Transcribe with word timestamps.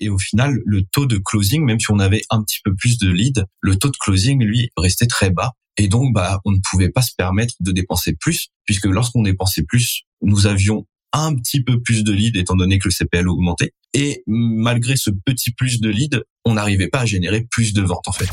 Et 0.00 0.08
au 0.08 0.18
final, 0.18 0.60
le 0.64 0.82
taux 0.82 1.06
de 1.06 1.18
closing, 1.18 1.62
même 1.64 1.78
si 1.78 1.90
on 1.90 1.98
avait 1.98 2.22
un 2.30 2.42
petit 2.42 2.60
peu 2.64 2.74
plus 2.74 2.98
de 2.98 3.10
leads, 3.10 3.44
le 3.60 3.76
taux 3.76 3.90
de 3.90 3.96
closing, 3.98 4.42
lui, 4.42 4.70
restait 4.76 5.06
très 5.06 5.30
bas. 5.30 5.52
Et 5.76 5.88
donc, 5.88 6.14
bah, 6.14 6.40
on 6.44 6.52
ne 6.52 6.58
pouvait 6.70 6.90
pas 6.90 7.02
se 7.02 7.14
permettre 7.16 7.54
de 7.60 7.70
dépenser 7.72 8.14
plus, 8.18 8.48
puisque 8.64 8.86
lorsqu'on 8.86 9.22
dépensait 9.22 9.62
plus, 9.62 10.02
nous 10.22 10.46
avions 10.46 10.86
un 11.12 11.34
petit 11.34 11.62
peu 11.62 11.80
plus 11.80 12.04
de 12.04 12.12
leads 12.12 12.38
étant 12.38 12.56
donné 12.56 12.78
que 12.78 12.88
le 12.88 12.92
CPL 12.92 13.28
augmentait. 13.28 13.72
Et 13.94 14.22
malgré 14.26 14.96
ce 14.96 15.10
petit 15.10 15.50
plus 15.50 15.80
de 15.80 15.90
leads, 15.90 16.22
on 16.44 16.54
n'arrivait 16.54 16.88
pas 16.88 17.00
à 17.00 17.06
générer 17.06 17.46
plus 17.50 17.72
de 17.72 17.82
ventes 17.82 18.06
en 18.06 18.12
fait. 18.12 18.30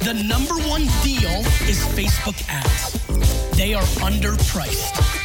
The 0.00 0.14
number 0.14 0.56
one 0.68 0.86
deal 1.04 1.44
is 1.68 1.78
Facebook 1.94 2.36
ads. 2.48 2.98
They 3.56 3.74
are 3.74 3.84
underpriced. 4.02 5.21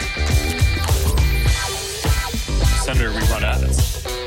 Senator, 2.88 3.12
we 3.12 3.20
run 3.28 3.44
ads. 3.44 4.27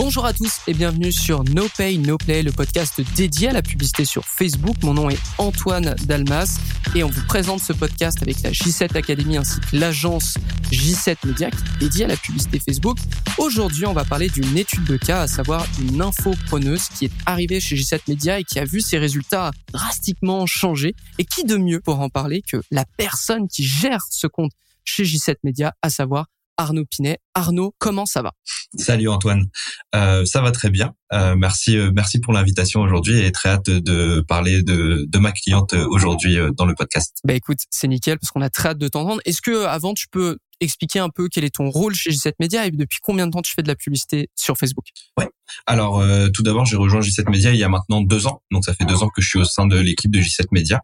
Bonjour 0.00 0.26
à 0.26 0.32
tous 0.32 0.60
et 0.68 0.74
bienvenue 0.74 1.10
sur 1.10 1.42
No 1.42 1.66
Pay 1.76 1.98
No 1.98 2.18
Play, 2.18 2.44
le 2.44 2.52
podcast 2.52 3.00
dédié 3.16 3.48
à 3.48 3.52
la 3.52 3.62
publicité 3.62 4.04
sur 4.04 4.24
Facebook. 4.24 4.76
Mon 4.84 4.94
nom 4.94 5.10
est 5.10 5.18
Antoine 5.38 5.96
Dalmas 6.04 6.60
et 6.94 7.02
on 7.02 7.08
vous 7.08 7.26
présente 7.26 7.58
ce 7.58 7.72
podcast 7.72 8.22
avec 8.22 8.40
la 8.42 8.52
J7 8.52 8.96
Academy 8.96 9.38
ainsi 9.38 9.58
que 9.58 9.76
l'agence 9.76 10.34
J7 10.70 11.16
Media 11.26 11.50
qui 11.50 11.56
est 11.56 11.78
dédiée 11.80 12.04
à 12.04 12.08
la 12.08 12.16
publicité 12.16 12.60
Facebook. 12.60 12.96
Aujourd'hui, 13.38 13.86
on 13.86 13.92
va 13.92 14.04
parler 14.04 14.28
d'une 14.28 14.56
étude 14.56 14.84
de 14.84 14.96
cas, 14.96 15.22
à 15.22 15.26
savoir 15.26 15.66
une 15.80 16.00
infopreneuse 16.00 16.90
qui 16.90 17.06
est 17.06 17.12
arrivée 17.26 17.58
chez 17.58 17.74
J7 17.74 18.02
Media 18.06 18.38
et 18.38 18.44
qui 18.44 18.60
a 18.60 18.64
vu 18.64 18.80
ses 18.80 18.98
résultats 18.98 19.50
drastiquement 19.72 20.46
changer. 20.46 20.94
Et 21.18 21.24
qui 21.24 21.42
de 21.42 21.56
mieux 21.56 21.80
pour 21.80 21.98
en 21.98 22.08
parler 22.08 22.42
que 22.48 22.58
la 22.70 22.84
personne 22.96 23.48
qui 23.48 23.64
gère 23.64 24.04
ce 24.10 24.28
compte 24.28 24.52
chez 24.84 25.02
J7 25.02 25.38
Media, 25.42 25.74
à 25.82 25.90
savoir 25.90 26.26
Arnaud 26.58 26.84
Pinet. 26.84 27.18
Arnaud, 27.34 27.74
comment 27.78 28.04
ça 28.04 28.20
va? 28.20 28.32
Salut 28.76 29.08
Antoine, 29.08 29.46
euh, 29.94 30.24
ça 30.24 30.42
va 30.42 30.50
très 30.50 30.70
bien. 30.70 30.92
Euh, 31.12 31.36
merci, 31.36 31.78
euh, 31.78 31.90
merci 31.94 32.18
pour 32.18 32.32
l'invitation 32.32 32.80
aujourd'hui 32.80 33.20
et 33.20 33.32
très 33.32 33.48
hâte 33.48 33.70
de 33.70 34.20
parler 34.28 34.62
de, 34.62 35.06
de 35.08 35.18
ma 35.18 35.32
cliente 35.32 35.72
aujourd'hui 35.72 36.36
dans 36.56 36.66
le 36.66 36.74
podcast. 36.74 37.16
Bah 37.24 37.34
écoute, 37.34 37.60
c'est 37.70 37.88
nickel 37.88 38.18
parce 38.18 38.30
qu'on 38.30 38.42
a 38.42 38.50
très 38.50 38.70
hâte 38.70 38.78
de 38.78 38.88
t'entendre. 38.88 39.22
Est-ce 39.24 39.40
que 39.40 39.64
avant 39.64 39.94
tu 39.94 40.08
peux 40.08 40.38
expliquer 40.60 40.98
un 40.98 41.08
peu 41.08 41.28
quel 41.28 41.44
est 41.44 41.54
ton 41.54 41.70
rôle 41.70 41.94
chez 41.94 42.10
G7 42.10 42.32
Media 42.40 42.66
et 42.66 42.70
depuis 42.70 42.98
combien 43.02 43.26
de 43.26 43.32
temps 43.32 43.42
tu 43.42 43.52
fais 43.52 43.62
de 43.62 43.68
la 43.68 43.76
publicité 43.76 44.28
sur 44.34 44.56
Facebook? 44.56 44.86
Ouais. 45.16 45.28
Alors 45.66 46.00
euh, 46.00 46.28
tout 46.28 46.42
d'abord, 46.42 46.66
j'ai 46.66 46.76
rejoint 46.76 47.00
J7 47.00 47.30
Media 47.30 47.52
il 47.52 47.58
y 47.58 47.64
a 47.64 47.68
maintenant 47.68 48.00
deux 48.02 48.26
ans, 48.26 48.42
donc 48.50 48.64
ça 48.64 48.74
fait 48.74 48.84
deux 48.84 49.02
ans 49.02 49.08
que 49.08 49.22
je 49.22 49.28
suis 49.28 49.38
au 49.38 49.44
sein 49.44 49.66
de 49.66 49.78
l'équipe 49.78 50.10
de 50.10 50.20
J7 50.20 50.46
Media. 50.52 50.82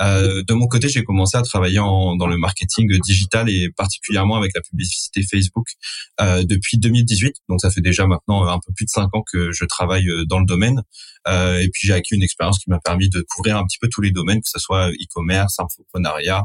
Euh, 0.00 0.42
de 0.46 0.54
mon 0.54 0.66
côté, 0.66 0.88
j'ai 0.88 1.04
commencé 1.04 1.36
à 1.36 1.42
travailler 1.42 1.76
dans 1.76 2.26
le 2.26 2.36
marketing 2.36 2.98
digital 3.00 3.48
et 3.48 3.70
particulièrement 3.70 4.36
avec 4.36 4.52
la 4.54 4.60
publicité 4.60 5.22
Facebook 5.22 5.66
euh, 6.20 6.44
depuis 6.44 6.78
2018. 6.78 7.36
Donc 7.48 7.60
ça 7.60 7.70
fait 7.70 7.80
déjà 7.80 8.06
maintenant 8.06 8.46
un 8.46 8.58
peu 8.58 8.72
plus 8.74 8.84
de 8.84 8.90
cinq 8.90 9.14
ans 9.14 9.22
que 9.30 9.50
je 9.52 9.64
travaille 9.64 10.06
dans 10.28 10.38
le 10.38 10.46
domaine. 10.46 10.82
Et 11.26 11.68
puis 11.72 11.86
j'ai 11.86 11.92
acquis 11.92 12.14
une 12.14 12.22
expérience 12.22 12.58
qui 12.58 12.68
m'a 12.68 12.80
permis 12.80 13.08
de 13.08 13.24
couvrir 13.30 13.56
un 13.56 13.64
petit 13.64 13.78
peu 13.78 13.88
tous 13.88 14.00
les 14.00 14.10
domaines, 14.10 14.40
que 14.40 14.48
ce 14.48 14.58
soit 14.58 14.90
e-commerce, 14.90 15.58
infoprenariat, 15.58 16.44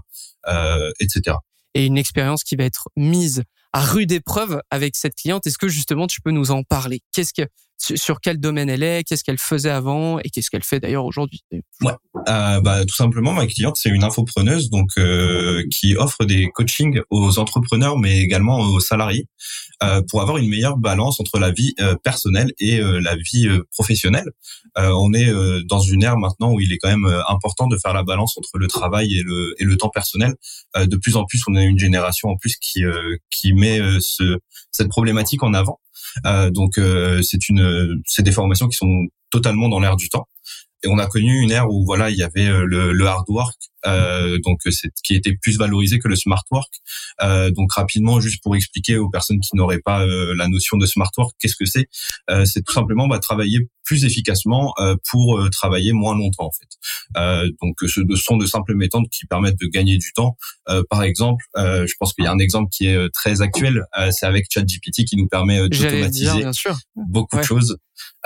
etc 0.99 1.37
et 1.77 1.85
une 1.85 1.97
expérience 1.97 2.43
qui 2.43 2.55
va 2.55 2.63
être 2.63 2.89
mise 2.95 3.43
à 3.71 3.85
rude 3.85 4.11
épreuve 4.11 4.59
avec 4.71 4.95
cette 4.95 5.13
cliente. 5.13 5.45
Est-ce 5.45 5.59
que 5.59 5.67
justement 5.67 6.07
tu 6.07 6.21
peux 6.21 6.31
nous 6.31 6.49
en 6.49 6.63
parler? 6.63 7.01
Qu'est-ce 7.13 7.33
que 7.33 7.47
sur 7.77 8.19
quel 8.19 8.39
domaine 8.39 8.69
elle 8.69 8.83
est, 8.83 9.03
qu'est-ce 9.03 9.23
qu'elle 9.23 9.37
faisait 9.37 9.69
avant 9.69 10.19
et 10.19 10.29
qu'est-ce 10.29 10.49
qu'elle 10.49 10.63
fait 10.63 10.79
d'ailleurs 10.79 11.05
aujourd'hui. 11.05 11.43
Ouais, 11.81 11.93
euh, 12.27 12.61
bah, 12.61 12.85
tout 12.85 12.95
simplement 12.95 13.33
ma 13.33 13.45
cliente 13.47 13.77
c'est 13.77 13.89
une 13.89 14.03
infopreneuse 14.03 14.69
donc 14.69 14.89
euh, 14.97 15.63
qui 15.71 15.95
offre 15.95 16.25
des 16.25 16.49
coachings 16.53 17.01
aux 17.09 17.39
entrepreneurs 17.39 17.97
mais 17.97 18.19
également 18.19 18.59
aux 18.59 18.79
salariés 18.79 19.27
euh, 19.83 20.01
pour 20.09 20.21
avoir 20.21 20.37
une 20.37 20.49
meilleure 20.49 20.77
balance 20.77 21.19
entre 21.19 21.37
la 21.37 21.51
vie 21.51 21.75
euh, 21.79 21.95
personnelle 22.03 22.51
et 22.59 22.79
euh, 22.79 22.99
la 22.99 23.15
vie 23.15 23.47
professionnelle. 23.71 24.31
on 24.75 25.13
est 25.13 25.31
dans 25.65 25.79
une 25.79 26.03
ère 26.03 26.17
maintenant 26.17 26.51
où 26.51 26.59
il 26.59 26.71
est 26.71 26.77
quand 26.77 26.89
même 26.89 27.07
important 27.27 27.67
de 27.67 27.77
faire 27.77 27.93
la 27.93 28.03
balance 28.03 28.37
entre 28.37 28.57
le 28.57 28.67
travail 28.67 29.17
et 29.17 29.23
le 29.23 29.55
et 29.59 29.63
le 29.63 29.75
temps 29.75 29.89
personnel. 29.89 30.35
de 30.75 30.95
plus 30.97 31.15
en 31.15 31.25
plus 31.25 31.41
on 31.47 31.55
a 31.55 31.63
une 31.63 31.79
génération 31.79 32.29
en 32.29 32.37
plus 32.37 32.55
qui 32.57 32.83
qui 33.31 33.53
met 33.53 33.79
ce 33.99 34.39
cette 34.71 34.89
problématique 34.89 35.41
en 35.43 35.53
avant. 35.53 35.79
Euh, 36.25 36.49
donc 36.49 36.77
euh, 36.77 37.21
c'est 37.21 37.49
une, 37.49 38.01
c'est 38.05 38.23
des 38.23 38.31
formations 38.31 38.67
qui 38.67 38.77
sont 38.77 39.07
totalement 39.29 39.69
dans 39.69 39.79
l'air 39.79 39.95
du 39.95 40.09
temps. 40.09 40.27
Et 40.83 40.87
on 40.87 40.99
a 40.99 41.07
connu 41.07 41.41
une 41.41 41.51
ère 41.51 41.69
où 41.69 41.85
voilà 41.85 42.09
il 42.09 42.17
y 42.17 42.23
avait 42.23 42.47
euh, 42.47 42.65
le, 42.65 42.93
le 42.93 43.05
hard 43.07 43.25
work, 43.29 43.57
euh, 43.85 44.39
donc 44.43 44.59
c'est 44.69 44.91
qui 45.03 45.15
était 45.15 45.35
plus 45.35 45.57
valorisé 45.57 45.99
que 45.99 46.07
le 46.07 46.15
smart 46.15 46.43
work. 46.51 46.73
Euh, 47.21 47.51
donc 47.51 47.71
rapidement, 47.73 48.19
juste 48.19 48.41
pour 48.43 48.55
expliquer 48.55 48.97
aux 48.97 49.09
personnes 49.09 49.39
qui 49.39 49.55
n'auraient 49.55 49.81
pas 49.81 50.05
euh, 50.05 50.35
la 50.35 50.47
notion 50.47 50.77
de 50.77 50.85
smart 50.85 51.11
work, 51.17 51.35
qu'est-ce 51.39 51.55
que 51.55 51.65
c'est 51.65 51.87
euh, 52.29 52.45
C'est 52.45 52.63
tout 52.63 52.73
simplement 52.73 53.07
bah, 53.07 53.19
travailler 53.19 53.69
plus 53.83 54.03
efficacement 54.03 54.73
pour 55.09 55.39
travailler 55.49 55.93
moins 55.93 56.13
longtemps 56.13 56.47
en 56.47 56.51
fait. 56.51 57.53
donc 57.61 57.77
ce 57.79 58.01
sont 58.17 58.35
de 58.35 58.45
simples 58.45 58.75
méthodes 58.75 59.07
qui 59.09 59.25
permettent 59.25 59.57
de 59.61 59.67
gagner 59.67 59.97
du 59.97 60.11
temps. 60.11 60.35
par 60.89 61.03
exemple, 61.03 61.45
je 61.55 61.93
pense 61.97 62.11
qu'il 62.11 62.25
y 62.25 62.27
a 62.27 62.31
un 62.33 62.39
exemple 62.39 62.67
qui 62.69 62.87
est 62.87 63.09
très 63.13 63.41
actuel, 63.41 63.85
c'est 64.11 64.25
avec 64.25 64.47
ChatGPT 64.51 65.05
qui 65.05 65.15
nous 65.15 65.29
permet 65.29 65.69
d'automatiser 65.69 66.43
beaucoup 66.97 67.37
de 67.37 67.43
choses. 67.43 67.77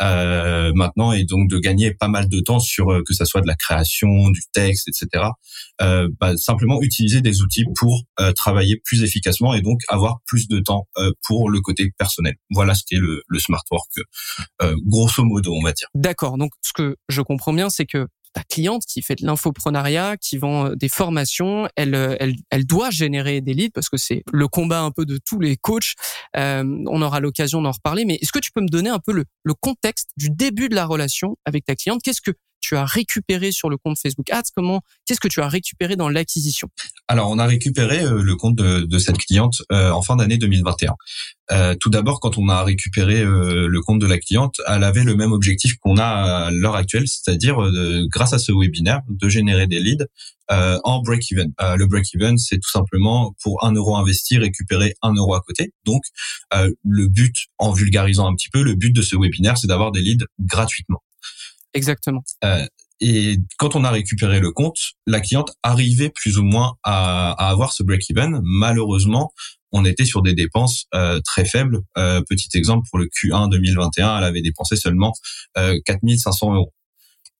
Euh, 0.01 0.71
maintenant 0.73 1.11
et 1.11 1.25
donc 1.25 1.49
de 1.49 1.59
gagner 1.59 1.93
pas 1.93 2.07
mal 2.07 2.27
de 2.27 2.39
temps 2.39 2.59
sur 2.59 2.91
euh, 2.91 3.03
que 3.05 3.13
ça 3.13 3.25
soit 3.25 3.41
de 3.41 3.47
la 3.47 3.55
création, 3.55 4.29
du 4.29 4.41
texte, 4.51 4.87
etc. 4.87 5.25
Euh, 5.81 6.07
bah, 6.19 6.37
simplement 6.37 6.81
utiliser 6.81 7.21
des 7.21 7.41
outils 7.41 7.65
pour 7.75 8.03
euh, 8.19 8.33
travailler 8.33 8.77
plus 8.77 9.03
efficacement 9.03 9.53
et 9.53 9.61
donc 9.61 9.81
avoir 9.87 10.19
plus 10.25 10.47
de 10.47 10.59
temps 10.59 10.87
pour 11.23 11.49
le 11.49 11.59
côté 11.61 11.91
personnel. 11.97 12.35
Voilà 12.49 12.75
ce 12.75 12.83
qu'est 12.85 12.97
le, 12.97 13.23
le 13.27 13.39
smart 13.39 13.63
work, 13.71 13.89
grosso 14.85 15.23
modo, 15.23 15.53
on 15.53 15.63
va 15.63 15.73
dire. 15.73 15.87
D'accord. 15.95 16.37
Donc 16.37 16.51
ce 16.61 16.73
que 16.73 16.97
je 17.09 17.21
comprends 17.21 17.53
bien, 17.53 17.69
c'est 17.69 17.85
que 17.85 18.07
ta 18.33 18.43
cliente 18.43 18.83
qui 18.85 19.01
fait 19.01 19.15
de 19.15 19.25
l'infoprenariat, 19.25 20.17
qui 20.17 20.37
vend 20.37 20.67
euh, 20.67 20.75
des 20.75 20.89
formations, 20.89 21.67
elle, 21.75 21.95
euh, 21.95 22.15
elle, 22.19 22.35
elle 22.49 22.65
doit 22.65 22.89
générer 22.89 23.41
des 23.41 23.53
leads 23.53 23.71
parce 23.73 23.89
que 23.89 23.97
c'est 23.97 24.23
le 24.31 24.47
combat 24.47 24.81
un 24.81 24.91
peu 24.91 25.05
de 25.05 25.19
tous 25.23 25.39
les 25.39 25.57
coachs. 25.57 25.93
Euh, 26.37 26.63
on 26.87 27.01
aura 27.01 27.19
l'occasion 27.19 27.61
d'en 27.61 27.71
reparler, 27.71 28.05
mais 28.05 28.15
est-ce 28.21 28.31
que 28.31 28.39
tu 28.39 28.51
peux 28.51 28.61
me 28.61 28.69
donner 28.69 28.89
un 28.89 28.99
peu 28.99 29.11
le, 29.11 29.25
le 29.43 29.53
contexte 29.53 30.09
du 30.17 30.29
début 30.29 30.69
de 30.69 30.75
la 30.75 30.85
relation 30.85 31.37
avec 31.45 31.65
ta 31.65 31.75
cliente? 31.75 32.01
Qu'est-ce 32.03 32.21
que 32.21 32.31
tu 32.61 32.77
as 32.77 32.85
récupéré 32.85 33.51
sur 33.51 33.69
le 33.69 33.77
compte 33.77 33.97
Facebook 33.97 34.29
Ads 34.29 34.51
Comment 34.55 34.81
Qu'est-ce 35.05 35.19
que 35.19 35.27
tu 35.27 35.41
as 35.41 35.47
récupéré 35.47 35.95
dans 35.95 36.09
l'acquisition? 36.09 36.69
Alors, 37.07 37.29
on 37.29 37.39
a 37.39 37.45
récupéré 37.45 38.01
euh, 38.03 38.21
le 38.21 38.35
compte 38.35 38.55
de, 38.55 38.99
cette 38.99 39.17
cliente 39.17 39.61
euh, 39.71 39.91
en 39.91 40.01
fin 40.01 40.15
d'année 40.15 40.37
2021. 40.37 40.93
Euh, 41.51 41.75
tout 41.79 41.89
d'abord, 41.89 42.19
quand 42.19 42.37
on 42.37 42.47
a 42.47 42.63
récupéré 42.63 43.23
le 43.25 43.81
compte 43.81 43.99
de 43.99 44.05
la 44.05 44.17
cliente, 44.17 44.61
elle 44.67 44.83
avait 44.83 45.03
le 45.03 45.15
même 45.15 45.33
objectif 45.33 45.75
qu'on 45.81 45.97
a 45.97 46.05
à 46.05 46.51
l'heure 46.51 46.75
actuelle, 46.75 47.07
c'est-à-dire, 47.07 47.57
grâce 48.09 48.31
à 48.31 48.39
ce 48.39 48.53
webinaire, 48.53 49.01
de 49.09 49.27
générer 49.27 49.67
des 49.67 49.81
leads 49.81 50.05
en 50.49 51.01
break-even. 51.01 51.51
le 51.59 51.85
break-even, 51.87 52.37
c'est 52.37 52.57
tout 52.57 52.69
simplement 52.69 53.35
pour 53.43 53.65
un 53.65 53.73
euro 53.73 53.97
investi, 53.97 54.37
récupérer 54.37 54.95
un 55.01 55.13
euro 55.13 55.33
à 55.33 55.41
côté. 55.41 55.73
Donc, 55.83 56.03
le 56.53 57.07
but, 57.07 57.35
en 57.57 57.73
vulgarisant 57.73 58.27
un 58.27 58.35
petit 58.35 58.49
peu, 58.49 58.63
le 58.63 58.75
but 58.75 58.91
de 58.91 59.01
ce 59.01 59.17
webinaire, 59.17 59.57
c'est 59.57 59.67
d'avoir 59.67 59.91
des 59.91 60.01
leads 60.01 60.25
gratuitement. 60.39 61.01
Exactement. 61.73 62.23
Euh, 62.43 62.65
et 62.99 63.37
quand 63.57 63.75
on 63.75 63.83
a 63.83 63.89
récupéré 63.89 64.39
le 64.39 64.51
compte, 64.51 64.77
la 65.07 65.19
cliente 65.21 65.51
arrivait 65.63 66.09
plus 66.09 66.37
ou 66.37 66.43
moins 66.43 66.73
à, 66.83 67.31
à 67.31 67.49
avoir 67.49 67.73
ce 67.73 67.81
break-even. 67.81 68.39
Malheureusement, 68.43 69.33
on 69.71 69.85
était 69.85 70.05
sur 70.05 70.21
des 70.21 70.33
dépenses 70.33 70.85
euh, 70.93 71.19
très 71.25 71.45
faibles. 71.45 71.79
Euh, 71.97 72.21
petit 72.27 72.49
exemple 72.55 72.87
pour 72.89 72.99
le 72.99 73.05
Q1 73.05 73.49
2021, 73.49 74.17
elle 74.17 74.23
avait 74.23 74.41
dépensé 74.41 74.75
seulement 74.75 75.13
euh, 75.57 75.79
4500 75.85 76.53
euros. 76.55 76.73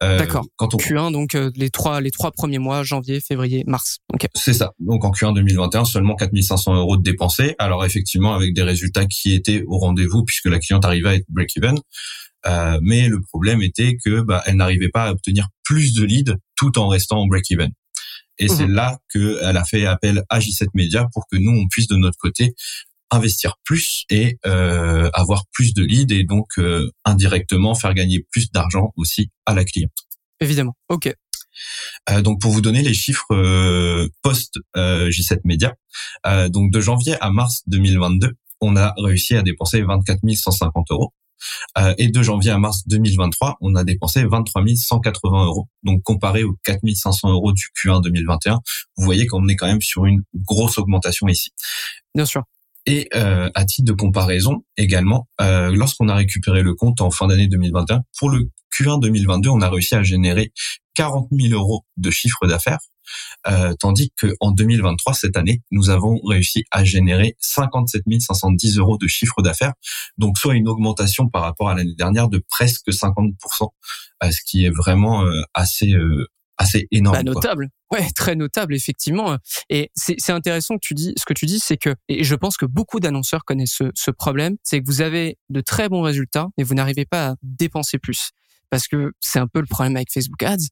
Euh, 0.04 0.18
D'accord. 0.18 0.46
Quand 0.56 0.74
on... 0.74 0.78
Q1, 0.78 1.12
donc 1.12 1.36
euh, 1.36 1.52
les 1.56 1.70
trois 1.70 2.02
les 2.02 2.10
trois 2.10 2.32
premiers 2.32 2.58
mois, 2.58 2.82
janvier, 2.84 3.20
février, 3.20 3.64
mars. 3.68 4.00
Okay. 4.14 4.30
C'est 4.34 4.54
ça. 4.54 4.72
Donc 4.80 5.06
en 5.06 5.12
Q1 5.12 5.36
2021, 5.36 5.86
seulement 5.86 6.16
4500 6.16 6.76
euros 6.76 6.98
de 6.98 7.04
dépensés. 7.04 7.56
Alors 7.60 7.86
effectivement, 7.86 8.34
avec 8.34 8.56
des 8.56 8.64
résultats 8.64 9.06
qui 9.06 9.34
étaient 9.34 9.64
au 9.68 9.78
rendez-vous 9.78 10.24
puisque 10.24 10.46
la 10.46 10.58
cliente 10.58 10.86
arrivait 10.86 11.10
à 11.10 11.16
être 11.16 11.26
break-even. 11.30 11.78
Euh, 12.48 12.80
mais 12.82 13.08
le 13.08 13.22
problème 13.22 13.62
était 13.62 13.98
que 14.04 14.22
bah, 14.22 14.42
elle 14.46 14.56
n'arrivait 14.56 14.90
pas 14.90 15.06
à 15.06 15.12
obtenir 15.12 15.50
plus 15.64 15.94
de 15.94 16.04
leads 16.04 16.36
tout 16.56 16.78
en 16.80 16.88
restant 16.88 17.20
en 17.20 17.28
break-even. 17.28 17.72
Et 18.40 18.48
c'est 18.48 18.68
mhm. 18.68 18.74
là 18.74 19.00
qu'elle 19.12 19.58
a 19.58 19.64
fait 19.64 19.86
appel 19.86 20.24
à 20.30 20.40
J7 20.40 20.68
Media 20.74 21.08
pour 21.14 21.26
que 21.32 21.38
nous, 21.38 21.52
on 21.52 21.68
puisse 21.68 21.88
de 21.88 21.96
notre 21.96 22.18
côté 22.18 22.56
investir 23.12 23.56
plus 23.64 24.06
et 24.10 24.40
euh, 24.46 25.10
avoir 25.14 25.44
plus 25.52 25.74
de 25.74 25.84
leads 25.84 26.14
et 26.16 26.24
donc 26.24 26.48
euh, 26.58 26.90
indirectement 27.06 27.76
faire 27.76 27.94
gagner 27.94 28.26
plus 28.32 28.52
d'argent 28.52 28.94
aussi 28.96 29.30
à 29.46 29.54
la 29.54 29.66
cliente. 29.66 29.92
Évidemment. 30.40 30.76
OK. 30.90 31.14
Euh, 32.10 32.22
donc 32.22 32.42
pour 32.42 32.52
vous 32.52 32.62
donner 32.62 32.82
les 32.82 32.94
chiffres 32.94 33.34
euh, 33.36 34.08
post 34.24 34.56
J7 34.76 35.42
Media, 35.44 35.76
donc 36.50 36.72
de 36.72 36.82
janvier 36.82 37.18
à 37.22 37.30
mars 37.30 37.62
2022, 37.68 38.34
on 38.62 38.76
a 38.76 38.94
réussi 38.98 39.36
à 39.36 39.42
dépenser 39.42 39.82
24 39.82 40.20
150 40.34 40.92
euros 40.92 41.14
Euh, 41.78 41.94
et 41.98 42.08
de 42.08 42.22
janvier 42.22 42.52
à 42.52 42.58
mars 42.58 42.84
2023, 42.88 43.58
on 43.62 43.76
a 43.76 43.84
dépensé 43.84 44.24
23 44.24 44.64
180 44.76 45.46
euros. 45.46 45.68
Donc 45.84 46.04
comparé 46.04 46.44
aux 46.44 46.56
4 46.64 46.82
500 46.94 47.32
euros 47.32 47.54
du 47.54 47.68
Q1 47.76 48.02
2021, 48.04 48.60
vous 48.98 49.06
voyez 49.06 49.28
qu'on 49.28 49.48
est 49.48 49.56
quand 49.56 49.68
même 49.68 49.82
sur 49.82 50.06
une 50.06 50.24
grosse 50.36 50.78
augmentation 50.78 51.28
ici. 51.28 51.52
Bien 52.16 52.26
sûr. 52.26 52.44
Et 52.86 53.08
euh, 53.14 53.50
à 53.54 53.66
titre 53.66 53.86
de 53.86 53.94
comparaison 53.94 54.64
également, 54.76 55.28
euh, 55.40 55.72
lorsqu'on 55.72 56.10
a 56.10 56.16
récupéré 56.16 56.64
le 56.64 56.74
compte 56.74 57.02
en 57.02 57.12
fin 57.12 57.28
d'année 57.28 57.48
2021, 57.48 58.02
pour 58.18 58.30
le 58.30 58.50
Q1 58.76 59.00
2022, 59.00 59.50
on 59.50 59.62
a 59.62 59.70
réussi 59.70 59.96
à 59.96 60.04
générer 60.04 60.52
40 60.96 61.28
000 61.32 61.54
euros 61.54 61.86
de 61.98 62.10
chiffre 62.10 62.48
d'affaires, 62.48 62.80
euh, 63.48 63.74
tandis 63.80 64.12
que 64.16 64.34
en 64.40 64.52
2023, 64.52 65.14
cette 65.14 65.38
année, 65.38 65.62
nous 65.72 65.90
avons 65.90 66.20
réussi 66.24 66.64
à 66.72 66.84
générer 66.84 67.36
57 67.40 68.04
510 68.20 68.78
euros 68.78 68.98
de 68.98 69.08
chiffre 69.08 69.42
d'affaires, 69.42 69.74
donc 70.18 70.38
soit 70.38 70.56
une 70.56 70.68
augmentation 70.68 71.30
par 71.30 71.42
rapport 71.44 71.70
à 71.70 71.76
l'année 71.76 71.96
dernière 71.96 72.28
de 72.28 72.44
presque 72.50 72.90
50%, 72.90 73.70
ce 74.24 74.42
qui 74.46 74.66
est 74.66 74.70
vraiment 74.70 75.26
assez 75.54 75.96
assez 76.58 76.88
énorme. 76.92 77.18
Bah, 77.18 77.24
notable. 77.24 77.70
Ouais, 77.92 78.08
très 78.16 78.36
notable 78.36 78.76
effectivement. 78.76 79.38
Et 79.70 79.92
c'est 79.96 80.30
intéressant 80.30 80.76
que 80.76 80.82
tu 80.82 80.94
dis 80.94 81.14
ce 81.18 81.26
que 81.26 81.34
tu 81.34 81.46
dis, 81.46 81.60
c'est 81.60 81.78
que 81.78 81.96
et 82.08 82.24
je 82.24 82.36
pense 82.36 82.58
que 82.58 82.66
beaucoup 82.66 83.00
d'annonceurs 83.00 83.44
connaissent 83.44 83.76
ce, 83.78 83.92
ce 83.96 84.12
problème, 84.12 84.56
c'est 84.64 84.80
que 84.80 84.86
vous 84.86 85.02
avez 85.02 85.38
de 85.50 85.62
très 85.62 85.90
bons 85.90 86.02
résultats, 86.02 86.48
mais 86.58 86.64
vous 86.64 86.76
n'arrivez 86.76 87.06
pas 87.06 87.30
à 87.30 87.36
dépenser 87.42 87.98
plus 87.98 88.32
parce 88.72 88.88
que 88.88 89.12
c'est 89.20 89.40
un 89.40 89.48
peu 89.48 89.60
le 89.60 89.68
problème 89.68 89.96
avec 89.96 90.12
Facebook 90.12 90.42
Ads. 90.42 90.70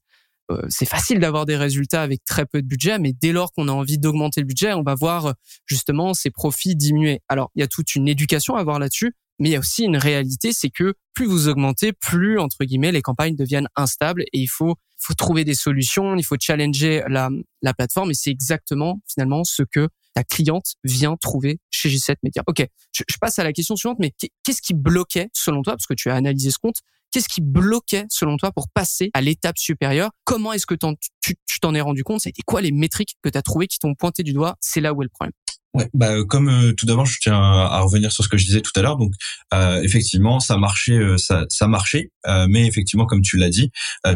Euh, 0.50 0.60
c'est 0.68 0.88
facile 0.88 1.20
d'avoir 1.20 1.46
des 1.46 1.56
résultats 1.56 2.02
avec 2.02 2.24
très 2.24 2.46
peu 2.46 2.62
de 2.62 2.66
budget, 2.66 2.98
mais 2.98 3.12
dès 3.12 3.32
lors 3.32 3.52
qu'on 3.52 3.68
a 3.68 3.72
envie 3.72 3.98
d'augmenter 3.98 4.40
le 4.40 4.46
budget, 4.46 4.72
on 4.72 4.82
va 4.82 4.94
voir 4.94 5.34
justement 5.66 6.14
ses 6.14 6.30
profits 6.30 6.76
diminuer. 6.76 7.20
Alors, 7.28 7.50
il 7.54 7.60
y 7.60 7.62
a 7.62 7.68
toute 7.68 7.94
une 7.94 8.08
éducation 8.08 8.56
à 8.56 8.60
avoir 8.60 8.78
là-dessus, 8.78 9.14
mais 9.38 9.50
il 9.50 9.52
y 9.52 9.56
a 9.56 9.58
aussi 9.58 9.84
une 9.84 9.96
réalité, 9.96 10.52
c'est 10.52 10.70
que 10.70 10.94
plus 11.14 11.26
vous 11.26 11.48
augmentez, 11.48 11.92
plus 11.92 12.38
entre 12.38 12.64
guillemets 12.64 12.92
les 12.92 13.02
campagnes 13.02 13.36
deviennent 13.36 13.68
instables 13.76 14.22
et 14.32 14.38
il 14.38 14.48
faut 14.48 14.76
faut 15.02 15.14
trouver 15.14 15.44
des 15.44 15.54
solutions, 15.54 16.16
il 16.16 16.22
faut 16.22 16.36
challenger 16.38 17.02
la, 17.08 17.30
la 17.62 17.72
plateforme 17.72 18.10
et 18.10 18.14
c'est 18.14 18.30
exactement 18.30 19.00
finalement 19.06 19.44
ce 19.44 19.62
que 19.62 19.88
ta 20.14 20.24
cliente 20.24 20.74
vient 20.84 21.16
trouver 21.16 21.58
chez 21.70 21.88
G7 21.88 22.16
Media. 22.22 22.42
Ok, 22.46 22.66
je, 22.92 23.02
passe 23.20 23.38
à 23.38 23.44
la 23.44 23.52
question 23.52 23.76
suivante, 23.76 23.98
mais 24.00 24.12
qu'est-ce 24.42 24.62
qui 24.62 24.74
bloquait 24.74 25.28
selon 25.32 25.62
toi, 25.62 25.74
parce 25.74 25.86
que 25.86 25.94
tu 25.94 26.10
as 26.10 26.14
analysé 26.14 26.50
ce 26.50 26.58
compte, 26.58 26.76
qu'est-ce 27.10 27.28
qui 27.28 27.40
bloquait 27.40 28.06
selon 28.08 28.36
toi 28.36 28.52
pour 28.52 28.68
passer 28.68 29.10
à 29.14 29.20
l'étape 29.20 29.58
supérieure? 29.58 30.10
Comment 30.24 30.52
est-ce 30.52 30.66
que 30.66 30.74
tu 30.74 31.60
t'en 31.60 31.74
es 31.74 31.80
rendu 31.80 32.04
compte? 32.04 32.20
C'était 32.20 32.42
quoi 32.44 32.60
les 32.60 32.72
métriques 32.72 33.16
que 33.22 33.28
tu 33.28 33.38
as 33.38 33.42
trouvées 33.42 33.66
qui 33.66 33.78
t'ont 33.78 33.94
pointé 33.94 34.22
du 34.22 34.32
doigt? 34.32 34.56
C'est 34.60 34.80
là 34.80 34.92
où 34.92 35.02
est 35.02 35.06
le 35.06 35.10
problème. 35.10 35.32
Ouais, 35.72 35.88
bah 35.94 36.10
euh, 36.16 36.24
comme 36.24 36.48
euh, 36.48 36.72
tout 36.72 36.84
d'abord, 36.84 37.06
je 37.06 37.16
tiens 37.20 37.40
à, 37.40 37.80
revenir 37.80 38.10
sur 38.10 38.24
ce 38.24 38.28
que 38.28 38.36
je 38.36 38.44
disais 38.44 38.60
tout 38.60 38.72
à 38.74 38.82
l'heure. 38.82 38.96
Donc, 38.96 39.12
euh, 39.54 39.80
effectivement, 39.82 40.40
ça 40.40 40.56
marchait, 40.56 40.98
ça, 41.16 41.44
ça 41.48 41.68
marchait, 41.68 42.10
mais 42.48 42.66
effectivement, 42.66 43.06
comme 43.06 43.22
tu 43.22 43.36
l'as 43.36 43.50
dit, 43.50 43.70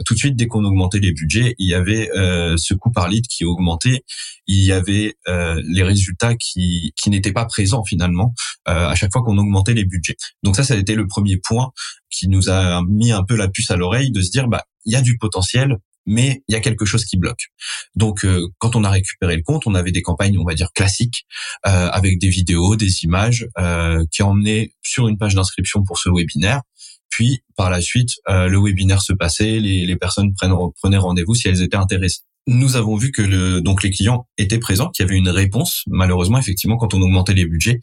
tout 0.04 0.14
de 0.14 0.18
suite 0.18 0.36
dès 0.36 0.46
qu'on 0.48 0.64
augmentait 0.64 0.98
les 0.98 1.12
budgets, 1.12 1.54
il 1.58 1.68
y 1.68 1.74
avait 1.74 2.08
ce 2.56 2.74
coût 2.74 2.90
par 2.90 3.08
lead 3.08 3.26
qui 3.28 3.44
augmentait, 3.44 4.02
il 4.46 4.64
y 4.64 4.72
avait 4.72 5.14
les 5.26 5.82
résultats 5.82 6.34
qui 6.34 6.92
qui 6.96 7.10
n'étaient 7.10 7.32
pas 7.32 7.44
présents 7.46 7.84
finalement 7.84 8.34
à 8.66 8.94
chaque 8.94 9.12
fois 9.12 9.22
qu'on 9.22 9.38
augmentait 9.38 9.74
les 9.74 9.84
budgets. 9.84 10.16
Donc 10.42 10.56
ça, 10.56 10.64
ça 10.64 10.74
a 10.74 10.76
été 10.76 10.94
le 10.94 11.06
premier 11.06 11.38
point 11.38 11.70
qui 12.10 12.28
nous 12.28 12.50
a 12.50 12.82
mis 12.88 13.12
un 13.12 13.24
peu 13.24 13.36
la 13.36 13.48
puce 13.48 13.70
à 13.70 13.76
l'oreille 13.76 14.10
de 14.10 14.22
se 14.22 14.30
dire 14.30 14.48
bah 14.48 14.64
il 14.84 14.92
y 14.92 14.96
a 14.96 15.02
du 15.02 15.16
potentiel, 15.18 15.78
mais 16.06 16.42
il 16.48 16.52
y 16.52 16.56
a 16.56 16.60
quelque 16.60 16.84
chose 16.84 17.04
qui 17.04 17.16
bloque. 17.16 17.50
Donc, 17.94 18.24
euh, 18.24 18.46
quand 18.58 18.76
on 18.76 18.84
a 18.84 18.90
récupéré 18.90 19.36
le 19.36 19.42
compte, 19.42 19.66
on 19.66 19.74
avait 19.74 19.92
des 19.92 20.02
campagnes, 20.02 20.38
on 20.38 20.44
va 20.44 20.54
dire 20.54 20.72
classiques, 20.74 21.26
euh, 21.66 21.88
avec 21.88 22.18
des 22.18 22.28
vidéos, 22.28 22.76
des 22.76 23.04
images, 23.04 23.46
euh, 23.58 24.04
qui 24.10 24.22
emmenaient 24.22 24.72
sur 24.82 25.08
une 25.08 25.18
page 25.18 25.34
d'inscription 25.34 25.82
pour 25.82 25.98
ce 25.98 26.08
webinaire. 26.10 26.62
Puis, 27.10 27.42
par 27.56 27.70
la 27.70 27.80
suite, 27.80 28.10
le 28.26 28.58
webinaire 28.58 29.00
se 29.00 29.12
passait, 29.12 29.60
les, 29.60 29.86
les 29.86 29.96
personnes 29.96 30.34
prenaient 30.34 30.96
rendez-vous 30.96 31.36
si 31.36 31.46
elles 31.46 31.62
étaient 31.62 31.76
intéressées 31.76 32.22
nous 32.46 32.76
avons 32.76 32.96
vu 32.96 33.10
que 33.10 33.22
le, 33.22 33.60
donc 33.60 33.82
les 33.82 33.90
clients 33.90 34.28
étaient 34.36 34.58
présents, 34.58 34.90
qu'il 34.90 35.04
y 35.04 35.08
avait 35.08 35.16
une 35.16 35.30
réponse. 35.30 35.82
Malheureusement, 35.86 36.38
effectivement, 36.38 36.76
quand 36.76 36.94
on 36.94 37.00
augmentait 37.00 37.34
les 37.34 37.46
budgets, 37.46 37.80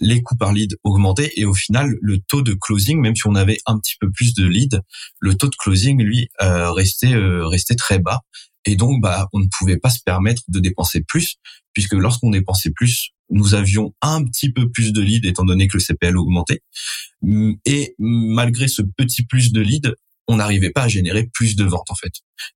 les 0.00 0.22
coûts 0.22 0.36
par 0.36 0.52
lead 0.52 0.76
augmentaient 0.84 1.32
et 1.36 1.44
au 1.44 1.54
final, 1.54 1.96
le 2.00 2.18
taux 2.18 2.42
de 2.42 2.54
closing, 2.54 3.00
même 3.00 3.16
si 3.16 3.26
on 3.26 3.34
avait 3.34 3.58
un 3.66 3.78
petit 3.78 3.94
peu 3.98 4.10
plus 4.10 4.34
de 4.34 4.46
leads, 4.46 4.80
le 5.20 5.34
taux 5.34 5.48
de 5.48 5.56
closing, 5.56 6.02
lui, 6.02 6.28
euh, 6.42 6.70
restait 6.72 7.14
euh, 7.14 7.46
restait 7.46 7.76
très 7.76 7.98
bas. 7.98 8.20
Et 8.66 8.76
donc, 8.76 9.00
bah, 9.00 9.28
on 9.32 9.40
ne 9.40 9.46
pouvait 9.58 9.78
pas 9.78 9.90
se 9.90 10.00
permettre 10.04 10.42
de 10.48 10.58
dépenser 10.58 11.02
plus, 11.06 11.36
puisque 11.72 11.92
lorsqu'on 11.92 12.30
dépensait 12.30 12.70
plus, 12.70 13.10
nous 13.30 13.54
avions 13.54 13.94
un 14.02 14.22
petit 14.24 14.52
peu 14.52 14.70
plus 14.70 14.92
de 14.92 15.00
leads, 15.00 15.28
étant 15.28 15.44
donné 15.44 15.68
que 15.68 15.76
le 15.76 15.82
CPL 15.82 16.16
augmentait. 16.16 16.60
Et 17.66 17.94
malgré 17.98 18.68
ce 18.68 18.82
petit 18.82 19.24
plus 19.24 19.52
de 19.52 19.60
leads, 19.60 19.94
on 20.26 20.36
n'arrivait 20.36 20.70
pas 20.70 20.84
à 20.84 20.88
générer 20.88 21.28
plus 21.32 21.56
de 21.56 21.64
ventes 21.64 21.90
en 21.90 21.94
fait. 21.94 22.12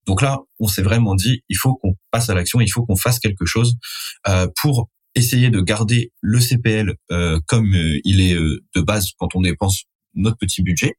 Donc 0.06 0.22
là, 0.22 0.38
on 0.58 0.68
s'est 0.68 0.82
vraiment 0.82 1.14
dit, 1.14 1.42
il 1.48 1.56
faut 1.56 1.76
qu'on 1.76 1.94
passe 2.10 2.30
à 2.30 2.34
l'action, 2.34 2.60
il 2.60 2.68
faut 2.68 2.84
qu'on 2.84 2.96
fasse 2.96 3.18
quelque 3.18 3.44
chose 3.44 3.76
euh, 4.26 4.48
pour 4.60 4.88
essayer 5.14 5.50
de 5.50 5.60
garder 5.60 6.12
le 6.20 6.40
CPL 6.40 6.94
euh, 7.10 7.40
comme 7.46 7.74
euh, 7.74 7.98
il 8.04 8.20
est 8.20 8.34
de 8.34 8.80
base 8.80 9.10
quand 9.18 9.34
on 9.34 9.40
dépense 9.40 9.84
notre 10.14 10.38
petit 10.38 10.62
budget, 10.62 10.94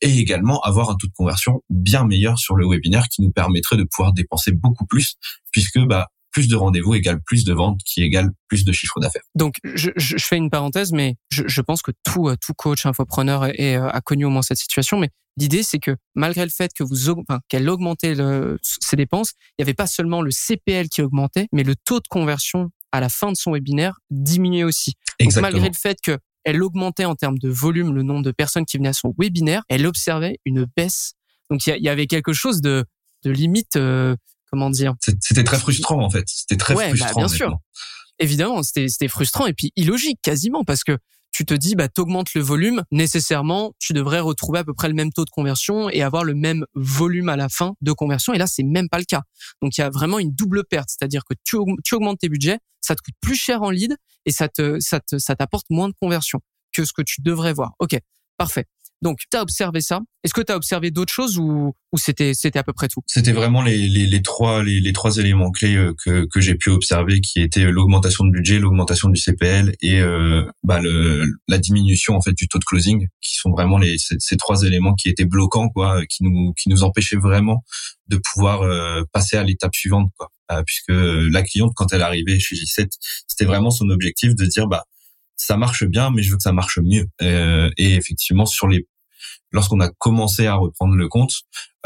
et 0.00 0.18
également 0.18 0.60
avoir 0.60 0.90
un 0.90 0.94
taux 0.94 1.06
de 1.06 1.12
conversion 1.12 1.62
bien 1.68 2.04
meilleur 2.04 2.38
sur 2.38 2.54
le 2.54 2.66
webinaire 2.66 3.08
qui 3.08 3.20
nous 3.20 3.30
permettrait 3.30 3.76
de 3.76 3.84
pouvoir 3.84 4.12
dépenser 4.12 4.52
beaucoup 4.52 4.86
plus, 4.86 5.16
puisque 5.50 5.78
bah 5.80 6.08
plus 6.32 6.48
de 6.48 6.56
rendez-vous 6.56 6.94
égale 6.94 7.20
plus 7.22 7.44
de 7.44 7.52
ventes 7.52 7.80
qui 7.84 8.02
égale 8.02 8.30
plus 8.48 8.64
de 8.64 8.72
chiffre 8.72 8.98
d'affaires. 9.00 9.22
Donc, 9.34 9.56
je, 9.62 9.90
je, 9.96 10.16
fais 10.18 10.36
une 10.36 10.50
parenthèse, 10.50 10.92
mais 10.92 11.16
je, 11.30 11.44
je 11.46 11.60
pense 11.60 11.82
que 11.82 11.92
tout, 12.04 12.28
euh, 12.28 12.36
tout 12.40 12.54
coach 12.54 12.86
infopreneur 12.86 13.46
est, 13.46 13.76
euh, 13.76 13.88
a 13.88 14.00
connu 14.00 14.24
au 14.24 14.30
moins 14.30 14.42
cette 14.42 14.58
situation. 14.58 14.98
Mais 14.98 15.10
l'idée, 15.36 15.62
c'est 15.62 15.78
que 15.78 15.96
malgré 16.14 16.44
le 16.44 16.50
fait 16.50 16.72
que 16.74 16.82
vous, 16.82 17.10
enfin, 17.10 17.40
qu'elle 17.48 17.68
augmentait 17.68 18.14
le, 18.14 18.58
ses 18.62 18.96
dépenses, 18.96 19.32
il 19.50 19.62
n'y 19.62 19.64
avait 19.64 19.74
pas 19.74 19.86
seulement 19.86 20.22
le 20.22 20.30
CPL 20.30 20.88
qui 20.88 21.02
augmentait, 21.02 21.48
mais 21.52 21.62
le 21.62 21.76
taux 21.76 22.00
de 22.00 22.08
conversion 22.08 22.70
à 22.90 23.00
la 23.00 23.08
fin 23.08 23.30
de 23.30 23.36
son 23.36 23.52
webinaire 23.52 23.98
diminuait 24.10 24.64
aussi. 24.64 24.94
Donc, 25.20 25.34
malgré 25.36 25.68
le 25.68 25.74
fait 25.74 25.98
que 26.02 26.18
elle 26.44 26.62
augmentait 26.62 27.04
en 27.04 27.14
termes 27.14 27.38
de 27.38 27.48
volume 27.48 27.94
le 27.94 28.02
nombre 28.02 28.24
de 28.24 28.32
personnes 28.32 28.66
qui 28.66 28.76
venaient 28.76 28.88
à 28.88 28.94
son 28.94 29.14
webinaire, 29.16 29.62
elle 29.68 29.86
observait 29.86 30.38
une 30.44 30.66
baisse. 30.76 31.12
Donc, 31.50 31.64
il 31.66 31.82
y, 31.82 31.88
avait 31.88 32.06
quelque 32.06 32.32
chose 32.32 32.60
de, 32.60 32.84
de 33.24 33.30
limite. 33.30 33.76
Euh, 33.76 34.16
comment 34.52 34.70
dire 34.70 34.94
C'était 35.20 35.44
très 35.44 35.58
frustrant 35.58 36.04
en 36.04 36.10
fait. 36.10 36.24
C'était 36.26 36.56
très 36.56 36.74
bah, 36.74 36.88
frustrant. 36.88 37.20
bien 37.20 37.28
sûr. 37.28 37.58
Évidemment, 38.18 38.62
c'était 38.62 39.08
frustrant 39.08 39.46
et 39.46 39.54
puis 39.54 39.72
illogique 39.76 40.20
quasiment 40.22 40.62
parce 40.64 40.84
que 40.84 40.98
tu 41.32 41.46
te 41.46 41.54
dis 41.54 41.74
bah 41.74 41.88
t'augmentes 41.88 42.34
le 42.34 42.42
volume, 42.42 42.82
nécessairement 42.90 43.72
tu 43.78 43.94
devrais 43.94 44.20
retrouver 44.20 44.58
à 44.58 44.64
peu 44.64 44.74
près 44.74 44.88
le 44.88 44.94
même 44.94 45.10
taux 45.12 45.24
de 45.24 45.30
conversion 45.30 45.88
et 45.88 46.02
avoir 46.02 46.24
le 46.24 46.34
même 46.34 46.66
volume 46.74 47.30
à 47.30 47.36
la 47.36 47.48
fin 47.48 47.72
de 47.80 47.92
conversion 47.92 48.34
et 48.34 48.38
là 48.38 48.46
c'est 48.46 48.62
même 48.62 48.90
pas 48.90 48.98
le 48.98 49.04
cas. 49.04 49.22
Donc 49.62 49.78
il 49.78 49.80
y 49.80 49.84
a 49.84 49.88
vraiment 49.88 50.18
une 50.18 50.32
double 50.32 50.64
perte, 50.64 50.90
c'est-à-dire 50.90 51.24
que 51.24 51.34
tu, 51.42 51.56
tu 51.84 51.94
augmentes 51.94 52.18
tes 52.18 52.28
budgets, 52.28 52.58
ça 52.82 52.94
te 52.94 53.00
coûte 53.00 53.14
plus 53.22 53.34
cher 53.34 53.62
en 53.62 53.70
lead 53.70 53.96
et 54.26 54.30
ça 54.30 54.48
te 54.48 54.78
ça 54.78 55.00
te 55.00 55.18
ça 55.18 55.34
t'apporte 55.34 55.70
moins 55.70 55.88
de 55.88 55.94
conversion 55.98 56.40
que 56.72 56.84
ce 56.84 56.92
que 56.92 57.02
tu 57.02 57.22
devrais 57.22 57.54
voir. 57.54 57.72
OK, 57.78 57.98
parfait. 58.36 58.66
Donc, 59.02 59.18
tu 59.30 59.36
as 59.36 59.42
observé 59.42 59.80
ça. 59.80 60.00
Est-ce 60.22 60.32
que 60.32 60.40
tu 60.40 60.52
as 60.52 60.56
observé 60.56 60.92
d'autres 60.92 61.12
choses 61.12 61.36
ou, 61.36 61.74
ou 61.92 61.98
c'était 61.98 62.34
c'était 62.34 62.60
à 62.60 62.62
peu 62.62 62.72
près 62.72 62.86
tout? 62.86 63.00
C'était 63.06 63.32
vraiment 63.32 63.60
les, 63.60 63.88
les, 63.88 64.06
les 64.06 64.22
trois 64.22 64.62
les, 64.62 64.80
les, 64.80 64.92
trois 64.92 65.16
éléments 65.18 65.50
clés 65.50 65.74
euh, 65.74 65.92
que, 66.04 66.26
que 66.26 66.40
j'ai 66.40 66.54
pu 66.54 66.70
observer, 66.70 67.20
qui 67.20 67.40
étaient 67.40 67.64
l'augmentation 67.64 68.24
de 68.24 68.30
budget, 68.30 68.60
l'augmentation 68.60 69.08
du 69.08 69.20
CPL 69.20 69.74
et 69.82 70.00
euh, 70.00 70.48
bah, 70.62 70.80
le, 70.80 71.26
la 71.48 71.58
diminution 71.58 72.14
en 72.14 72.20
fait 72.20 72.32
du 72.32 72.46
taux 72.46 72.60
de 72.60 72.64
closing, 72.64 73.08
qui 73.20 73.36
sont 73.36 73.50
vraiment 73.50 73.78
les 73.78 73.96
ces, 73.98 74.36
trois 74.36 74.62
éléments 74.62 74.94
qui 74.94 75.08
étaient 75.08 75.24
bloquants, 75.24 75.68
quoi, 75.68 76.06
qui 76.06 76.22
nous 76.22 76.52
qui 76.54 76.68
nous 76.68 76.84
empêchaient 76.84 77.16
vraiment 77.16 77.64
de 78.06 78.20
pouvoir 78.32 78.62
euh, 78.62 79.02
passer 79.12 79.36
à 79.36 79.42
l'étape 79.42 79.74
suivante, 79.74 80.10
quoi. 80.16 80.28
Euh, 80.52 80.62
puisque 80.64 80.90
la 80.90 81.42
cliente, 81.42 81.72
quand 81.74 81.92
elle 81.92 82.02
arrivait 82.02 82.38
chez 82.38 82.54
J7, 82.54 82.88
c'était 83.26 83.46
vraiment 83.46 83.70
son 83.70 83.88
objectif 83.90 84.34
de 84.36 84.46
dire 84.46 84.68
bah 84.68 84.84
ça 85.42 85.56
marche 85.56 85.84
bien, 85.84 86.10
mais 86.10 86.22
je 86.22 86.30
veux 86.30 86.36
que 86.36 86.42
ça 86.42 86.52
marche 86.52 86.78
mieux. 86.82 87.06
Euh, 87.22 87.70
et 87.76 87.94
effectivement, 87.94 88.46
sur 88.46 88.68
les 88.68 88.86
lorsqu'on 89.52 89.80
a 89.80 89.88
commencé 89.88 90.46
à 90.46 90.54
reprendre 90.54 90.94
le 90.94 91.08
compte, 91.08 91.32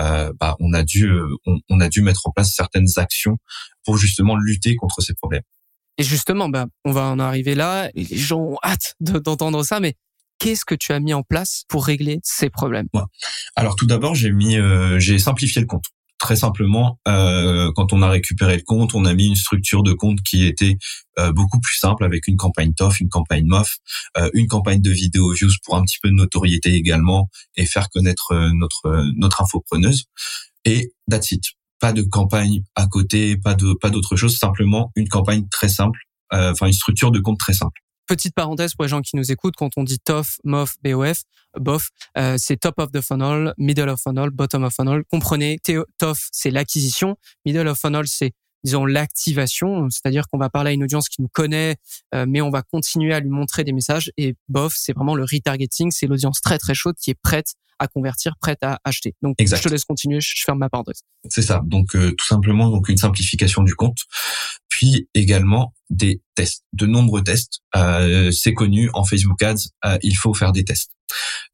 euh, 0.01 0.33
bah, 0.39 0.57
on 0.61 0.73
a 0.73 0.83
dû 0.83 1.09
euh, 1.09 1.29
on, 1.69 1.81
a 1.81 1.89
dû 1.89 2.03
mettre 2.03 2.27
en 2.27 2.31
place 2.31 2.53
certaines 2.55 2.89
actions 2.97 3.39
pour 3.85 3.97
justement 3.97 4.37
lutter 4.37 4.77
contre 4.77 5.01
ces 5.01 5.15
problèmes. 5.15 5.43
Et 5.99 6.03
justement, 6.03 6.49
bah, 6.49 6.67
on 6.85 6.93
va 6.93 7.05
en 7.05 7.19
arriver 7.19 7.55
là. 7.55 7.91
Et 7.95 8.05
les 8.05 8.19
gens 8.19 8.41
ont 8.41 8.59
hâte 8.63 8.95
d'entendre 9.01 9.63
ça, 9.65 9.81
mais 9.81 9.95
qu'est-ce 10.39 10.65
que 10.65 10.75
tu 10.75 10.93
as 10.93 11.01
mis 11.01 11.15
en 11.15 11.23
place 11.23 11.65
pour 11.69 11.87
régler 11.87 12.21
ces 12.23 12.51
problèmes? 12.51 12.89
Alors 13.57 13.77
tout 13.77 13.87
d'abord, 13.87 14.15
j'ai 14.15 14.31
mis, 14.31 14.57
euh, 14.57 14.99
j'ai 14.99 15.19
simplifié 15.19 15.61
le 15.61 15.67
compte 15.67 15.87
très 16.19 16.37
simplement, 16.37 16.99
euh, 17.09 17.71
quand 17.75 17.93
on 17.93 18.03
a 18.03 18.09
récupéré 18.09 18.57
le 18.57 18.63
compte, 18.63 18.95
on 18.95 19.05
a 19.05 19.15
mis 19.15 19.27
une 19.27 19.37
structure 19.37 19.83
de 19.83 19.93
compte 19.93 20.21
qui 20.23 20.45
était 20.45 20.79
euh, 21.19 21.33
beaucoup 21.33 21.61
plus 21.61 21.77
simple 21.77 22.05
avec 22.05 22.27
une 22.27 22.37
campagne 22.37 22.73
TOF, 22.75 23.01
une 23.01 23.09
campagne 23.09 23.47
MOF, 23.47 23.79
euh, 24.19 24.31
une 24.35 24.49
campagne 24.49 24.81
de 24.81 24.91
vidéo 24.91 25.33
views 25.33 25.51
pour 25.65 25.77
un 25.77 25.83
petit 25.83 25.99
peu 26.03 26.09
de 26.09 26.15
notoriété 26.15 26.75
également 26.75 27.29
et 27.57 27.67
faire 27.67 27.89
connaître 27.91 28.35
notre 28.55 29.05
notre 29.17 29.43
infopreneuse. 29.43 30.05
Et 30.65 30.93
that's 31.11 31.31
it. 31.33 31.45
Pas 31.81 31.93
de 31.93 32.03
campagne 32.03 32.63
à 32.75 32.87
côté, 32.87 33.37
pas 33.37 33.55
de 33.55 33.75
pas 33.75 33.91
d'autre 33.91 34.17
chose, 34.17 34.39
simplement 34.39 34.91
une 34.97 35.09
campagne 35.09 35.47
très 35.51 35.69
simple, 35.69 36.01
enfin 36.33 36.67
une 36.67 36.73
structure 36.73 37.11
de 37.11 37.21
compte 37.21 37.39
très 37.39 37.53
simple. 37.53 37.81
Petite 38.07 38.35
parenthèse 38.35 38.75
pour 38.75 38.85
les 38.85 38.89
gens 38.89 39.01
qui 39.01 39.17
nous 39.17 39.31
écoutent, 39.31 39.57
quand 39.57 39.71
on 39.77 39.85
dit 39.85 39.99
TOF, 39.99 40.39
MOF, 40.45 40.75
BOF, 40.83 41.23
BOF, 41.59 41.89
euh, 42.19 42.37
c'est 42.39 42.57
top 42.57 42.79
of 42.79 42.93
the 42.93 43.01
funnel, 43.01 43.55
middle 43.59 43.89
of 43.89 44.01
funnel, 44.01 44.31
bottom 44.31 44.65
of 44.65 44.75
funnel. 44.75 45.03
Comprenez, 45.11 45.59
TOF, 45.99 46.29
c'est 46.33 46.51
l'acquisition, 46.51 47.17
middle 47.45 47.69
of 47.69 47.79
funnel, 47.79 48.07
c'est 48.07 48.33
disons 48.65 48.85
l'activation, 48.85 49.89
c'est-à-dire 49.91 50.27
qu'on 50.29 50.39
va 50.39 50.51
parler 50.51 50.71
à 50.71 50.75
une 50.75 50.83
audience 50.83 51.09
qui 51.09 51.23
nous 51.23 51.29
connaît, 51.29 51.77
euh, 52.15 52.27
mais 52.29 52.41
on 52.41 52.51
va 52.51 52.63
continuer 52.63 53.15
à 53.15 53.21
lui 53.21 53.31
montrer 53.31 53.63
des 53.63 53.73
messages. 53.73 54.11
Et 54.17 54.35
BOF, 54.49 54.75
c'est 54.77 54.93
vraiment 54.93 55.15
le 55.15 55.23
retargeting, 55.23 55.91
c'est 55.93 56.07
l'audience 56.07 56.41
très 56.41 56.59
très 56.59 56.75
chaude 56.75 56.97
qui 57.01 57.11
est 57.11 57.19
prête 57.21 57.55
à 57.79 57.89
convertir, 57.89 58.35
prête 58.41 58.63
à 58.63 58.81
acheter. 58.85 59.15
Donc 59.23 59.37
je 59.39 59.55
te 59.55 59.69
laisse 59.69 59.85
continuer, 59.85 60.21
je 60.21 60.43
ferme 60.45 60.59
ma 60.59 60.69
parenthèse. 60.69 61.03
C'est 61.29 61.43
ça. 61.43 61.61
Donc 61.65 61.95
euh, 61.95 62.13
tout 62.13 62.27
simplement 62.27 62.71
donc 62.71 62.89
une 62.89 62.97
simplification 62.97 63.63
du 63.63 63.75
compte, 63.75 63.99
puis 64.77 65.09
également 65.15 65.73
des 65.89 66.21
tests, 66.35 66.65
de 66.75 66.85
nombreux 66.85 67.25
tests. 67.25 67.61
Euh, 67.75 68.31
c'est 68.31 68.53
connu 68.53 68.91
en 68.93 69.05
Facebook 69.05 69.43
Ads, 69.43 69.71
euh, 69.87 69.97
il 70.03 70.15
faut 70.15 70.35
faire 70.35 70.53
des 70.53 70.65
tests. 70.65 70.93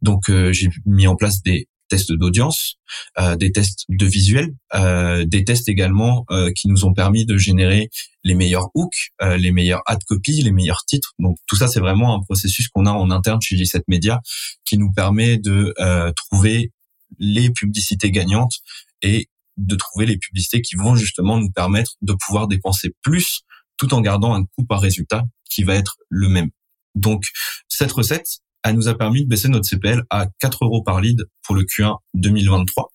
Donc 0.00 0.30
j'ai 0.50 0.70
mis 0.86 1.06
en 1.06 1.14
place 1.14 1.40
des 1.42 1.68
tests 1.88 2.12
d'audience, 2.12 2.76
euh, 3.18 3.36
des 3.36 3.52
tests 3.52 3.84
de 3.88 4.06
visuel, 4.06 4.54
euh, 4.74 5.24
des 5.24 5.44
tests 5.44 5.68
également 5.68 6.24
euh, 6.30 6.50
qui 6.50 6.68
nous 6.68 6.84
ont 6.84 6.94
permis 6.94 7.26
de 7.26 7.36
générer 7.36 7.90
les 8.24 8.34
meilleurs 8.34 8.70
hooks, 8.74 9.10
les 9.20 9.52
meilleurs 9.52 9.82
ad 9.86 10.02
copy, 10.04 10.42
les 10.42 10.52
meilleurs 10.52 10.84
titres. 10.86 11.12
Donc 11.18 11.36
tout 11.46 11.56
ça, 11.56 11.68
c'est 11.68 11.80
vraiment 11.80 12.14
un 12.14 12.20
processus 12.20 12.68
qu'on 12.68 12.86
a 12.86 12.90
en 12.90 13.10
interne 13.10 13.40
chez 13.42 13.56
G7 13.56 13.82
Media 13.88 14.20
qui 14.64 14.78
nous 14.78 14.90
permet 14.90 15.38
de 15.38 15.74
trouver 16.16 16.72
les 17.18 17.50
publicités 17.50 18.10
gagnantes 18.10 18.54
et 19.02 19.28
de 19.56 19.76
trouver 19.76 20.06
les 20.06 20.16
publicités 20.16 20.62
qui 20.62 20.76
vont 20.76 20.96
justement 20.96 21.38
nous 21.38 21.50
permettre 21.50 21.92
de 22.02 22.14
pouvoir 22.14 22.48
dépenser 22.48 22.94
plus 23.02 23.42
tout 23.76 23.94
en 23.94 24.00
gardant 24.00 24.34
un 24.34 24.44
coût 24.44 24.64
par 24.64 24.80
résultat 24.80 25.24
qui 25.50 25.62
va 25.62 25.74
être 25.74 25.96
le 26.08 26.28
même. 26.28 26.50
Donc 26.94 27.26
cette 27.68 27.92
recette, 27.92 28.40
elle 28.62 28.76
nous 28.76 28.88
a 28.88 28.96
permis 28.96 29.24
de 29.24 29.28
baisser 29.28 29.48
notre 29.48 29.68
CPL 29.68 30.04
à 30.10 30.26
4 30.40 30.64
euros 30.64 30.82
par 30.82 31.00
lead 31.00 31.24
pour 31.42 31.54
le 31.54 31.64
Q1 31.64 31.96
2023 32.14 32.92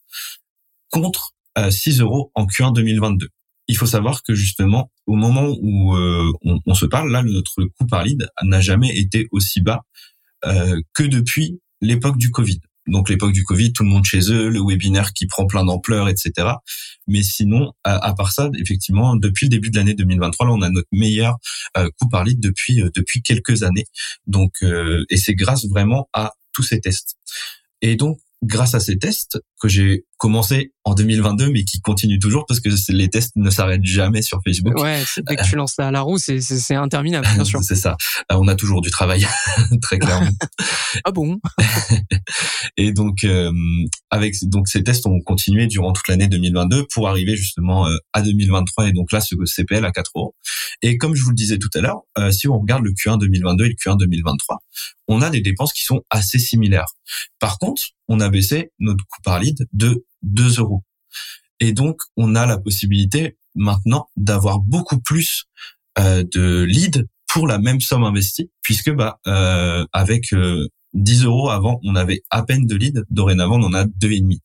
contre 0.89 1.33
6 1.69 1.99
euh, 1.99 2.03
euros 2.03 2.31
en 2.35 2.45
Q1 2.45 2.73
2022. 2.73 3.27
Il 3.67 3.75
faut 3.75 3.85
savoir 3.85 4.23
que 4.23 4.33
justement, 4.33 4.91
au 5.07 5.15
moment 5.15 5.47
où 5.61 5.95
euh, 5.95 6.31
on, 6.65 6.73
se 6.73 6.85
parle, 6.85 7.11
là, 7.11 7.21
notre 7.23 7.65
coût 7.65 7.85
par 7.85 8.03
lead 8.03 8.29
n'a 8.43 8.61
jamais 8.61 8.95
été 8.95 9.27
aussi 9.31 9.61
bas 9.61 9.81
euh, 10.45 10.79
que 10.93 11.03
depuis 11.03 11.59
l'époque 11.81 12.17
du 12.17 12.31
Covid 12.31 12.59
donc 12.87 13.09
l'époque 13.09 13.33
du 13.33 13.43
Covid, 13.43 13.73
tout 13.73 13.83
le 13.83 13.89
monde 13.89 14.05
chez 14.05 14.31
eux, 14.31 14.49
le 14.49 14.61
webinaire 14.65 15.13
qui 15.13 15.27
prend 15.27 15.45
plein 15.45 15.65
d'ampleur, 15.65 16.09
etc. 16.09 16.31
Mais 17.07 17.23
sinon, 17.23 17.73
à, 17.83 18.13
part 18.13 18.31
ça, 18.31 18.49
effectivement, 18.57 19.15
depuis 19.15 19.45
le 19.45 19.49
début 19.49 19.69
de 19.69 19.77
l'année 19.77 19.93
2023, 19.93 20.47
là, 20.47 20.53
on 20.53 20.61
a 20.61 20.69
notre 20.69 20.87
meilleur 20.91 21.37
euh, 21.77 21.89
coût 21.99 22.09
par 22.09 22.23
litre 22.23 22.41
depuis 22.41 22.81
euh, 22.81 22.89
depuis 22.95 23.21
quelques 23.21 23.63
années. 23.63 23.85
Donc, 24.25 24.53
euh, 24.63 25.05
et 25.09 25.17
c'est 25.17 25.35
grâce 25.35 25.65
vraiment 25.67 26.09
à 26.13 26.33
tous 26.53 26.63
ces 26.63 26.79
tests. 26.79 27.15
Et 27.81 27.95
donc, 27.95 28.19
grâce 28.43 28.75
à 28.75 28.79
ces 28.79 28.97
tests 28.97 29.39
que 29.59 29.67
j'ai 29.67 30.05
commencé 30.17 30.73
en 30.83 30.93
2022, 30.93 31.51
mais 31.51 31.63
qui 31.63 31.79
continuent 31.79 32.19
toujours 32.19 32.45
parce 32.47 32.59
que 32.59 32.69
les 32.91 33.09
tests 33.09 33.33
ne 33.35 33.49
s'arrêtent 33.49 33.85
jamais 33.85 34.21
sur 34.21 34.39
Facebook. 34.43 34.79
Ouais, 34.79 35.03
dès 35.27 35.35
que 35.35 35.43
tu 35.43 35.55
lances 35.55 35.75
la, 35.77 35.91
la 35.91 36.01
roue, 36.01 36.17
c'est, 36.17 36.39
c'est, 36.41 36.75
interminable, 36.75 37.27
bien 37.33 37.43
sûr. 37.43 37.59
c'est 37.63 37.75
ça. 37.75 37.97
Euh, 38.31 38.37
on 38.39 38.47
a 38.47 38.55
toujours 38.55 38.81
du 38.81 38.89
travail, 38.89 39.27
très 39.81 39.99
clairement. 39.99 40.31
ah 41.03 41.11
bon? 41.11 41.39
Et 42.77 42.93
donc, 42.93 43.23
euh, 43.23 43.51
avec 44.09 44.35
donc 44.43 44.67
ces 44.67 44.83
tests 44.83 45.05
ont 45.05 45.19
continué 45.21 45.67
durant 45.67 45.93
toute 45.93 46.07
l'année 46.07 46.27
2022 46.27 46.87
pour 46.93 47.07
arriver 47.07 47.35
justement 47.35 47.87
euh, 47.87 47.97
à 48.13 48.21
2023 48.21 48.87
et 48.87 48.91
donc 48.93 49.11
là 49.11 49.19
ce 49.19 49.35
CPL 49.45 49.85
à 49.85 49.91
4 49.91 50.11
euros. 50.15 50.35
Et 50.81 50.97
comme 50.97 51.15
je 51.15 51.23
vous 51.23 51.29
le 51.29 51.35
disais 51.35 51.57
tout 51.57 51.69
à 51.75 51.81
l'heure, 51.81 52.01
si 52.31 52.47
on 52.47 52.59
regarde 52.59 52.83
le 52.83 52.91
Q1 52.91 53.19
2022 53.19 53.65
et 53.65 53.69
le 53.69 53.75
Q1 53.75 53.97
2023, 53.97 54.57
on 55.07 55.21
a 55.21 55.29
des 55.29 55.41
dépenses 55.41 55.73
qui 55.73 55.83
sont 55.83 56.01
assez 56.09 56.39
similaires. 56.39 56.93
Par 57.39 57.57
contre, 57.59 57.81
on 58.07 58.19
a 58.19 58.29
baissé 58.29 58.71
notre 58.79 59.03
coût 59.05 59.21
par 59.23 59.39
lead 59.39 59.67
de 59.73 60.05
2 60.23 60.59
euros. 60.59 60.83
Et 61.59 61.73
donc, 61.73 61.99
on 62.15 62.35
a 62.35 62.45
la 62.45 62.57
possibilité 62.57 63.37
maintenant 63.55 64.07
d'avoir 64.15 64.59
beaucoup 64.59 64.99
plus 64.99 65.45
euh, 65.99 66.23
de 66.31 66.63
leads 66.63 67.03
pour 67.27 67.47
la 67.47 67.57
même 67.57 67.81
somme 67.81 68.03
investie, 68.03 68.51
puisque 68.61 68.91
bah 68.91 69.19
euh, 69.27 69.85
avec 69.93 70.33
10 70.93 71.21
euh, 71.21 71.25
euros 71.25 71.49
avant, 71.49 71.79
on 71.83 71.95
avait 71.95 72.21
à 72.29 72.43
peine 72.43 72.65
de 72.65 72.75
leads. 72.75 73.03
Dorénavant, 73.09 73.59
on 73.59 73.65
en 73.65 73.73
a 73.73 73.85
deux 73.85 74.11
et 74.11 74.21
demi. 74.21 74.41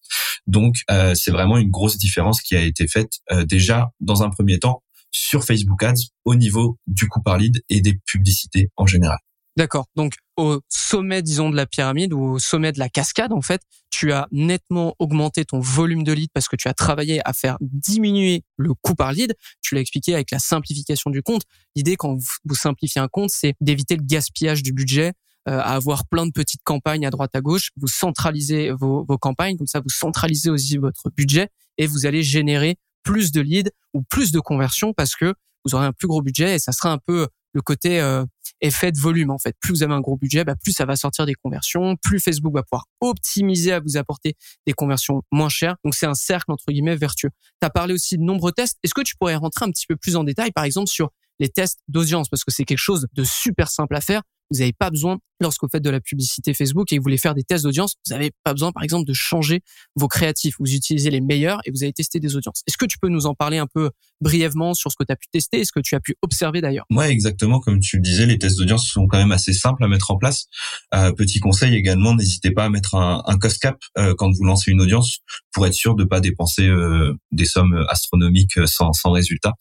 Donc, 0.48 0.82
c'est 1.14 1.30
vraiment 1.30 1.56
une 1.56 1.70
grosse 1.70 1.98
différence 1.98 2.42
qui 2.42 2.56
a 2.56 2.62
été 2.62 2.88
faite 2.88 3.20
déjà 3.46 3.92
dans 4.00 4.24
un 4.24 4.28
premier 4.28 4.58
temps 4.58 4.82
sur 5.12 5.44
Facebook 5.44 5.80
Ads 5.84 6.08
au 6.24 6.34
niveau 6.34 6.78
du 6.88 7.06
coût 7.06 7.22
par 7.22 7.38
lead 7.38 7.62
et 7.68 7.80
des 7.80 7.94
publicités 8.06 8.68
en 8.76 8.86
général. 8.86 9.18
D'accord. 9.56 9.86
Donc 9.96 10.14
au 10.36 10.60
sommet, 10.68 11.22
disons, 11.22 11.50
de 11.50 11.56
la 11.56 11.66
pyramide 11.66 12.14
ou 12.14 12.22
au 12.22 12.38
sommet 12.38 12.72
de 12.72 12.78
la 12.78 12.88
cascade, 12.88 13.32
en 13.32 13.42
fait, 13.42 13.60
tu 13.90 14.12
as 14.12 14.26
nettement 14.32 14.94
augmenté 14.98 15.44
ton 15.44 15.60
volume 15.60 16.04
de 16.04 16.12
lead 16.12 16.30
parce 16.32 16.48
que 16.48 16.56
tu 16.56 16.68
as 16.68 16.74
travaillé 16.74 17.20
à 17.26 17.34
faire 17.34 17.58
diminuer 17.60 18.44
le 18.56 18.72
coût 18.74 18.94
par 18.94 19.12
lead. 19.12 19.34
Tu 19.60 19.74
l'as 19.74 19.82
expliqué 19.82 20.14
avec 20.14 20.30
la 20.30 20.38
simplification 20.38 21.10
du 21.10 21.22
compte. 21.22 21.42
L'idée, 21.76 21.96
quand 21.96 22.16
vous 22.16 22.54
simplifiez 22.54 23.00
un 23.00 23.08
compte, 23.08 23.30
c'est 23.30 23.54
d'éviter 23.60 23.96
le 23.96 24.02
gaspillage 24.02 24.62
du 24.62 24.72
budget, 24.72 25.12
euh, 25.48 25.58
à 25.58 25.74
avoir 25.74 26.06
plein 26.06 26.24
de 26.24 26.30
petites 26.30 26.62
campagnes 26.62 27.04
à 27.04 27.10
droite 27.10 27.34
à 27.34 27.40
gauche. 27.40 27.70
Vous 27.76 27.88
centralisez 27.88 28.70
vos, 28.70 29.04
vos 29.04 29.18
campagnes, 29.18 29.56
comme 29.56 29.66
ça, 29.66 29.80
vous 29.80 29.90
centralisez 29.90 30.50
aussi 30.50 30.78
votre 30.78 31.10
budget 31.16 31.48
et 31.78 31.86
vous 31.86 32.06
allez 32.06 32.22
générer 32.22 32.76
plus 33.02 33.32
de 33.32 33.40
leads 33.40 33.70
ou 33.92 34.02
plus 34.02 34.30
de 34.30 34.38
conversions 34.38 34.92
parce 34.92 35.16
que 35.16 35.34
vous 35.64 35.74
aurez 35.74 35.86
un 35.86 35.92
plus 35.92 36.06
gros 36.06 36.22
budget 36.22 36.54
et 36.54 36.58
ça 36.60 36.70
sera 36.70 36.92
un 36.92 36.98
peu 36.98 37.26
le 37.54 37.60
côté 37.60 38.00
euh, 38.00 38.24
effet 38.62 38.92
de 38.92 38.98
volume 38.98 39.30
en 39.30 39.38
fait. 39.38 39.54
Plus 39.60 39.72
vous 39.72 39.82
avez 39.82 39.92
un 39.92 40.00
gros 40.00 40.16
budget, 40.16 40.44
bah, 40.44 40.54
plus 40.56 40.72
ça 40.72 40.86
va 40.86 40.96
sortir 40.96 41.26
des 41.26 41.34
conversions, 41.34 41.96
plus 41.96 42.20
Facebook 42.20 42.54
va 42.54 42.62
pouvoir 42.62 42.86
optimiser 43.00 43.72
à 43.72 43.80
vous 43.80 43.96
apporter 43.96 44.34
des 44.66 44.72
conversions 44.72 45.22
moins 45.30 45.48
chères. 45.48 45.76
Donc 45.84 45.94
c'est 45.94 46.06
un 46.06 46.14
cercle 46.14 46.50
entre 46.50 46.64
guillemets 46.68 46.96
vertueux. 46.96 47.30
Tu 47.60 47.66
as 47.66 47.70
parlé 47.70 47.92
aussi 47.92 48.16
de 48.16 48.22
nombreux 48.22 48.52
tests. 48.52 48.78
Est-ce 48.82 48.94
que 48.94 49.02
tu 49.02 49.16
pourrais 49.16 49.36
rentrer 49.36 49.66
un 49.66 49.70
petit 49.70 49.86
peu 49.86 49.96
plus 49.96 50.16
en 50.16 50.24
détail 50.24 50.52
par 50.52 50.64
exemple 50.64 50.88
sur 50.88 51.10
les 51.38 51.48
tests 51.48 51.80
d'audience? 51.88 52.28
Parce 52.28 52.44
que 52.44 52.50
c'est 52.50 52.64
quelque 52.64 52.78
chose 52.78 53.06
de 53.12 53.24
super 53.24 53.68
simple 53.68 53.96
à 53.96 54.00
faire. 54.00 54.22
Vous 54.52 54.58
n'avez 54.58 54.74
pas 54.74 54.90
besoin, 54.90 55.18
lorsque 55.40 55.62
vous 55.62 55.68
faites 55.70 55.82
de 55.82 55.88
la 55.88 56.00
publicité 56.00 56.52
Facebook 56.52 56.92
et 56.92 56.96
que 56.96 57.00
vous 57.00 57.04
voulez 57.04 57.16
faire 57.16 57.34
des 57.34 57.42
tests 57.42 57.64
d'audience, 57.64 57.94
vous 58.06 58.12
n'avez 58.14 58.32
pas 58.44 58.52
besoin, 58.52 58.70
par 58.70 58.82
exemple, 58.82 59.06
de 59.06 59.14
changer 59.14 59.62
vos 59.96 60.08
créatifs. 60.08 60.56
Vous 60.58 60.74
utilisez 60.74 61.08
les 61.08 61.22
meilleurs 61.22 61.60
et 61.64 61.70
vous 61.70 61.82
allez 61.84 61.94
tester 61.94 62.20
des 62.20 62.36
audiences. 62.36 62.62
Est-ce 62.66 62.76
que 62.76 62.84
tu 62.84 62.98
peux 62.98 63.08
nous 63.08 63.24
en 63.24 63.34
parler 63.34 63.56
un 63.56 63.66
peu 63.66 63.90
brièvement 64.22 64.74
sur 64.74 64.90
ce 64.90 64.96
que 64.98 65.04
tu 65.04 65.12
as 65.12 65.16
pu 65.16 65.26
tester 65.30 65.60
et 65.60 65.64
ce 65.64 65.72
que 65.72 65.80
tu 65.80 65.94
as 65.94 66.00
pu 66.00 66.16
observer 66.22 66.60
d'ailleurs 66.60 66.86
Ouais, 66.90 67.10
exactement. 67.10 67.60
Comme 67.60 67.80
tu 67.80 67.96
le 67.96 68.02
disais, 68.02 68.26
les 68.26 68.38
tests 68.38 68.58
d'audience 68.58 68.86
sont 68.86 69.06
quand 69.06 69.18
même 69.18 69.32
assez 69.32 69.52
simples 69.52 69.84
à 69.84 69.88
mettre 69.88 70.10
en 70.10 70.16
place. 70.16 70.46
Euh, 70.94 71.12
petit 71.12 71.40
conseil 71.40 71.74
également, 71.74 72.14
n'hésitez 72.14 72.50
pas 72.50 72.64
à 72.64 72.68
mettre 72.70 72.94
un, 72.94 73.22
un 73.26 73.38
cost 73.38 73.60
cap 73.60 73.78
euh, 73.98 74.14
quand 74.16 74.30
vous 74.30 74.44
lancez 74.44 74.70
une 74.70 74.80
audience 74.80 75.18
pour 75.52 75.66
être 75.66 75.74
sûr 75.74 75.94
de 75.94 76.04
pas 76.04 76.20
dépenser 76.20 76.66
euh, 76.66 77.14
des 77.30 77.44
sommes 77.44 77.84
astronomiques 77.88 78.58
sans, 78.66 78.92
sans 78.92 79.10
résultat. 79.10 79.52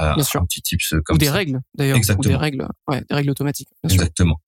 Euh, 0.00 0.14
Bien 0.14 0.24
sûr. 0.24 0.40
Un 0.40 0.46
petit 0.46 0.62
tips 0.62 0.94
comme 1.04 1.16
ou 1.16 1.18
des 1.18 1.30
règles 1.30 1.60
d'ailleurs. 1.74 1.96
Exactement. 1.96 2.34
Ou 2.34 2.36
des 2.36 2.42
règles, 2.42 2.68
ouais, 2.88 3.02
des 3.08 3.14
règles 3.14 3.30
automatiques. 3.30 3.68
Exactement. 3.84 4.40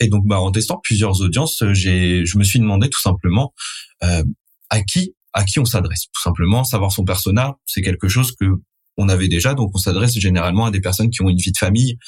Et 0.00 0.08
donc, 0.08 0.26
bah, 0.26 0.40
en 0.40 0.50
testant 0.50 0.80
plusieurs 0.82 1.20
audiences, 1.20 1.62
j'ai, 1.72 2.26
je 2.26 2.38
me 2.38 2.44
suis 2.44 2.58
demandé 2.58 2.88
tout 2.88 3.00
simplement 3.00 3.54
euh, 4.02 4.24
à 4.70 4.82
qui, 4.82 5.14
à 5.32 5.44
qui 5.44 5.58
on 5.58 5.64
s'adresse. 5.64 6.06
Tout 6.12 6.22
simplement, 6.22 6.64
savoir 6.64 6.92
son 6.92 7.04
persona, 7.04 7.56
c'est 7.66 7.82
quelque 7.82 8.08
chose 8.08 8.32
que 8.32 8.46
on 8.96 9.08
avait 9.08 9.28
déjà, 9.28 9.54
donc 9.54 9.70
on 9.74 9.78
s'adresse 9.78 10.14
généralement 10.18 10.66
à 10.66 10.70
des 10.70 10.80
personnes 10.80 11.10
qui 11.10 11.22
ont 11.22 11.28
une 11.28 11.38
vie 11.38 11.52
de 11.52 11.58
famille, 11.58 11.98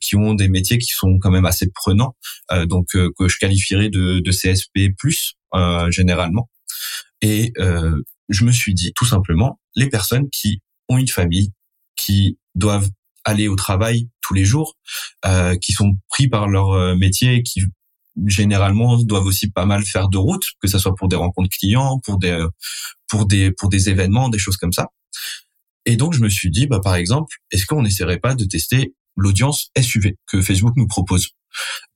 qui 0.00 0.16
ont 0.16 0.34
des 0.34 0.48
métiers 0.48 0.78
qui 0.78 0.92
sont 0.92 1.18
quand 1.18 1.30
même 1.30 1.46
assez 1.46 1.68
prenants, 1.74 2.16
euh, 2.52 2.66
donc 2.66 2.94
euh, 2.96 3.10
que 3.18 3.28
je 3.28 3.38
qualifierais 3.38 3.88
de, 3.88 4.20
de 4.20 4.30
CSP 4.30 4.94
plus 4.98 5.34
euh, 5.54 5.90
généralement. 5.90 6.50
Et 7.22 7.52
euh, 7.58 8.02
je 8.28 8.44
me 8.44 8.52
suis 8.52 8.74
dit 8.74 8.92
tout 8.94 9.06
simplement 9.06 9.58
les 9.76 9.88
personnes 9.88 10.28
qui 10.30 10.60
ont 10.88 10.98
une 10.98 11.08
famille, 11.08 11.52
qui 11.96 12.38
doivent 12.54 12.90
aller 13.24 13.48
au 13.48 13.56
travail 13.56 14.08
tous 14.20 14.34
les 14.34 14.44
jours, 14.44 14.76
euh, 15.24 15.56
qui 15.56 15.72
sont 15.72 15.92
pris 16.10 16.28
par 16.28 16.48
leur 16.48 16.72
euh, 16.72 16.94
métier, 16.94 17.42
qui 17.42 17.62
généralement 18.26 19.02
doivent 19.02 19.26
aussi 19.26 19.50
pas 19.50 19.64
mal 19.64 19.84
faire 19.84 20.08
de 20.08 20.18
route, 20.18 20.44
que 20.60 20.68
ce 20.68 20.78
soit 20.78 20.94
pour 20.94 21.08
des 21.08 21.16
rencontres 21.16 21.48
clients, 21.58 21.98
pour 22.04 22.18
des 22.18 22.46
pour 23.08 23.26
des 23.26 23.50
pour 23.52 23.68
des 23.68 23.88
événements, 23.88 24.28
des 24.28 24.38
choses 24.38 24.56
comme 24.56 24.72
ça. 24.72 24.88
Et 25.86 25.96
donc 25.96 26.14
je 26.14 26.20
me 26.20 26.28
suis 26.28 26.50
dit, 26.50 26.66
bah 26.66 26.80
par 26.82 26.94
exemple, 26.94 27.36
est-ce 27.50 27.66
qu'on 27.66 27.82
n'essaierait 27.82 28.20
pas 28.20 28.34
de 28.34 28.44
tester 28.44 28.94
l'audience 29.16 29.70
SUV 29.78 30.16
que 30.26 30.40
Facebook 30.40 30.74
nous 30.76 30.86
propose? 30.86 31.30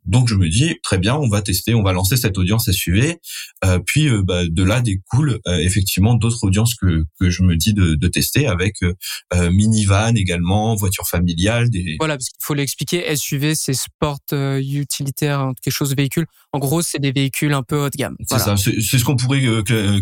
Donc 0.09 0.29
je 0.29 0.35
me 0.35 0.49
dis 0.49 0.77
très 0.83 0.99
bien, 0.99 1.15
on 1.15 1.29
va 1.29 1.43
tester, 1.43 1.75
on 1.75 1.83
va 1.83 1.93
lancer 1.93 2.17
cette 2.17 2.38
audience 2.38 2.71
SUV. 2.71 3.19
Euh, 3.65 3.79
puis 3.79 4.09
euh, 4.09 4.23
bah, 4.23 4.43
de 4.49 4.62
là 4.62 4.81
découle 4.81 5.38
euh, 5.47 5.59
effectivement 5.59 6.15
d'autres 6.15 6.45
audiences 6.45 6.75
que 6.75 7.05
que 7.21 7.29
je 7.29 7.43
me 7.43 7.57
dis 7.57 7.75
de, 7.75 7.95
de 7.95 8.09
tester 8.09 8.47
avec 8.47 8.77
euh, 8.83 9.50
minivan 9.50 10.15
également, 10.17 10.75
voiture 10.75 11.07
familiale. 11.07 11.69
Des... 11.69 11.97
Voilà, 11.99 12.15
parce 12.15 12.31
qu'il 12.31 12.43
faut 12.43 12.55
l'expliquer. 12.55 13.15
SUV, 13.15 13.55
c'est 13.55 13.75
sport 13.75 14.19
utilitaire, 14.33 15.41
hein, 15.41 15.53
quelque 15.62 15.75
chose 15.75 15.91
de 15.91 15.97
véhicule. 15.97 16.27
En 16.53 16.59
gros, 16.59 16.81
c'est 16.81 16.99
des 16.99 17.12
véhicules 17.12 17.53
un 17.53 17.62
peu 17.62 17.77
haut 17.77 17.91
de 17.91 17.97
gamme. 17.97 18.17
C'est 18.27 18.38
ça. 18.38 18.57
C'est 18.57 18.81
ce 18.81 19.05
qu'on 19.05 19.17
pourrait 19.17 19.43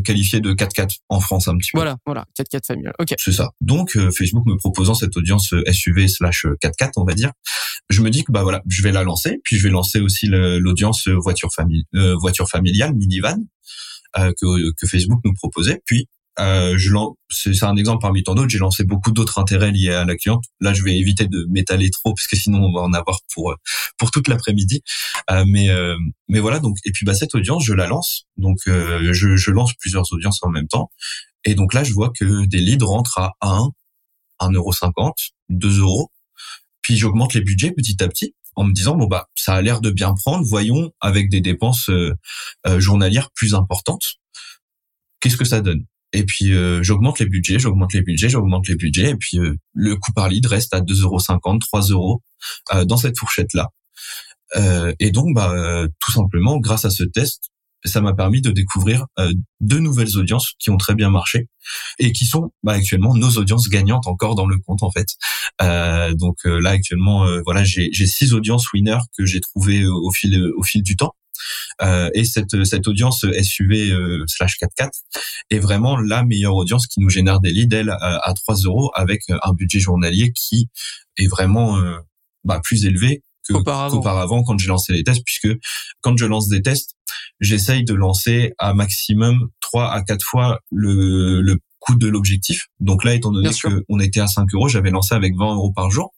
qualifier 0.05 0.41
de 0.41 0.53
4x4 0.53 0.99
en 1.09 1.21
France 1.21 1.49
un 1.49 1.57
petit 1.57 1.71
peu. 1.73 1.79
Voilà, 1.79 1.97
voilà, 2.07 2.25
4x4 2.39 2.67
familial. 2.67 2.95
Ok. 3.01 3.15
C'est 3.19 3.33
ça. 3.33 3.51
Donc 3.61 3.99
Facebook 4.17 4.47
me 4.47 4.57
proposant 4.57 4.95
cette 4.95 5.17
audience 5.17 5.53
SUV 5.73 6.07
slash 6.07 6.47
4x4, 6.63 6.93
on 6.97 7.05
va 7.05 7.15
dire, 7.15 7.33
je 7.89 8.01
me 8.03 8.11
dis 8.11 8.25
que 8.25 8.31
bah 8.31 8.43
voilà, 8.43 8.63
je 8.69 8.83
vais 8.83 8.93
la 8.93 9.03
lancer, 9.03 9.41
puis 9.43 9.57
je 9.57 9.63
vais 9.65 9.71
lancer 9.71 9.96
aussi 10.01 10.27
l'audience 10.27 11.09
voiture 11.09 11.53
famille, 11.53 11.85
euh, 11.95 12.15
voiture 12.17 12.49
familiale, 12.49 12.95
minivan 12.95 13.39
euh, 14.19 14.33
que, 14.41 14.73
que 14.73 14.87
Facebook 14.87 15.21
nous 15.25 15.35
proposait. 15.35 15.83
Puis 15.85 16.09
euh, 16.39 16.77
c'est 17.31 17.65
un 17.65 17.77
exemple 17.77 18.03
parmi 18.03 18.23
tant 18.23 18.35
d'autres. 18.35 18.51
J'ai 18.51 18.59
lancé 18.59 18.85
beaucoup 18.85 19.11
d'autres 19.11 19.39
intérêts 19.39 19.71
liés 19.71 19.93
à 19.93 20.05
la 20.05 20.17
cliente. 20.17 20.45
Là, 20.61 20.75
je 20.75 20.83
vais 20.83 20.99
éviter 20.99 21.27
de 21.27 21.47
m'étaler 21.49 21.91
trop 21.91 22.13
parce 22.13 22.27
que 22.27 22.37
sinon 22.37 22.63
on 22.63 22.73
va 22.73 22.83
en 22.83 22.93
avoir 22.93 23.21
pour 23.33 23.55
pour 23.99 24.11
toute 24.11 24.29
l'après-midi. 24.29 24.83
Euh, 25.31 25.45
mais 25.47 25.71
euh, 25.71 25.97
mais 26.29 26.41
voilà 26.41 26.59
donc 26.59 26.77
et 26.85 26.93
puis 26.93 27.07
bah 27.07 27.15
cette 27.15 27.35
audience, 27.35 27.65
je 27.65 27.73
la 27.73 27.87
lance. 27.87 28.27
Donc 28.37 28.59
euh, 28.69 29.13
je, 29.13 29.37
je 29.37 29.51
lance 29.51 29.73
plusieurs 29.75 30.13
audiences 30.13 30.41
en 30.43 30.51
même 30.51 30.69
temps. 30.69 30.91
Et 31.45 31.55
donc 31.55 31.73
là, 31.73 31.85
je 31.85 31.93
vois 31.93 32.11
que 32.19 32.45
des 32.47 32.59
leads 32.59 32.85
rentrent 32.85 33.19
à 33.19 33.35
1, 33.41 33.71
1,50€, 34.41 35.13
2 35.49 35.81
euros. 35.81 36.11
Puis 36.83 36.97
j'augmente 36.97 37.35
les 37.35 37.41
budgets 37.41 37.71
petit 37.71 38.03
à 38.03 38.09
petit 38.09 38.35
en 38.57 38.65
me 38.65 38.73
disant 38.73 38.97
bon 38.97 39.07
bah 39.07 39.29
ça 39.35 39.55
a 39.55 39.63
l'air 39.63 39.81
de 39.81 39.91
bien 39.91 40.15
prendre, 40.15 40.45
voyons 40.45 40.91
avec 41.01 41.29
des 41.29 41.41
dépenses 41.41 41.89
euh, 41.91 42.15
euh, 42.67 42.81
journalières 42.81 43.31
plus 43.35 43.55
importantes, 43.55 44.17
qu'est-ce 45.21 45.37
que 45.37 45.45
ça 45.45 45.61
donne? 45.61 45.85
Et 46.13 46.25
puis 46.25 46.53
euh, 46.53 46.83
j'augmente 46.83 47.19
les 47.19 47.27
budgets, 47.27 47.59
j'augmente 47.59 47.93
les 47.93 48.03
budgets, 48.03 48.31
j'augmente 48.31 48.67
les 48.69 48.77
budgets, 48.77 49.11
et 49.11 49.17
puis 49.17 49.39
le 49.75 49.97
coût 49.97 50.13
par 50.13 50.29
lead 50.29 50.47
reste 50.47 50.75
à 50.75 50.81
2,50 50.81 51.61
3 51.61 51.81
euros 51.91 52.23
dans 52.87 52.97
cette 52.97 53.19
fourchette 53.19 53.53
là. 53.55 53.69
et 54.99 55.11
donc 55.11 55.35
bah 55.35 55.87
tout 56.01 56.13
simplement 56.13 56.59
grâce 56.59 56.85
à 56.85 56.91
ce 56.91 57.05
test, 57.05 57.51
ça 57.87 58.01
m'a 58.01 58.15
permis 58.15 58.41
de 58.41 58.51
découvrir 58.51 59.07
euh, 59.19 59.33
deux 59.61 59.79
nouvelles 59.79 60.17
audiences 60.17 60.53
qui 60.59 60.71
ont 60.71 60.77
très 60.77 60.95
bien 60.95 61.11
marché 61.11 61.49
et 61.99 62.13
qui 62.13 62.25
sont 62.25 62.53
bah, 62.63 62.73
actuellement 62.73 63.15
nos 63.15 63.31
audiences 63.31 63.69
gagnantes 63.69 64.07
encore 64.07 64.35
dans 64.35 64.47
le 64.47 64.59
compte 64.59 64.83
en 64.83 64.91
fait. 64.91 65.09
Euh, 65.63 66.15
donc 66.15 66.39
euh, 66.47 66.61
là 66.61 66.71
actuellement, 66.71 67.27
voilà, 67.45 67.65
j'ai 67.65 67.91
six 68.07 68.33
audiences 68.33 68.73
winners 68.73 68.99
que 69.17 69.25
j'ai 69.25 69.41
trouvées 69.41 69.87
au 69.87 70.11
fil 70.11 70.41
au 70.57 70.63
fil 70.63 70.83
du 70.83 70.97
temps. 70.97 71.15
et 72.15 72.25
cette 72.25 72.65
cette 72.65 72.89
audience 72.89 73.27
SUV 73.43 73.93
slash 74.27 74.57
4x4 74.61 74.91
est 75.51 75.59
vraiment 75.59 75.97
la 75.97 76.25
meilleure 76.25 76.55
audience 76.55 76.87
qui 76.87 77.01
nous 77.01 77.11
génère 77.11 77.41
des 77.41 77.51
leads 77.51 77.77
elle 77.77 77.91
à 78.01 78.33
3 78.35 78.57
euros 78.65 78.91
avec 78.95 79.23
un 79.29 79.53
budget 79.53 79.81
journalier 79.81 80.33
qui 80.33 80.69
est 81.19 81.29
vraiment 81.29 81.79
bah, 82.45 82.61
plus 82.63 82.87
élevé 82.87 83.23
qu'auparavant 83.53 84.43
quand 84.43 84.59
j'ai 84.59 84.69
lancé 84.69 84.93
les 84.93 85.05
tests 85.05 85.23
puisque 85.25 85.49
quand 86.01 86.17
je 86.17 86.27
lance 86.27 86.49
des 86.49 86.63
tests 86.63 86.97
j'essaye 87.41 87.85
de 87.85 87.95
lancer 87.95 88.53
à 88.59 88.75
maximum 88.75 89.49
3 89.61 89.93
à 89.93 90.03
4 90.03 90.25
fois 90.25 90.61
le, 90.71 91.41
le 91.41 91.59
coût 91.81 91.95
de 91.95 92.09
l'objectif. 92.09 92.67
Donc 92.81 93.05
là, 93.05 93.15
étant 93.15 93.31
donné 93.31 93.51
qu'on 93.87 94.01
était 94.01 94.21
à 94.21 94.27
5 94.27 94.53
euros, 94.55 94.69
j'avais 94.69 94.91
lancé 94.91 95.15
avec 95.15 95.35
20 95.37 95.55
euros 95.55 95.73
par 95.73 95.91
jour. 95.91 96.13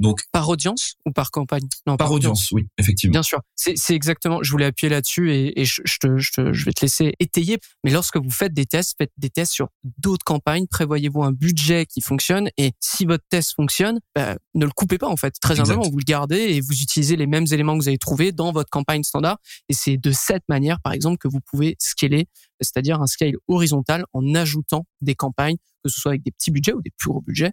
Donc 0.00 0.22
par 0.32 0.48
audience 0.48 0.94
ou 1.04 1.12
par 1.12 1.30
campagne? 1.30 1.68
Non, 1.86 1.98
par, 1.98 2.10
audience, 2.10 2.50
oui, 2.52 2.66
effectivement. 2.78 3.12
Bien 3.12 3.22
sûr, 3.22 3.40
c'est 3.54 3.94
exactement. 3.94 4.42
Je 4.42 4.50
voulais 4.50 4.64
appuyer 4.64 4.90
là-dessus 4.90 5.30
et, 5.30 5.60
et 5.60 5.64
je, 5.66 5.82
je, 5.84 5.98
te, 5.98 6.16
je, 6.16 6.32
te, 6.32 6.52
je, 6.54 6.64
vais 6.64 6.72
te 6.72 6.80
laisser 6.80 7.14
étayer. 7.20 7.58
Mais 7.84 7.90
lorsque 7.90 8.16
vous 8.16 8.30
faites 8.30 8.54
des 8.54 8.64
tests, 8.64 8.94
faites 8.96 9.12
des 9.18 9.28
tests 9.28 9.52
sur 9.52 9.68
d'autres 9.98 10.24
campagnes. 10.24 10.66
Prévoyez-vous 10.66 11.22
un 11.22 11.32
budget 11.32 11.84
qui 11.84 12.00
fonctionne 12.00 12.48
et 12.56 12.72
si 12.80 13.04
votre 13.04 13.24
test 13.28 13.54
fonctionne, 13.54 14.00
bah, 14.14 14.36
ne 14.54 14.64
le 14.64 14.72
coupez 14.72 14.96
pas 14.96 15.08
en 15.08 15.16
fait. 15.16 15.34
Très 15.38 15.56
simplement, 15.56 15.82
vous 15.82 15.98
le 15.98 16.04
gardez 16.04 16.38
et 16.38 16.60
vous 16.62 16.80
utilisez 16.80 17.16
les 17.16 17.26
mêmes 17.26 17.46
éléments 17.52 17.76
que 17.76 17.82
vous 17.82 17.88
avez 17.88 17.98
trouvés 17.98 18.32
dans 18.32 18.52
votre 18.52 18.70
campagne 18.70 19.02
standard. 19.02 19.36
Et 19.68 19.74
c'est 19.74 19.98
de 19.98 20.12
cette 20.12 20.48
manière, 20.48 20.80
par 20.80 20.94
exemple, 20.94 21.18
que 21.18 21.28
vous 21.28 21.40
pouvez 21.40 21.76
scaler, 21.78 22.26
c'est-à-dire 22.62 23.02
un 23.02 23.06
scale 23.06 23.34
horizontal 23.48 24.06
en 24.14 24.34
ajoutant 24.34 24.86
des 25.02 25.14
campagnes, 25.14 25.56
que 25.84 25.90
ce 25.90 26.00
soit 26.00 26.12
avec 26.12 26.22
des 26.22 26.30
petits 26.30 26.50
budgets 26.50 26.72
ou 26.72 26.80
des 26.80 26.92
plus 26.96 27.10
gros 27.10 27.20
budgets 27.20 27.52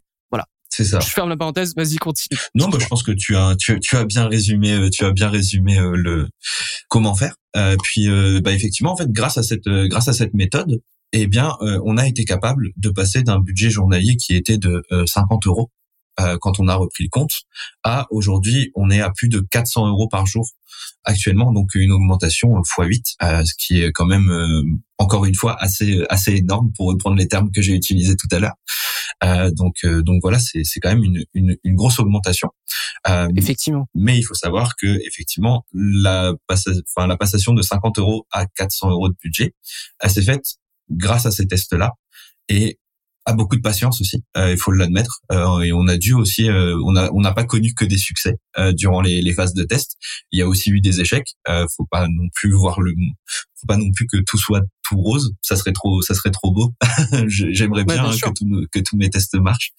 c'est 0.69 0.83
ça. 0.83 1.00
Je 1.00 1.09
ferme 1.09 1.29
la 1.29 1.38
parenthèse. 1.38 1.74
Vas-y, 1.75 1.95
continue. 1.95 2.39
Non, 2.55 2.69
bah, 2.69 2.77
je 2.79 2.88
pense 2.88 3.03
que 3.03 3.12
tu 3.12 3.36
as 3.36 3.55
tu, 3.55 3.79
tu 3.79 3.95
as 3.95 4.05
bien 4.05 4.27
résumé 4.27 4.74
euh, 4.74 4.89
tu 4.89 5.05
as 5.05 5.12
bien 5.12 5.29
résumé 5.29 5.77
euh, 5.79 5.95
le 5.95 6.27
comment 6.89 7.15
faire. 7.15 7.36
Euh, 7.55 7.75
puis 7.81 8.07
bah 8.41 8.51
effectivement 8.51 8.93
en 8.93 8.97
fait 8.97 9.12
grâce 9.12 9.38
à 9.38 9.43
cette 9.43 9.67
grâce 9.67 10.07
à 10.07 10.13
cette 10.13 10.33
méthode, 10.33 10.81
eh 11.13 11.27
bien 11.27 11.53
on 11.62 11.97
a 11.97 12.07
été 12.07 12.24
capable 12.25 12.69
de 12.75 12.89
passer 12.89 13.24
d'un 13.24 13.39
budget 13.39 13.69
journalier 13.69 14.15
qui 14.15 14.36
était 14.36 14.57
de 14.57 14.83
50 15.05 15.47
euros 15.47 15.71
quand 16.39 16.59
on 16.59 16.67
a 16.67 16.75
repris 16.75 17.03
le 17.03 17.09
compte 17.09 17.31
à 17.83 18.07
aujourd'hui 18.09 18.71
on 18.75 18.89
est 18.89 19.01
à 19.01 19.12
plus 19.12 19.29
de 19.29 19.39
400 19.39 19.88
euros 19.88 20.07
par 20.07 20.25
jour 20.25 20.47
actuellement, 21.03 21.51
donc 21.53 21.75
une 21.75 21.91
augmentation 21.91 22.50
x8, 22.62 23.15
euh, 23.23 23.43
ce 23.43 23.53
qui 23.58 23.82
est 23.82 23.91
quand 23.91 24.06
même 24.06 24.30
euh, 24.30 24.63
encore 24.97 25.25
une 25.25 25.36
fois 25.36 25.56
assez 25.62 26.03
assez 26.10 26.36
énorme 26.36 26.71
pour 26.75 26.88
reprendre 26.88 27.15
les 27.15 27.27
termes 27.27 27.51
que 27.51 27.62
j'ai 27.62 27.73
utilisés 27.73 28.15
tout 28.15 28.27
à 28.32 28.39
l'heure. 28.39 28.56
Euh, 29.23 29.49
donc 29.51 29.86
donc 29.86 30.21
voilà, 30.21 30.39
c'est 30.39 30.63
c'est 30.63 30.80
quand 30.80 30.89
même 30.89 31.03
une, 31.03 31.23
une, 31.34 31.56
une 31.63 31.75
grosse 31.75 31.99
augmentation. 31.99 32.49
effectivement. 33.36 33.88
Mais 33.95 34.17
il 34.17 34.23
faut 34.23 34.34
savoir 34.34 34.75
que 34.75 34.99
effectivement 35.08 35.65
la 35.73 36.34
enfin 36.95 37.08
la 37.08 37.17
passation 37.17 37.53
de 37.53 37.62
50 37.62 37.99
euros 37.99 38.27
à 38.32 38.45
400 38.45 38.91
euros 38.91 39.10
de 39.10 39.15
budget, 39.23 39.53
elle 39.99 40.12
s'est 40.12 40.21
faite 40.21 40.58
grâce 40.89 41.25
à 41.25 41.32
ces 41.32 41.47
tests 41.47 41.73
là. 41.73 41.93
Et 42.49 42.80
a 43.27 43.33
beaucoup 43.33 43.57
de 43.57 43.61
patience 43.61 43.99
aussi, 43.99 44.23
euh, 44.37 44.51
il 44.53 44.57
faut 44.57 44.71
l'admettre. 44.71 45.19
Euh, 45.33 45.59
et 45.59 45.73
on 45.73 45.87
a 45.87 45.97
dû 45.97 46.13
aussi, 46.13 46.49
euh, 46.49 46.79
on 46.85 46.95
a 46.95 47.11
on 47.11 47.19
n'a 47.19 47.33
pas 47.33 47.43
connu 47.43 47.73
que 47.73 47.83
des 47.83 47.97
succès 47.97 48.35
durant 48.73 49.01
les, 49.01 49.21
les, 49.21 49.33
phases 49.33 49.53
de 49.53 49.63
test. 49.63 49.97
Il 50.31 50.39
y 50.39 50.41
a 50.41 50.47
aussi 50.47 50.71
eu 50.71 50.81
des 50.81 51.01
échecs. 51.01 51.35
faut 51.75 51.85
pas 51.91 52.07
non 52.07 52.27
plus 52.33 52.51
voir 52.53 52.81
le, 52.81 52.93
faut 53.59 53.67
pas 53.67 53.77
non 53.77 53.91
plus 53.91 54.07
que 54.07 54.17
tout 54.25 54.37
soit 54.37 54.61
tout 54.88 54.97
rose. 54.97 55.34
Ça 55.41 55.56
serait 55.56 55.73
trop, 55.73 56.02
ça 56.02 56.13
serait 56.13 56.32
trop 56.32 56.52
beau. 56.52 56.73
J'aimerais 57.28 57.84
bien, 57.84 58.06
hein, 58.06 58.12
que, 58.12 58.65
que 58.67 58.80
tous 58.80 58.97
mes 58.97 59.10
tests 59.10 59.36
marchent. 59.36 59.71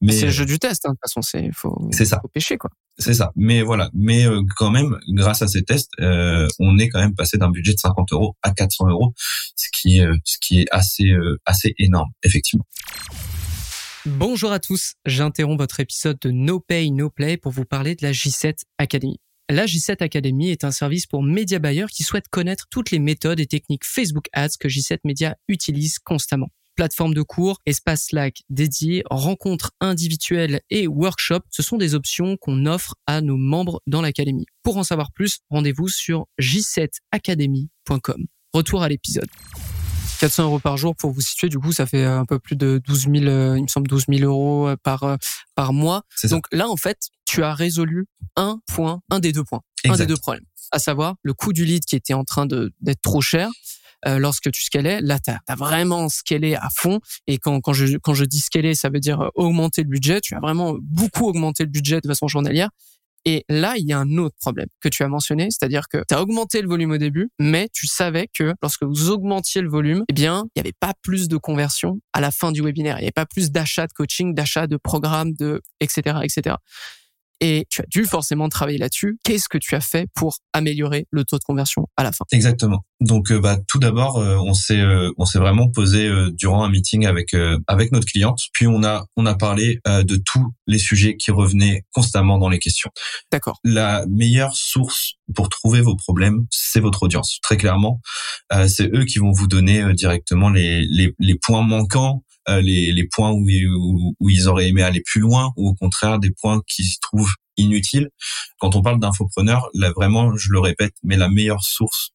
Mais 0.00 0.12
c'est 0.12 0.26
le 0.26 0.32
jeu 0.32 0.46
du 0.46 0.58
test. 0.58 0.86
Hein, 0.86 0.90
de 0.90 0.94
toute 0.94 1.00
façon, 1.02 1.22
c'est 1.22 1.50
faut. 1.52 1.88
C'est 1.92 2.04
ça. 2.04 2.18
Faut 2.20 2.28
pêcher 2.28 2.56
quoi. 2.56 2.70
C'est 2.98 3.14
ça. 3.14 3.32
Mais 3.36 3.62
voilà. 3.62 3.90
Mais 3.94 4.26
euh, 4.26 4.42
quand 4.56 4.70
même, 4.70 4.98
grâce 5.08 5.42
à 5.42 5.48
ces 5.48 5.62
tests, 5.62 5.90
euh, 6.00 6.46
on 6.58 6.78
est 6.78 6.88
quand 6.88 7.00
même 7.00 7.14
passé 7.14 7.38
d'un 7.38 7.50
budget 7.50 7.72
de 7.72 7.78
50 7.78 8.12
euros 8.12 8.36
à 8.42 8.52
400 8.52 8.88
euros, 8.88 9.14
ce 9.56 9.68
qui 9.72 9.98
est, 9.98 10.06
euh, 10.06 10.16
ce 10.24 10.38
qui 10.40 10.60
est 10.60 10.66
assez, 10.70 11.12
assez 11.46 11.74
énorme, 11.78 12.10
effectivement. 12.22 12.66
Bonjour 14.06 14.50
à 14.52 14.60
tous, 14.60 14.94
j'interromps 15.04 15.58
votre 15.58 15.80
épisode 15.80 16.18
de 16.22 16.30
No 16.30 16.58
Pay 16.58 16.90
No 16.90 17.10
Play 17.10 17.36
pour 17.36 17.52
vous 17.52 17.66
parler 17.66 17.94
de 17.96 18.02
la 18.02 18.12
J7 18.12 18.60
Academy. 18.78 19.18
La 19.50 19.66
J7 19.66 20.00
Academy 20.00 20.50
est 20.50 20.62
un 20.62 20.70
service 20.70 21.06
pour 21.06 21.24
média 21.24 21.58
buyers 21.58 21.88
qui 21.90 22.04
souhaitent 22.04 22.28
connaître 22.28 22.66
toutes 22.70 22.92
les 22.92 23.00
méthodes 23.00 23.40
et 23.40 23.46
techniques 23.46 23.84
Facebook 23.84 24.26
Ads 24.32 24.50
que 24.60 24.68
J7 24.68 24.98
Media 25.02 25.36
utilise 25.48 25.98
constamment 25.98 26.50
plateforme 26.76 27.14
de 27.14 27.22
cours, 27.22 27.58
espace 27.66 28.04
Slack 28.04 28.42
dédié, 28.48 29.02
rencontres 29.10 29.72
individuelles 29.80 30.60
et 30.70 30.86
workshops, 30.86 31.44
ce 31.50 31.62
sont 31.62 31.76
des 31.76 31.94
options 31.94 32.38
qu'on 32.38 32.64
offre 32.64 32.94
à 33.06 33.20
nos 33.20 33.36
membres 33.36 33.82
dans 33.86 34.00
l'académie. 34.00 34.46
Pour 34.62 34.78
en 34.78 34.84
savoir 34.84 35.12
plus, 35.12 35.40
rendez-vous 35.50 35.88
sur 35.88 36.26
j7academy.com. 36.40 38.24
Retour 38.54 38.82
à 38.82 38.88
l'épisode. 38.88 39.28
400 40.20 40.44
euros 40.44 40.58
par 40.58 40.76
jour 40.76 40.94
pour 40.94 41.12
vous 41.12 41.22
situer. 41.22 41.48
Du 41.48 41.58
coup, 41.58 41.72
ça 41.72 41.86
fait 41.86 42.04
un 42.04 42.26
peu 42.26 42.38
plus 42.38 42.54
de 42.54 42.80
12 42.86 43.08
000, 43.10 43.14
euh, 43.24 43.56
il 43.56 43.62
me 43.62 43.68
semble 43.68 43.88
12 43.88 44.04
000 44.08 44.30
euros 44.30 44.68
euh, 44.68 44.76
par 44.82 45.04
euh, 45.04 45.16
par 45.54 45.72
mois. 45.72 46.02
Donc 46.24 46.44
là, 46.52 46.68
en 46.68 46.76
fait, 46.76 47.08
tu 47.30 47.42
as 47.44 47.54
résolu 47.54 48.06
un 48.36 48.60
point, 48.66 49.00
un 49.10 49.20
des 49.20 49.32
deux 49.32 49.44
points, 49.44 49.60
un 49.84 49.96
des 49.96 50.06
deux 50.06 50.16
problèmes, 50.16 50.44
à 50.72 50.78
savoir 50.78 51.14
le 51.22 51.32
coût 51.32 51.52
du 51.52 51.64
lead 51.64 51.84
qui 51.84 51.96
était 51.96 52.14
en 52.14 52.24
train 52.24 52.46
d'être 52.46 53.02
trop 53.02 53.20
cher 53.20 53.48
euh, 54.06 54.18
lorsque 54.18 54.50
tu 54.50 54.62
scalais, 54.62 55.00
là, 55.00 55.18
tu 55.18 55.30
as, 55.30 55.54
vraiment 55.54 56.08
scalé 56.08 56.54
à 56.54 56.68
fond. 56.74 57.00
Et 57.26 57.38
quand, 57.38 57.60
quand, 57.60 57.74
je, 57.74 57.98
quand 57.98 58.14
je 58.14 58.24
dis 58.24 58.40
scaler, 58.40 58.74
ça 58.74 58.88
veut 58.88 58.98
dire 58.98 59.30
augmenter 59.34 59.82
le 59.82 59.88
budget. 59.88 60.20
Tu 60.20 60.34
as 60.34 60.40
vraiment 60.40 60.76
beaucoup 60.80 61.28
augmenté 61.28 61.64
le 61.64 61.68
budget 61.68 62.00
de 62.00 62.08
façon 62.08 62.26
journalière. 62.26 62.70
Et 63.26 63.44
là, 63.48 63.74
il 63.76 63.86
y 63.86 63.92
a 63.92 63.98
un 63.98 64.16
autre 64.16 64.36
problème 64.40 64.68
que 64.80 64.88
tu 64.88 65.02
as 65.02 65.08
mentionné, 65.08 65.48
c'est-à-dire 65.50 65.88
que 65.88 65.98
tu 66.08 66.14
as 66.14 66.22
augmenté 66.22 66.62
le 66.62 66.68
volume 66.68 66.92
au 66.92 66.96
début, 66.96 67.30
mais 67.38 67.68
tu 67.72 67.86
savais 67.86 68.28
que 68.32 68.54
lorsque 68.62 68.82
vous 68.82 69.10
augmentiez 69.10 69.60
le 69.60 69.68
volume, 69.68 70.04
eh 70.08 70.12
bien, 70.14 70.44
il 70.46 70.58
n'y 70.58 70.60
avait 70.60 70.76
pas 70.78 70.94
plus 71.02 71.28
de 71.28 71.36
conversion 71.36 72.00
à 72.14 72.20
la 72.22 72.30
fin 72.30 72.50
du 72.50 72.62
webinaire. 72.62 72.96
Il 72.96 73.02
n'y 73.02 73.06
avait 73.06 73.12
pas 73.12 73.26
plus 73.26 73.50
d'achat 73.50 73.86
de 73.86 73.92
coaching, 73.92 74.34
d'achat 74.34 74.66
de 74.66 74.78
programmes, 74.78 75.34
de 75.34 75.60
etc., 75.80 76.20
etc. 76.22 76.56
et 77.40 77.66
tu 77.70 77.80
as 77.80 77.86
dû 77.88 78.04
forcément 78.04 78.48
travailler 78.48 78.78
là-dessus. 78.78 79.18
Qu'est-ce 79.24 79.48
que 79.48 79.58
tu 79.58 79.74
as 79.74 79.80
fait 79.80 80.08
pour 80.14 80.38
améliorer 80.52 81.06
le 81.10 81.24
taux 81.24 81.38
de 81.38 81.44
conversion 81.44 81.86
à 81.96 82.04
la 82.04 82.12
fin? 82.12 82.24
Exactement. 82.32 82.84
Donc, 83.00 83.32
euh, 83.32 83.40
bah, 83.40 83.58
tout 83.66 83.78
d'abord, 83.78 84.18
euh, 84.18 84.36
on 84.36 84.52
s'est 84.52 84.78
euh, 84.78 85.10
on 85.16 85.24
s'est 85.24 85.38
vraiment 85.38 85.68
posé 85.68 86.10
durant 86.32 86.64
un 86.64 86.70
meeting 86.70 87.06
avec 87.06 87.34
avec 87.66 87.92
notre 87.92 88.06
cliente, 88.06 88.40
puis 88.52 88.66
on 88.66 88.84
a 88.84 89.06
on 89.16 89.26
a 89.26 89.34
parlé 89.34 89.80
de 89.86 90.16
tous 90.16 90.52
les 90.66 90.78
sujets 90.78 91.16
qui 91.16 91.30
revenaient 91.30 91.84
constamment 91.92 92.38
dans 92.38 92.48
les 92.48 92.58
questions. 92.58 92.90
D'accord. 93.32 93.58
La 93.64 94.04
meilleure 94.08 94.54
source 94.54 95.14
pour 95.34 95.48
trouver 95.48 95.80
vos 95.80 95.96
problèmes, 95.96 96.46
c'est 96.50 96.80
votre 96.80 97.04
audience. 97.04 97.38
Très 97.42 97.56
clairement, 97.56 98.00
c'est 98.68 98.94
eux 98.94 99.04
qui 99.04 99.18
vont 99.18 99.32
vous 99.32 99.46
donner 99.46 99.94
directement 99.94 100.50
les 100.50 100.86
les, 100.90 101.14
les 101.18 101.34
points 101.36 101.62
manquants 101.62 102.22
les, 102.48 102.92
les 102.92 103.06
points 103.06 103.30
où, 103.30 103.46
où, 104.18 104.28
ils 104.28 104.48
auraient 104.48 104.68
aimé 104.68 104.82
aller 104.82 105.02
plus 105.04 105.20
loin 105.20 105.52
ou 105.56 105.68
au 105.68 105.74
contraire 105.74 106.18
des 106.18 106.30
points 106.30 106.60
qui 106.66 106.84
se 106.84 106.98
trouvent 107.00 107.34
inutiles. 107.56 108.08
Quand 108.58 108.74
on 108.74 108.82
parle 108.82 108.98
d'infopreneurs, 108.98 109.68
là 109.74 109.92
vraiment, 109.94 110.36
je 110.36 110.50
le 110.52 110.58
répète, 110.58 110.94
mais 111.02 111.16
la 111.16 111.28
meilleure 111.28 111.62
source 111.62 112.12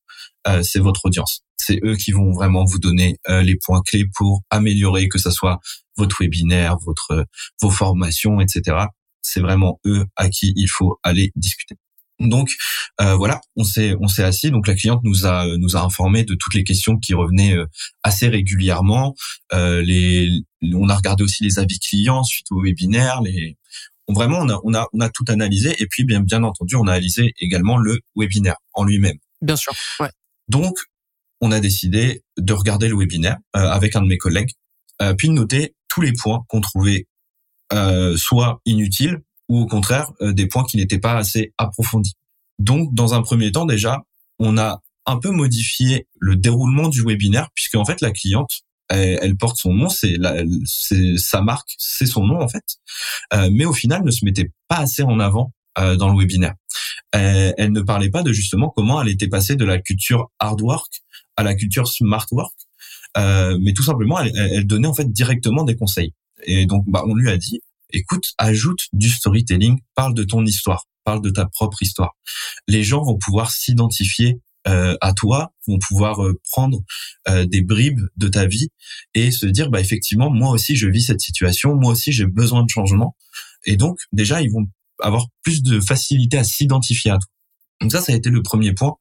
euh, 0.47 0.61
c'est 0.61 0.79
votre 0.79 1.05
audience. 1.05 1.41
C'est 1.57 1.79
eux 1.83 1.95
qui 1.95 2.11
vont 2.11 2.31
vraiment 2.31 2.65
vous 2.65 2.79
donner 2.79 3.17
euh, 3.29 3.41
les 3.41 3.55
points 3.55 3.81
clés 3.81 4.05
pour 4.15 4.43
améliorer, 4.49 5.09
que 5.09 5.17
ce 5.17 5.31
soit 5.31 5.59
votre 5.97 6.21
webinaire, 6.21 6.77
votre 6.85 7.25
vos 7.61 7.71
formations, 7.71 8.39
etc. 8.41 8.77
C'est 9.21 9.39
vraiment 9.39 9.79
eux 9.85 10.05
à 10.15 10.29
qui 10.29 10.53
il 10.55 10.67
faut 10.67 10.99
aller 11.03 11.31
discuter. 11.35 11.75
Donc 12.19 12.49
euh, 13.01 13.15
voilà, 13.15 13.41
on 13.56 13.63
s'est 13.63 13.95
on 13.99 14.08
s'est 14.08 14.23
assis. 14.23 14.51
Donc 14.51 14.67
la 14.67 14.75
cliente 14.75 15.01
nous 15.04 15.25
a 15.25 15.45
nous 15.58 15.75
a 15.75 15.82
informé 15.82 16.23
de 16.23 16.36
toutes 16.36 16.54
les 16.54 16.63
questions 16.63 16.97
qui 16.97 17.13
revenaient 17.13 17.56
assez 18.04 18.28
régulièrement. 18.28 19.15
les 19.51 20.30
on 20.73 20.89
a 20.89 20.95
regardé 20.95 21.23
aussi 21.23 21.43
les 21.43 21.60
avis 21.60 21.80
clients 21.80 22.23
suite 22.23 22.47
au 22.51 22.62
webinaire. 22.62 23.21
Les 23.21 23.58
vraiment 24.08 24.39
on 24.39 24.49
a 24.49 24.60
on 24.63 24.73
a 24.73 24.88
on 24.93 24.99
a 25.01 25.10
tout 25.10 25.25
analysé 25.28 25.75
et 25.80 25.88
puis 25.88 26.06
bien 26.06 26.21
bien 26.21 26.43
entendu 26.43 26.75
on 26.75 26.88
a 26.88 26.93
analysé 26.93 27.34
également 27.39 27.78
le 27.78 27.99
webinaire 28.15 28.58
en 28.73 28.84
lui-même. 28.84 29.17
Bien 29.41 29.56
sûr. 29.56 29.73
Ouais. 29.99 30.10
Donc, 30.47 30.78
on 31.41 31.51
a 31.51 31.60
décidé 31.60 32.23
de 32.38 32.54
regarder 32.54 32.88
le 32.88 32.97
webinaire 32.97 33.38
euh, 33.56 33.60
avec 33.60 33.95
un 33.95 34.01
de 34.01 34.08
mes 34.08 34.17
collègues, 34.17 34.51
euh, 35.01 35.13
puis 35.13 35.28
de 35.28 35.34
noter 35.34 35.75
tous 35.89 36.01
les 36.01 36.13
points 36.13 36.43
qu'on 36.47 36.62
trouvait 36.62 37.08
euh, 37.73 38.15
soit 38.17 38.62
inutiles 38.65 39.21
ou 39.49 39.62
au 39.62 39.65
contraire 39.65 40.12
des 40.21 40.47
points 40.47 40.63
qui 40.63 40.77
n'étaient 40.77 40.99
pas 40.99 41.15
assez 41.15 41.53
approfondis. 41.58 42.13
Donc, 42.60 42.93
dans 42.93 43.13
un 43.13 43.21
premier 43.21 43.51
temps, 43.51 43.65
déjà, 43.65 44.03
on 44.39 44.58
a 44.58 44.81
un 45.05 45.17
peu 45.17 45.29
modifié 45.29 46.08
le 46.19 46.36
déroulement 46.36 46.89
du 46.89 47.03
webinaire, 47.03 47.49
puisque 47.53 47.75
en 47.75 47.86
fait, 47.86 48.01
la 48.01 48.12
cliente, 48.12 48.62
elle, 48.89 49.36
porte 49.38 49.58
son 49.58 49.73
nom, 49.73 49.89
c'est 49.89 50.15
sa 51.17 51.41
marque, 51.41 51.75
c'est 51.77 52.05
son 52.05 52.25
nom 52.25 52.39
en 52.41 52.47
fait, 52.47 52.77
mais 53.51 53.65
au 53.65 53.73
final, 53.73 54.03
ne 54.03 54.12
se 54.12 54.25
mettait 54.25 54.51
pas 54.67 54.77
assez 54.77 55.03
en 55.03 55.19
avant 55.19 55.51
dans 55.75 56.10
le 56.10 56.17
webinaire. 56.17 56.53
Euh, 57.15 57.53
elle, 57.58 57.71
ne 57.71 57.81
parlait 57.81 58.10
pas 58.10 58.23
de 58.23 58.34
justement 58.34 58.71
comment 58.75 59.01
elle 59.01 59.10
était 59.10 59.27
passée 59.27 59.55
de 59.55 59.65
la 59.65 59.79
culture 59.79 60.31
hard 60.39 60.62
work 60.62 61.01
à 61.38 61.43
la 61.43 61.55
culture 61.55 61.88
smart 61.88 62.25
work, 62.31 62.53
euh, 63.17 63.58
mais 63.62 63.73
tout 63.73 63.84
simplement 63.84 64.19
elle, 64.19 64.65
donnait 64.65 64.88
en 64.88 64.93
fait 64.93 65.10
directement 65.12 65.63
des 65.63 65.75
conseils. 65.75 66.13
Et 66.43 66.65
donc 66.65 66.84
bah, 66.88 67.03
on 67.05 67.13
lui 67.13 67.29
a 67.29 67.38
dit, 67.38 67.62
écoute, 67.91 68.33
ajoute 68.37 68.87
du 68.93 69.09
storytelling, 69.09 69.79
parle 69.95 70.13
de 70.13 70.23
ton 70.23 70.45
histoire, 70.45 70.85
parle 71.03 71.21
de 71.21 71.29
ta 71.29 71.45
propre 71.45 71.81
histoire. 71.81 72.15
Les 72.67 72.83
gens 72.83 73.03
vont 73.03 73.17
pouvoir 73.17 73.51
s'identifier 73.51 74.39
euh, 74.67 74.95
à 75.01 75.13
toi, 75.13 75.53
vont 75.67 75.77
pouvoir 75.87 76.19
prendre 76.51 76.79
des 77.45 77.61
bribes 77.61 78.01
de 78.17 78.27
ta 78.27 78.47
vie 78.47 78.69
et 79.13 79.29
se 79.31 79.45
dire 79.45 79.69
bah 79.69 79.79
effectivement 79.79 80.31
moi 80.31 80.49
aussi 80.49 80.75
je 80.75 80.87
vis 80.87 81.03
cette 81.03 81.21
situation, 81.21 81.75
moi 81.75 81.91
aussi 81.91 82.11
j'ai 82.11 82.25
besoin 82.25 82.63
de 82.63 82.69
changement. 82.69 83.15
Et 83.65 83.77
donc 83.77 83.99
déjà 84.11 84.41
ils 84.41 84.51
vont 84.51 84.65
avoir 85.01 85.27
plus 85.43 85.61
de 85.61 85.79
facilité 85.79 86.37
à 86.37 86.43
s'identifier 86.43 87.11
à 87.11 87.17
toi. 87.17 87.34
Donc 87.81 87.91
ça, 87.91 87.99
ça 88.01 88.13
a 88.13 88.15
été 88.15 88.29
le 88.29 88.41
premier 88.41 88.73
point. 88.73 88.95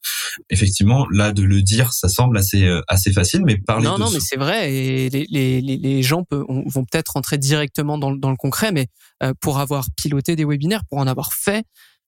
Effectivement, 0.51 1.07
là, 1.11 1.33
de 1.33 1.43
le 1.43 1.63
dire, 1.63 1.93
ça 1.93 2.09
semble 2.09 2.37
assez 2.37 2.65
euh, 2.65 2.83
assez 2.89 3.13
facile, 3.13 3.43
mais 3.45 3.57
parler 3.57 3.87
non, 3.87 3.95
de 3.95 4.01
non, 4.01 4.11
mais 4.11 4.21
c'est 4.21 4.37
vrai. 4.37 4.73
Et 4.75 5.11
les, 5.11 5.27
les, 5.31 5.61
les 5.61 6.03
gens 6.03 6.25
peuvent, 6.25 6.45
vont 6.49 6.85
peut-être 6.85 7.13
rentrer 7.15 7.39
directement 7.39 7.99
dans, 7.99 8.13
dans 8.13 8.31
le 8.31 8.37
concret, 8.37 8.73
mais 8.73 8.89
euh, 9.23 9.33
pour 9.41 9.59
avoir 9.59 9.87
piloté 9.97 10.35
des 10.35 10.45
webinaires, 10.45 10.85
pour 10.89 10.99
en 10.99 11.07
avoir 11.07 11.33
fait, 11.33 11.65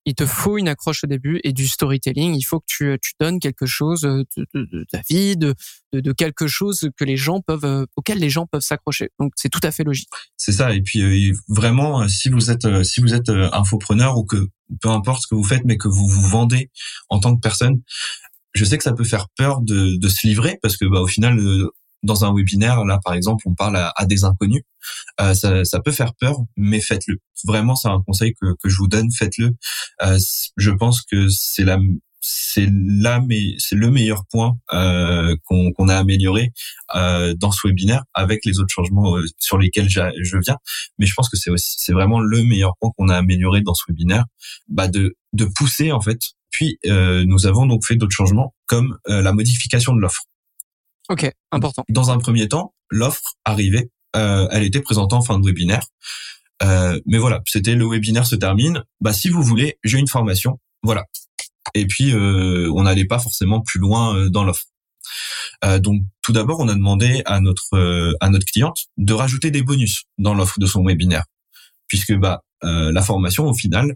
il 0.07 0.15
te 0.15 0.25
faut 0.25 0.57
une 0.57 0.69
accroche 0.69 1.03
au 1.05 1.09
début 1.09 1.41
et 1.43 1.53
du 1.53 1.67
storytelling. 1.67 2.35
Il 2.35 2.43
faut 2.43 2.61
que 2.61 2.67
tu, 2.67 2.97
tu 3.03 3.13
donnes 3.21 3.41
quelque 3.41 3.67
chose 3.67 4.03
de, 4.03 4.25
de, 4.37 4.47
de 4.55 4.85
ta 4.91 5.03
vie, 5.11 5.37
de, 5.37 5.55
de, 5.93 6.13
quelque 6.13 6.47
chose 6.47 6.89
que 6.97 7.05
les 7.05 7.17
gens 7.17 7.41
peuvent, 7.41 7.65
euh, 7.65 7.85
auquel 7.97 8.19
les 8.19 8.31
gens 8.31 8.47
peuvent 8.47 8.63
s'accrocher. 8.63 9.11
Donc 9.19 9.33
c'est 9.35 9.49
tout 9.49 9.61
à 9.65 9.73
fait 9.73 9.83
logique. 9.83 10.09
C'est 10.37 10.53
ça. 10.53 10.73
Et 10.73 10.81
puis 10.81 11.03
euh, 11.03 11.35
vraiment, 11.49 12.03
euh, 12.03 12.09
si 12.09 12.29
vous 12.29 12.51
êtes 12.51 12.85
si 12.85 13.01
vous 13.01 13.15
êtes 13.15 13.29
infopreneur 13.29 14.17
ou 14.17 14.25
que 14.25 14.49
peu 14.81 14.89
importe 14.89 15.23
ce 15.23 15.27
que 15.27 15.35
vous 15.35 15.45
faites, 15.45 15.65
mais 15.65 15.77
que 15.77 15.89
vous 15.89 16.07
vous 16.07 16.29
vendez 16.29 16.71
en 17.11 17.19
tant 17.19 17.35
que 17.35 17.41
personne, 17.41 17.83
je 18.55 18.65
sais 18.65 18.79
que 18.79 18.85
ça 18.85 18.93
peut 18.93 19.05
faire 19.05 19.27
peur 19.37 19.61
de, 19.61 19.97
de 19.97 20.09
se 20.09 20.27
livrer 20.27 20.59
parce 20.63 20.77
que 20.77 20.85
bah, 20.87 21.01
au 21.01 21.09
final, 21.09 21.39
dans 22.07 22.25
un 22.25 22.35
webinaire, 22.35 22.85
là 22.85 22.99
par 23.05 23.15
exemple, 23.15 23.45
on 23.47 23.55
parle 23.55 23.77
à, 23.77 24.07
des 24.07 24.25
inconnus. 24.25 24.63
Euh, 25.21 25.35
ça, 25.35 25.65
ça, 25.65 25.81
peut 25.81 25.93
faire 25.93 26.15
peur, 26.15 26.37
mais 26.57 26.81
faites-le. 26.81 27.19
Vraiment, 27.45 27.75
c'est 27.75 27.89
un 27.89 28.01
conseil 28.07 28.35
que, 28.41 28.55
que, 28.63 28.69
je 28.69 28.77
vous 28.77 28.87
donne. 28.87 29.11
Faites-le. 29.11 29.51
Euh, 30.03 30.19
je 30.57 30.71
pense 30.71 31.03
que 31.03 31.29
c'est 31.29 31.65
la 31.65 31.79
c'est 32.29 32.69
là 32.73 33.21
mais 33.25 33.55
c'est 33.59 33.77
le 33.77 33.91
meilleur 33.91 34.25
point 34.27 34.59
euh, 34.73 35.37
qu'on 35.45 35.89
a 35.89 35.97
amélioré 35.97 36.53
euh, 36.97 37.35
dans 37.35 37.53
ce 37.53 37.69
webinaire 37.69 38.03
avec 38.15 38.45
les 38.45 38.59
autres 38.59 38.73
changements 38.73 39.17
euh, 39.17 39.25
sur 39.39 39.59
lesquels 39.59 39.89
je 39.89 40.39
viens 40.39 40.57
mais 40.99 41.07
je 41.07 41.15
pense 41.15 41.29
que 41.29 41.37
c'est 41.37 41.51
aussi 41.51 41.77
c'est 41.79 41.93
vraiment 41.93 42.19
le 42.19 42.43
meilleur 42.43 42.73
point 42.81 42.91
qu'on 42.97 43.09
a 43.11 43.17
amélioré 43.17 43.61
dans 43.61 43.75
ce 43.75 43.85
webinaire 43.89 44.25
bah 44.69 44.89
de 44.89 45.15
de 45.35 45.45
pousser 45.45 45.93
en 45.93 46.01
fait 46.01 46.19
puis 46.51 46.79
euh, 46.87 47.25
nous 47.27 47.47
avons 47.47 47.67
donc 47.67 47.85
fait 47.87 47.97
d'autres 47.97 48.15
changements 48.17 48.55
comme 48.67 48.99
euh, 49.09 49.21
la 49.23 49.33
modification 49.33 49.95
de 49.95 50.01
l'offre 50.01 50.25
Ok, 51.09 51.31
important. 51.53 51.85
Dans 51.89 52.11
un 52.11 52.19
premier 52.19 52.49
temps, 52.49 52.75
l'offre 52.91 53.35
arrivait, 53.45 53.91
euh, 54.17 54.49
elle 54.51 54.65
était 54.65 54.81
présentée 54.81 55.15
en 55.15 55.23
fin 55.23 55.39
de 55.39 55.47
webinaire. 55.47 55.87
Euh, 56.63 56.99
mais 57.07 57.19
voilà, 57.19 57.43
c'était 57.47 57.75
le 57.75 57.87
webinaire 57.87 58.27
se 58.27 58.35
termine. 58.35 58.83
Bah 59.01 59.13
si 59.13 59.29
vous 59.29 59.43
voulez, 59.43 59.79
j'ai 59.85 59.99
une 59.99 60.09
formation, 60.09 60.59
voilà. 60.83 61.05
Et 61.75 61.87
puis 61.87 62.13
euh, 62.13 62.71
on 62.75 62.85
n'allait 62.85 63.05
pas 63.05 63.19
forcément 63.19 63.61
plus 63.61 63.79
loin 63.79 64.17
euh, 64.17 64.29
dans 64.31 64.45
l'offre. 64.45 64.65
Euh, 65.65 65.79
donc 65.79 66.03
tout 66.23 66.33
d'abord, 66.33 66.61
on 66.61 66.69
a 66.69 66.75
demandé 66.75 67.23
à 67.27 67.41
notre 67.41 67.75
euh, 67.75 68.15
à 68.21 68.31
notre 68.31 68.47
cliente 68.47 68.87
de 68.97 69.13
rajouter 69.13 69.51
des 69.51 69.63
bonus 69.63 70.05
dans 70.19 70.35
l'offre 70.35 70.59
de 70.59 70.67
son 70.67 70.85
webinaire, 70.85 71.25
puisque 71.89 72.15
bah 72.15 72.43
la 72.63 73.03
formation 73.03 73.47
au 73.47 73.55
final, 73.55 73.95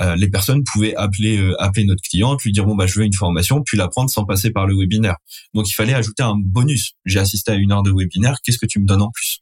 euh, 0.00 0.14
les 0.16 0.28
personnes 0.28 0.62
pouvaient 0.64 0.94
appeler 0.94 1.38
euh, 1.38 1.60
appeler 1.60 1.84
notre 1.84 2.02
cliente, 2.02 2.42
lui 2.44 2.52
dire 2.52 2.64
bon 2.64 2.76
bah 2.76 2.86
je 2.86 2.98
veux 2.98 3.04
une 3.04 3.14
formation, 3.14 3.62
puis 3.62 3.76
la 3.76 3.88
prendre 3.88 4.10
sans 4.10 4.24
passer 4.24 4.50
par 4.50 4.66
le 4.66 4.76
webinaire. 4.76 5.16
Donc 5.54 5.68
il 5.68 5.74
fallait 5.74 5.94
ajouter 5.94 6.22
un 6.22 6.36
bonus. 6.36 6.92
J'ai 7.04 7.18
assisté 7.18 7.52
à 7.52 7.54
une 7.54 7.72
heure 7.72 7.82
de 7.82 7.92
webinaire, 7.92 8.36
qu'est-ce 8.42 8.58
que 8.58 8.66
tu 8.66 8.78
me 8.80 8.86
donnes 8.86 9.02
en 9.02 9.10
plus? 9.10 9.40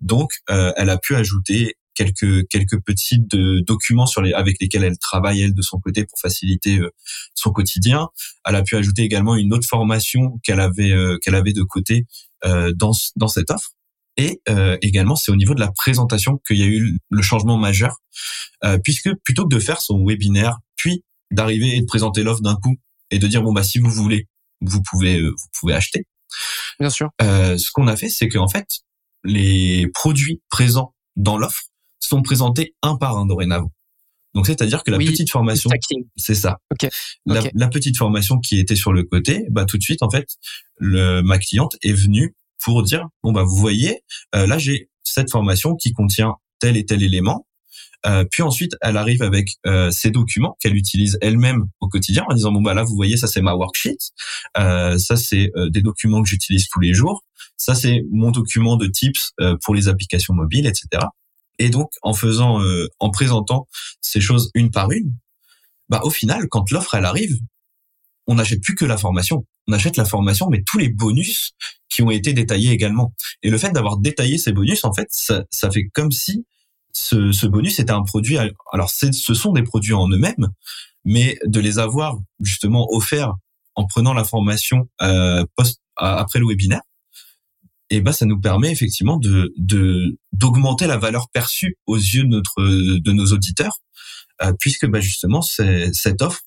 Donc 0.00 0.30
euh, 0.48 0.72
elle 0.76 0.90
a 0.90 0.96
pu 0.96 1.16
ajouter 1.16 1.74
quelques 1.94 2.48
quelques 2.48 2.80
petits 2.80 3.20
de, 3.20 3.60
documents 3.60 4.06
sur 4.06 4.22
les 4.22 4.32
avec 4.32 4.56
lesquels 4.60 4.84
elle 4.84 4.98
travaille 4.98 5.42
elle 5.42 5.54
de 5.54 5.62
son 5.62 5.78
côté 5.80 6.06
pour 6.06 6.18
faciliter 6.18 6.80
son 7.34 7.50
quotidien. 7.50 8.08
Elle 8.46 8.56
a 8.56 8.62
pu 8.62 8.76
ajouter 8.76 9.02
également 9.02 9.36
une 9.36 9.52
autre 9.52 9.68
formation 9.68 10.38
qu'elle 10.42 10.60
avait 10.60 10.94
qu'elle 11.22 11.34
avait 11.34 11.52
de 11.52 11.62
côté 11.62 12.06
dans 12.42 12.92
dans 13.16 13.28
cette 13.28 13.50
offre. 13.50 13.72
Et 14.16 14.40
euh, 14.48 14.76
également, 14.82 15.16
c'est 15.16 15.30
au 15.30 15.36
niveau 15.36 15.54
de 15.54 15.60
la 15.60 15.70
présentation 15.72 16.40
qu'il 16.46 16.58
y 16.58 16.62
a 16.62 16.66
eu 16.66 16.98
le 17.08 17.22
changement 17.22 17.56
majeur, 17.56 17.96
euh, 18.64 18.78
puisque 18.82 19.10
plutôt 19.24 19.46
que 19.48 19.54
de 19.54 19.60
faire 19.60 19.80
son 19.80 20.04
webinaire, 20.04 20.58
puis 20.76 21.04
d'arriver 21.30 21.76
et 21.76 21.80
de 21.80 21.86
présenter 21.86 22.22
l'offre 22.22 22.42
d'un 22.42 22.56
coup 22.56 22.76
et 23.10 23.18
de 23.18 23.26
dire 23.26 23.42
bon 23.42 23.52
bah 23.52 23.62
si 23.62 23.78
vous 23.78 23.90
voulez, 23.90 24.28
vous 24.60 24.82
pouvez 24.82 25.20
euh, 25.20 25.30
vous 25.30 25.48
pouvez 25.58 25.74
acheter. 25.74 26.06
Bien 26.78 26.90
sûr. 26.90 27.10
ce 27.20 27.70
qu'on 27.72 27.86
a 27.88 27.96
fait, 27.96 28.08
c'est 28.08 28.28
qu'en 28.28 28.48
fait, 28.48 28.66
les 29.24 29.88
produits 29.92 30.40
présents 30.48 30.94
dans 31.16 31.36
l'offre 31.36 31.64
sont 31.98 32.22
présentés 32.22 32.74
un 32.82 32.96
par 32.96 33.18
un 33.18 33.26
dorénavant. 33.26 33.72
Donc 34.34 34.46
c'est-à-dire 34.46 34.84
que 34.84 34.92
la 34.92 34.98
petite 34.98 35.30
formation, 35.30 35.70
c'est 36.16 36.36
ça. 36.36 36.58
La, 37.26 37.42
la, 37.52 37.68
petite 37.68 37.96
formation 37.96 38.38
qui 38.38 38.60
était 38.60 38.76
sur 38.76 38.92
le 38.92 39.02
côté, 39.02 39.44
bah 39.50 39.64
tout 39.64 39.76
de 39.76 39.82
suite 39.82 40.02
en 40.02 40.10
fait, 40.10 40.26
le, 40.76 41.20
ma 41.20 41.38
cliente 41.38 41.76
est 41.82 41.92
venue 41.92 42.34
pour 42.62 42.82
dire 42.82 43.08
bon 43.22 43.32
bah 43.32 43.42
vous 43.42 43.56
voyez 43.56 44.02
euh, 44.34 44.46
là 44.46 44.58
j'ai 44.58 44.90
cette 45.02 45.30
formation 45.30 45.74
qui 45.74 45.92
contient 45.92 46.36
tel 46.60 46.76
et 46.76 46.86
tel 46.86 47.02
élément. 47.02 47.46
Euh, 48.06 48.24
puis 48.30 48.42
ensuite, 48.42 48.76
elle 48.80 48.96
arrive 48.96 49.22
avec 49.22 49.56
euh, 49.66 49.90
ces 49.90 50.10
documents 50.10 50.56
qu'elle 50.60 50.74
utilise 50.74 51.18
elle-même 51.20 51.66
au 51.80 51.88
quotidien 51.88 52.24
en 52.30 52.34
disant 52.34 52.50
bon 52.50 52.62
bah 52.62 52.72
là 52.72 52.82
vous 52.82 52.94
voyez 52.94 53.18
ça 53.18 53.26
c'est 53.26 53.42
ma 53.42 53.54
worksheet, 53.54 53.98
euh, 54.56 54.96
ça 54.96 55.16
c'est 55.16 55.50
euh, 55.56 55.68
des 55.68 55.82
documents 55.82 56.22
que 56.22 56.28
j'utilise 56.28 56.66
tous 56.68 56.80
les 56.80 56.94
jours, 56.94 57.24
ça 57.58 57.74
c'est 57.74 58.02
mon 58.10 58.30
document 58.30 58.76
de 58.76 58.86
tips 58.86 59.32
pour 59.62 59.74
les 59.74 59.88
applications 59.88 60.32
mobiles, 60.32 60.66
etc. 60.66 61.04
Et 61.58 61.68
donc 61.68 61.90
en 62.00 62.14
faisant, 62.14 62.58
en 63.00 63.10
présentant 63.10 63.68
ces 64.00 64.22
choses 64.22 64.50
une 64.54 64.70
par 64.70 64.90
une, 64.92 65.12
bah 65.90 66.00
au 66.04 66.10
final 66.10 66.48
quand 66.48 66.70
l'offre 66.70 66.94
elle 66.94 67.04
arrive, 67.04 67.36
on 68.30 68.36
n'achète 68.36 68.62
plus 68.62 68.76
que 68.76 68.84
la 68.84 68.96
formation, 68.96 69.44
on 69.66 69.72
achète 69.72 69.96
la 69.96 70.04
formation 70.04 70.48
mais 70.48 70.62
tous 70.64 70.78
les 70.78 70.88
bonus 70.88 71.52
qui 71.88 72.02
ont 72.02 72.10
été 72.10 72.32
détaillés 72.32 72.70
également. 72.70 73.12
Et 73.42 73.50
le 73.50 73.58
fait 73.58 73.72
d'avoir 73.72 73.96
détaillé 73.98 74.38
ces 74.38 74.52
bonus, 74.52 74.84
en 74.84 74.92
fait, 74.92 75.08
ça, 75.10 75.42
ça 75.50 75.68
fait 75.70 75.88
comme 75.92 76.12
si 76.12 76.46
ce, 76.92 77.32
ce 77.32 77.46
bonus 77.46 77.80
était 77.80 77.90
un 77.90 78.02
produit. 78.02 78.38
Alors, 78.72 78.90
ce 78.90 79.34
sont 79.34 79.52
des 79.52 79.64
produits 79.64 79.94
en 79.94 80.08
eux-mêmes, 80.08 80.48
mais 81.04 81.38
de 81.44 81.58
les 81.58 81.80
avoir 81.80 82.18
justement 82.38 82.86
offerts 82.92 83.34
en 83.74 83.86
prenant 83.86 84.14
la 84.14 84.24
formation 84.24 84.88
euh, 85.02 85.44
post 85.56 85.80
après 85.96 86.38
le 86.38 86.46
webinaire, 86.46 86.82
et 87.90 87.96
eh 87.96 88.00
ben 88.00 88.12
ça 88.12 88.24
nous 88.24 88.40
permet 88.40 88.70
effectivement 88.70 89.18
de 89.18 89.52
d'augmenter 90.32 90.86
la 90.86 90.96
valeur 90.96 91.28
perçue 91.32 91.76
aux 91.86 91.96
yeux 91.96 92.22
de 92.22 92.28
notre 92.28 92.62
de 92.62 93.12
nos 93.12 93.26
auditeurs, 93.32 93.80
euh, 94.42 94.52
puisque 94.58 94.86
bah 94.86 95.00
justement 95.00 95.42
cette 95.42 96.22
offre, 96.22 96.40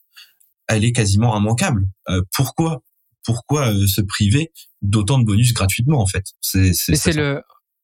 elle 0.76 0.86
est 0.86 0.92
quasiment 0.92 1.38
immanquable. 1.38 1.88
Euh, 2.10 2.22
pourquoi 2.36 2.82
pourquoi 3.26 3.74
euh, 3.74 3.88
se 3.88 4.02
priver 4.02 4.52
d'autant 4.82 5.18
de 5.18 5.26
bonus 5.26 5.54
gratuitement 5.54 6.02
en 6.02 6.08
fait? 6.08 6.26
C'est 6.42 6.74
c'est 6.74 7.14
le 7.14 7.42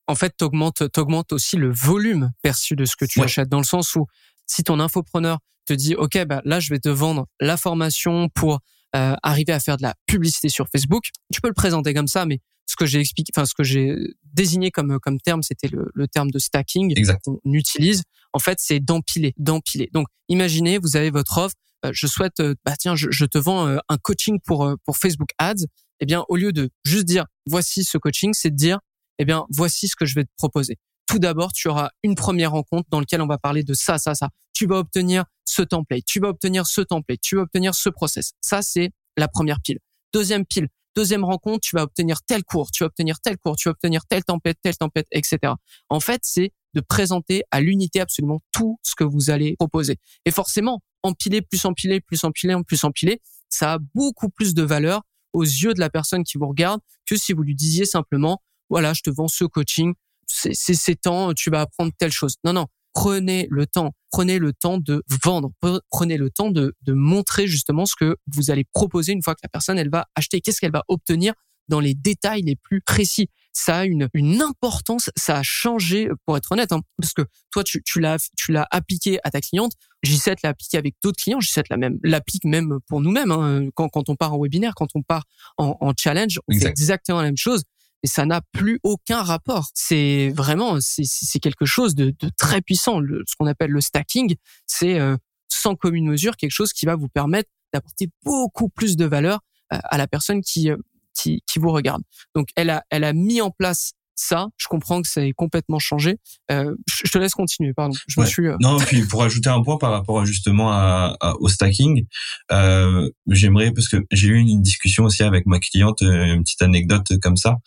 en 0.07 0.15
fait 0.15 0.35
t'augmentes 0.35 0.91
t'augmentes 0.91 1.33
aussi 1.33 1.55
le 1.55 1.71
volume 1.71 2.31
perçu 2.41 2.75
de 2.75 2.85
ce 2.85 2.95
que 2.95 3.05
tu 3.05 3.21
achètes 3.21 3.49
dans 3.49 3.59
le 3.59 3.63
sens 3.63 3.95
où 3.95 4.07
si 4.47 4.63
ton 4.63 4.79
infopreneur 4.79 5.39
te 5.65 5.73
dit 5.73 5.95
ok 5.95 6.25
bah 6.25 6.41
là 6.45 6.59
je 6.59 6.69
vais 6.69 6.79
te 6.79 6.89
vendre 6.89 7.27
la 7.39 7.57
formation 7.57 8.29
pour 8.29 8.59
euh, 8.95 9.15
arriver 9.21 9.53
à 9.53 9.59
faire 9.59 9.77
de 9.77 9.83
la 9.83 9.93
publicité 10.07 10.49
sur 10.49 10.67
Facebook, 10.67 11.03
tu 11.31 11.41
peux 11.41 11.47
le 11.47 11.53
présenter 11.53 11.93
comme 11.93 12.07
ça, 12.07 12.25
mais 12.25 12.39
ce 12.65 12.75
que 12.75 12.87
j'ai 12.87 12.99
expliqué, 12.99 13.31
enfin 13.35 13.45
ce 13.45 13.53
que 13.53 13.63
j'ai 13.63 13.95
désigné 14.33 14.71
comme 14.71 14.97
comme 14.99 15.19
terme, 15.19 15.43
c'était 15.43 15.67
le, 15.67 15.91
le, 15.93 16.07
terme 16.07 16.31
de 16.31 16.39
stacking 16.39 16.91
qu'on 17.23 17.39
utilise. 17.53 18.01
En 18.33 18.39
fait, 18.39 18.57
c'est 18.59 18.79
d'empiler, 18.79 19.35
d'empiler. 19.37 19.89
Donc, 19.93 20.07
imaginez, 20.27 20.79
vous 20.79 20.95
avez 20.95 21.11
votre 21.11 21.37
offre. 21.37 21.55
Euh, 21.85 21.91
je 21.93 22.07
souhaite, 22.07 22.39
euh, 22.39 22.55
bah 22.65 22.75
tiens, 22.77 22.95
je, 22.95 23.07
je 23.09 23.25
te 23.25 23.37
vends 23.37 23.67
un 23.67 23.97
coaching 23.97 24.39
pour 24.45 24.73
pour 24.83 24.97
Facebook 24.97 25.29
Ads. 25.37 25.65
Eh 26.01 26.05
bien, 26.05 26.23
au 26.29 26.35
lieu 26.35 26.51
de 26.51 26.69
juste 26.83 27.05
dire 27.05 27.25
voici 27.45 27.83
ce 27.83 27.97
coaching, 27.97 28.33
c'est 28.33 28.51
de 28.51 28.55
dire 28.55 28.79
eh 29.17 29.25
bien 29.25 29.45
voici 29.49 29.87
ce 29.87 29.95
que 29.95 30.05
je 30.05 30.15
vais 30.15 30.23
te 30.23 30.31
proposer 30.37 30.77
tout 31.09 31.17
d'abord, 31.17 31.51
tu 31.53 31.67
auras 31.67 31.89
une 32.03 32.13
première 32.13 32.51
rencontre 32.51 32.87
dans 32.91 32.99
laquelle 32.99 33.21
on 33.21 33.27
va 33.27 33.39
parler 33.39 33.63
de 33.63 33.73
ça, 33.73 33.97
ça, 33.97 34.13
ça. 34.13 34.29
Tu 34.53 34.67
vas 34.67 34.77
obtenir 34.77 35.25
ce 35.43 35.63
template, 35.63 36.05
tu 36.05 36.19
vas 36.19 36.29
obtenir 36.29 36.67
ce 36.67 36.81
template, 36.81 37.19
tu 37.19 37.35
vas 37.35 37.41
obtenir 37.41 37.73
ce 37.73 37.89
process. 37.89 38.33
Ça, 38.41 38.61
c'est 38.61 38.91
la 39.17 39.27
première 39.27 39.59
pile. 39.59 39.79
Deuxième 40.13 40.45
pile, 40.45 40.67
deuxième 40.95 41.23
rencontre, 41.23 41.61
tu 41.61 41.75
vas 41.75 41.81
obtenir 41.81 42.21
tel 42.21 42.43
cours, 42.43 42.69
tu 42.69 42.83
vas 42.83 42.87
obtenir 42.87 43.19
tel 43.21 43.39
cours, 43.39 43.55
tu 43.55 43.69
vas 43.69 43.71
obtenir 43.71 44.05
tel 44.05 44.23
template, 44.23 44.57
tel 44.61 44.77
template, 44.77 45.07
etc. 45.11 45.53
En 45.89 45.99
fait, 45.99 46.19
c'est 46.23 46.51
de 46.75 46.81
présenter 46.81 47.41
à 47.49 47.59
l'unité 47.59 47.99
absolument 48.01 48.39
tout 48.51 48.77
ce 48.83 48.93
que 48.93 49.03
vous 49.03 49.31
allez 49.31 49.55
proposer. 49.55 49.97
Et 50.25 50.31
forcément, 50.31 50.79
empiler, 51.03 51.41
plus 51.41 51.65
empiler, 51.65 52.01
plus 52.01 52.23
empiler, 52.23 52.55
plus 52.65 52.83
empiler, 52.83 53.21
ça 53.49 53.73
a 53.73 53.79
beaucoup 53.95 54.29
plus 54.29 54.53
de 54.53 54.63
valeur 54.63 55.01
aux 55.33 55.43
yeux 55.43 55.73
de 55.73 55.79
la 55.79 55.89
personne 55.89 56.23
qui 56.23 56.37
vous 56.37 56.47
regarde 56.47 56.81
que 57.05 57.15
si 57.15 57.33
vous 57.33 57.43
lui 57.43 57.55
disiez 57.55 57.85
simplement, 57.85 58.41
voilà, 58.69 58.93
je 58.93 59.01
te 59.01 59.09
vends 59.09 59.27
ce 59.27 59.45
coaching, 59.45 59.93
c'est 60.27 60.53
ces 60.53 60.95
temps, 60.95 61.33
tu 61.33 61.49
vas 61.49 61.61
apprendre 61.61 61.91
telle 61.97 62.11
chose. 62.11 62.35
Non, 62.43 62.53
non. 62.53 62.67
Prenez 62.93 63.47
le 63.51 63.65
temps, 63.67 63.93
prenez 64.11 64.39
le 64.39 64.51
temps 64.51 64.77
de 64.77 65.03
vendre, 65.23 65.51
prenez 65.91 66.17
le 66.17 66.29
temps 66.31 66.49
de, 66.49 66.75
de 66.81 66.93
montrer 66.93 67.47
justement 67.47 67.85
ce 67.85 67.95
que 67.95 68.17
vous 68.27 68.51
allez 68.51 68.65
proposer 68.73 69.11
une 69.11 69.21
fois 69.21 69.35
que 69.35 69.41
la 69.43 69.49
personne 69.49 69.77
elle 69.77 69.91
va 69.91 70.07
acheter, 70.15 70.41
qu'est-ce 70.41 70.59
qu'elle 70.59 70.71
va 70.71 70.83
obtenir 70.87 71.33
dans 71.67 71.79
les 71.79 71.93
détails 71.93 72.41
les 72.41 72.55
plus 72.55 72.81
précis? 72.81 73.29
Ça 73.59 73.79
a 73.79 73.85
une, 73.85 74.07
une 74.13 74.41
importance, 74.41 75.09
ça 75.15 75.37
a 75.37 75.43
changé, 75.43 76.07
pour 76.25 76.37
être 76.37 76.51
honnête, 76.51 76.71
hein, 76.71 76.81
parce 76.97 77.13
que 77.13 77.23
toi, 77.51 77.63
tu, 77.63 77.83
tu 77.83 77.99
l'as, 77.99 78.29
tu 78.37 78.51
l'as 78.51 78.67
appliqué 78.71 79.19
à 79.23 79.31
ta 79.31 79.41
cliente. 79.41 79.73
J7 80.05 80.37
l'a 80.43 80.49
appliqué 80.49 80.77
avec 80.77 80.95
d'autres 81.03 81.21
clients. 81.21 81.39
J7 81.39 81.63
l'a 81.69 81.77
même, 81.77 81.99
l'applique 82.03 82.45
même 82.45 82.79
pour 82.87 83.01
nous-mêmes. 83.01 83.31
Hein, 83.31 83.67
quand, 83.75 83.89
quand 83.89 84.07
on 84.09 84.15
part 84.15 84.33
en 84.33 84.41
webinaire, 84.41 84.75
quand 84.75 84.87
on 84.95 85.01
part 85.01 85.25
en, 85.57 85.75
en 85.81 85.93
challenge, 85.97 86.39
on 86.47 86.57
fait 86.57 86.67
exactement 86.67 87.19
la 87.19 87.25
même 87.25 87.37
chose 87.37 87.63
et 88.03 88.07
ça 88.07 88.25
n'a 88.25 88.41
plus 88.53 88.79
aucun 88.83 89.21
rapport. 89.21 89.67
C'est 89.73 90.29
vraiment, 90.35 90.77
c'est 90.79 91.39
quelque 91.39 91.65
chose 91.65 91.95
de, 91.95 92.13
de, 92.19 92.29
très 92.37 92.61
puissant. 92.61 92.99
Le, 92.99 93.23
ce 93.27 93.35
qu'on 93.35 93.47
appelle 93.47 93.71
le 93.71 93.81
stacking, 93.81 94.35
c'est 94.65 94.99
euh, 94.99 95.17
sans 95.49 95.75
commune 95.75 96.07
mesure 96.07 96.37
quelque 96.37 96.51
chose 96.51 96.73
qui 96.73 96.85
va 96.85 96.95
vous 96.95 97.09
permettre 97.09 97.49
d'apporter 97.73 98.09
beaucoup 98.23 98.69
plus 98.69 98.95
de 98.95 99.05
valeur 99.05 99.41
euh, 99.73 99.79
à 99.83 99.97
la 99.97 100.07
personne 100.07 100.41
qui, 100.41 100.69
euh, 100.69 100.77
qui, 101.19 101.43
qui 101.45 101.59
vous 101.59 101.71
regarde. 101.71 102.01
Donc, 102.35 102.49
elle 102.55 102.69
a, 102.69 102.83
elle 102.89 103.03
a 103.03 103.13
mis 103.13 103.41
en 103.41 103.51
place 103.51 103.93
ça, 104.19 104.49
je 104.57 104.67
comprends 104.67 105.01
que 105.01 105.07
ça 105.07 105.25
ait 105.25 105.31
complètement 105.31 105.79
changé. 105.79 106.17
Euh, 106.51 106.75
je 106.85 107.09
te 107.09 107.17
laisse 107.17 107.33
continuer, 107.33 107.73
pardon. 107.73 107.95
Je 108.07 108.19
me 108.19 108.25
suis. 108.25 108.47
Euh, 108.47 108.57
non, 108.59 108.77
puis 108.77 109.05
pour 109.05 109.23
ajouter 109.23 109.49
un 109.49 109.63
point 109.63 109.77
par 109.77 109.91
rapport 109.91 110.25
justement 110.25 110.71
à, 110.71 111.15
au 111.39 111.47
stacking, 111.47 112.05
euh, 112.51 113.09
j'aimerais 113.27 113.71
parce 113.71 113.87
que 113.87 113.97
j'ai 114.11 114.27
eu 114.27 114.37
une 114.37 114.61
discussion 114.61 115.05
aussi 115.05 115.23
avec 115.23 115.45
ma 115.45 115.59
cliente, 115.59 116.01
euh, 116.01 116.33
une 116.33 116.43
petite 116.43 116.61
anecdote 116.61 117.07
comme 117.21 117.37
ça, 117.37 117.57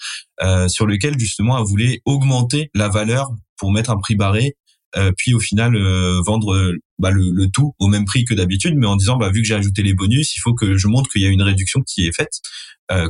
euh, 0.43 0.69
sur 0.69 0.87
lequel 0.87 1.19
justement 1.19 1.59
elle 1.59 1.65
voulait 1.65 2.03
augmenter 2.05 2.71
la 2.75 2.89
valeur 2.89 3.31
pour 3.57 3.73
mettre 3.73 3.91
un 3.91 3.97
prix 3.97 4.17
barré. 4.17 4.57
Puis 5.17 5.35
au 5.35 5.41
final 5.41 5.77
vendre 6.25 6.75
bah, 6.99 7.11
le, 7.11 7.31
le, 7.31 7.49
tout 7.49 7.75
au 7.79 7.89
même 7.89 8.05
prix 8.05 8.25
que 8.25 8.35
d'habitude, 8.35 8.75
mais 8.77 8.87
en 8.87 8.97
disant 8.97 9.17
bah 9.17 9.31
vu 9.31 9.43
que 9.43 9.49
j'ai 9.49 9.55
ajouté 9.55 9.83
les 9.83 9.95
bonus, 9.95 10.37
il 10.37 10.41
faut 10.41 10.55
que 10.55 10.77
je 10.77 10.87
montre 10.87 11.11
qu'il 11.11 11.23
y 11.23 11.27
a 11.27 11.29
une 11.29 11.43
réduction 11.43 11.81
qui 11.83 12.07
est 12.07 12.15
faite 12.15 12.41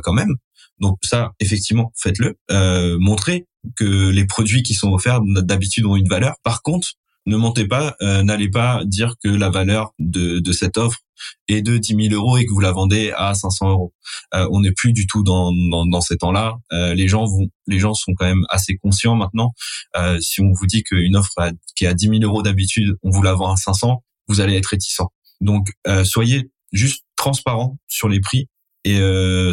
quand 0.01 0.13
même. 0.13 0.35
Donc 0.79 0.97
ça, 1.03 1.31
effectivement, 1.39 1.91
faites-le. 1.95 2.35
Euh, 2.51 2.97
montrez 2.99 3.47
que 3.77 4.09
les 4.09 4.25
produits 4.25 4.63
qui 4.63 4.73
sont 4.73 4.91
offerts 4.91 5.21
d'habitude 5.23 5.85
ont 5.85 5.95
une 5.95 6.09
valeur. 6.09 6.35
Par 6.43 6.61
contre, 6.61 6.89
ne 7.25 7.37
mentez 7.37 7.67
pas, 7.67 7.95
euh, 8.01 8.23
n'allez 8.23 8.49
pas 8.49 8.81
dire 8.85 9.15
que 9.23 9.29
la 9.29 9.49
valeur 9.49 9.93
de, 9.99 10.39
de, 10.39 10.51
cette 10.51 10.77
offre 10.77 10.99
est 11.47 11.61
de 11.61 11.77
10 11.77 12.09
000 12.09 12.13
euros 12.13 12.37
et 12.37 12.45
que 12.45 12.51
vous 12.51 12.59
la 12.59 12.71
vendez 12.71 13.13
à 13.15 13.33
500 13.33 13.69
euros. 13.69 13.93
Euh, 14.33 14.47
on 14.51 14.61
n'est 14.61 14.71
plus 14.71 14.93
du 14.93 15.07
tout 15.07 15.23
dans, 15.23 15.51
dans, 15.53 15.85
dans 15.85 16.01
ces 16.01 16.17
temps-là. 16.17 16.55
Euh, 16.73 16.93
les 16.93 17.07
gens 17.07 17.25
vont, 17.25 17.47
les 17.67 17.79
gens 17.79 17.93
sont 17.93 18.13
quand 18.13 18.25
même 18.25 18.45
assez 18.49 18.77
conscients 18.77 19.15
maintenant. 19.15 19.53
Euh, 19.95 20.19
si 20.19 20.41
on 20.41 20.51
vous 20.51 20.67
dit 20.67 20.83
qu'une 20.83 21.15
offre 21.15 21.33
qui 21.75 21.85
est 21.85 21.87
à 21.87 21.93
10 21.93 22.09
000 22.09 22.23
euros 22.23 22.41
d'habitude, 22.43 22.95
on 23.03 23.09
vous 23.09 23.21
la 23.21 23.33
vend 23.33 23.51
à 23.53 23.55
500, 23.55 24.03
vous 24.27 24.41
allez 24.41 24.55
être 24.55 24.67
réticent. 24.67 25.01
Donc 25.39 25.67
euh, 25.87 26.03
soyez 26.03 26.49
juste 26.71 27.05
transparent 27.15 27.77
sur 27.87 28.09
les 28.09 28.19
prix 28.19 28.49
et 28.85 28.99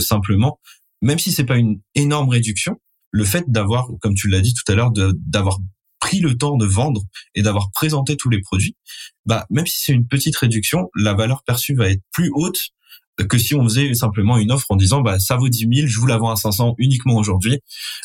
simplement 0.00 0.58
même 1.02 1.18
si 1.18 1.32
c'est 1.32 1.44
pas 1.44 1.56
une 1.56 1.80
énorme 1.94 2.28
réduction, 2.28 2.76
le 3.10 3.24
fait 3.24 3.44
d'avoir, 3.48 3.88
comme 4.00 4.14
tu 4.14 4.28
l'as 4.28 4.40
dit 4.40 4.54
tout 4.54 4.70
à 4.70 4.74
l'heure, 4.74 4.92
d'avoir 4.92 5.58
pris 6.00 6.20
le 6.20 6.36
temps 6.36 6.56
de 6.56 6.66
vendre 6.66 7.02
et 7.34 7.42
d'avoir 7.42 7.70
présenté 7.72 8.16
tous 8.16 8.30
les 8.30 8.40
produits, 8.40 8.76
bah 9.26 9.46
même 9.50 9.66
si 9.66 9.84
c'est 9.84 9.92
une 9.92 10.06
petite 10.06 10.36
réduction, 10.36 10.88
la 10.96 11.14
valeur 11.14 11.42
perçue 11.44 11.74
va 11.74 11.90
être 11.90 12.02
plus 12.12 12.30
haute 12.32 12.72
que 13.28 13.38
si 13.38 13.54
on 13.54 13.64
faisait 13.64 13.94
simplement 13.94 14.38
une 14.38 14.52
offre 14.52 14.66
en 14.70 14.76
disant 14.76 15.00
bah 15.00 15.18
ça 15.18 15.36
vaut 15.36 15.48
10 15.48 15.68
000, 15.72 15.86
je 15.86 15.98
vous 15.98 16.06
la 16.06 16.18
vends 16.18 16.30
à 16.30 16.36
500 16.36 16.74
uniquement 16.78 17.16
aujourd'hui. 17.16 17.58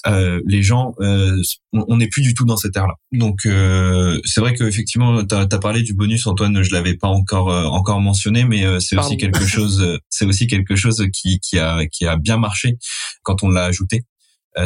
Euh, 0.07 0.41
les 0.45 0.61
gens, 0.61 0.93
euh, 0.99 1.41
on 1.73 1.97
n'est 1.97 2.07
plus 2.07 2.21
du 2.21 2.33
tout 2.33 2.45
dans 2.45 2.57
cette 2.57 2.75
ère-là. 2.75 2.95
Donc 3.11 3.45
euh, 3.45 4.19
c'est 4.25 4.41
vrai 4.41 4.53
que 4.53 4.63
effectivement, 4.63 5.25
tu 5.25 5.35
as, 5.35 5.47
parlé 5.59 5.83
du 5.83 5.93
bonus, 5.93 6.27
Antoine, 6.27 6.63
je 6.63 6.73
l'avais 6.73 6.95
pas 6.95 7.07
encore 7.07 7.49
euh, 7.49 7.63
encore 7.65 8.01
mentionné, 8.01 8.43
mais 8.43 8.65
euh, 8.65 8.79
c'est 8.79 8.97
aussi 8.97 9.17
quelque 9.17 9.45
chose, 9.45 9.99
c'est 10.09 10.25
aussi 10.25 10.47
quelque 10.47 10.75
chose 10.75 11.05
qui 11.13 11.39
qui 11.39 11.59
a 11.59 11.85
qui 11.87 12.05
a 12.05 12.17
bien 12.17 12.37
marché 12.37 12.77
quand 13.23 13.43
on 13.43 13.49
l'a 13.49 13.65
ajouté. 13.65 14.03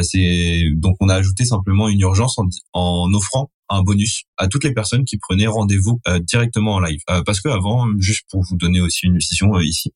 C'est 0.02 0.64
donc 0.74 0.96
on 1.00 1.08
a 1.08 1.14
ajouté 1.14 1.44
simplement 1.44 1.88
une 1.88 2.00
urgence 2.00 2.38
en, 2.38 2.46
en 2.72 3.12
offrant 3.12 3.50
un 3.70 3.82
bonus 3.82 4.24
à 4.36 4.48
toutes 4.48 4.64
les 4.64 4.74
personnes 4.74 5.04
qui 5.04 5.16
prenaient 5.16 5.46
rendez-vous 5.46 6.00
euh, 6.08 6.18
directement 6.18 6.74
en 6.74 6.80
live. 6.80 7.00
Euh, 7.08 7.22
parce 7.22 7.40
que 7.40 7.48
avant, 7.48 7.86
juste 7.98 8.26
pour 8.28 8.42
vous 8.42 8.56
donner 8.56 8.80
aussi 8.80 9.06
une 9.06 9.18
vision 9.18 9.56
euh, 9.56 9.64
ici, 9.64 9.92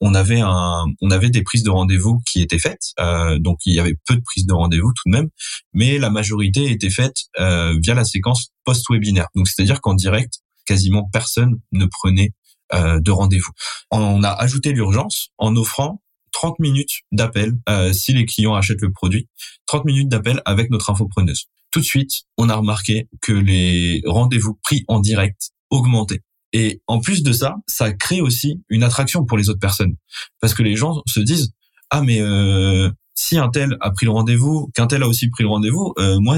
on 0.00 0.14
avait 0.14 0.40
un, 0.40 0.84
on 1.00 1.10
avait 1.10 1.30
des 1.30 1.42
prises 1.42 1.62
de 1.62 1.70
rendez-vous 1.70 2.20
qui 2.26 2.42
étaient 2.42 2.58
faites. 2.58 2.92
donc 3.38 3.60
il 3.66 3.74
y 3.74 3.78
avait 3.78 3.94
peu 4.06 4.16
de 4.16 4.20
prises 4.20 4.46
de 4.46 4.52
rendez-vous 4.52 4.92
tout 4.92 5.08
de 5.08 5.12
même, 5.12 5.28
mais 5.72 5.98
la 5.98 6.10
majorité 6.10 6.72
était 6.72 6.90
faite 6.90 7.14
via 7.38 7.94
la 7.94 8.04
séquence 8.04 8.48
post-webinaire. 8.64 9.28
Donc 9.36 9.46
c'est-à-dire 9.46 9.80
qu'en 9.80 9.94
direct, 9.94 10.40
quasiment 10.66 11.08
personne 11.12 11.60
ne 11.70 11.86
prenait 11.86 12.32
de 12.72 13.10
rendez-vous. 13.12 13.52
On 13.92 14.24
a 14.24 14.30
ajouté 14.30 14.72
l'urgence 14.72 15.28
en 15.38 15.54
offrant 15.54 16.01
30 16.32 16.58
minutes 16.58 17.02
d'appel 17.12 17.52
si 17.92 18.12
les 18.12 18.24
clients 18.26 18.54
achètent 18.54 18.82
le 18.82 18.90
produit, 18.90 19.28
30 19.66 19.84
minutes 19.84 20.08
d'appel 20.08 20.42
avec 20.44 20.70
notre 20.70 20.90
infopreneuse 20.90 21.46
tout 21.72 21.80
de 21.80 21.84
suite, 21.84 22.22
on 22.36 22.48
a 22.48 22.54
remarqué 22.54 23.08
que 23.20 23.32
les 23.32 24.02
rendez-vous 24.06 24.54
pris 24.62 24.84
en 24.86 25.00
direct 25.00 25.50
augmentaient. 25.70 26.20
Et 26.52 26.82
en 26.86 27.00
plus 27.00 27.22
de 27.22 27.32
ça, 27.32 27.56
ça 27.66 27.92
crée 27.92 28.20
aussi 28.20 28.62
une 28.68 28.84
attraction 28.84 29.24
pour 29.24 29.38
les 29.38 29.48
autres 29.48 29.58
personnes. 29.58 29.96
Parce 30.40 30.54
que 30.54 30.62
les 30.62 30.76
gens 30.76 31.02
se 31.06 31.18
disent, 31.18 31.52
ah 31.90 32.02
mais 32.02 32.20
euh, 32.20 32.90
si 33.14 33.38
un 33.38 33.48
tel 33.48 33.78
a 33.80 33.90
pris 33.90 34.04
le 34.04 34.12
rendez-vous, 34.12 34.70
qu'un 34.74 34.86
tel 34.86 35.02
a 35.02 35.08
aussi 35.08 35.30
pris 35.30 35.44
le 35.44 35.48
rendez-vous, 35.48 35.94
euh, 35.98 36.20
moi, 36.20 36.36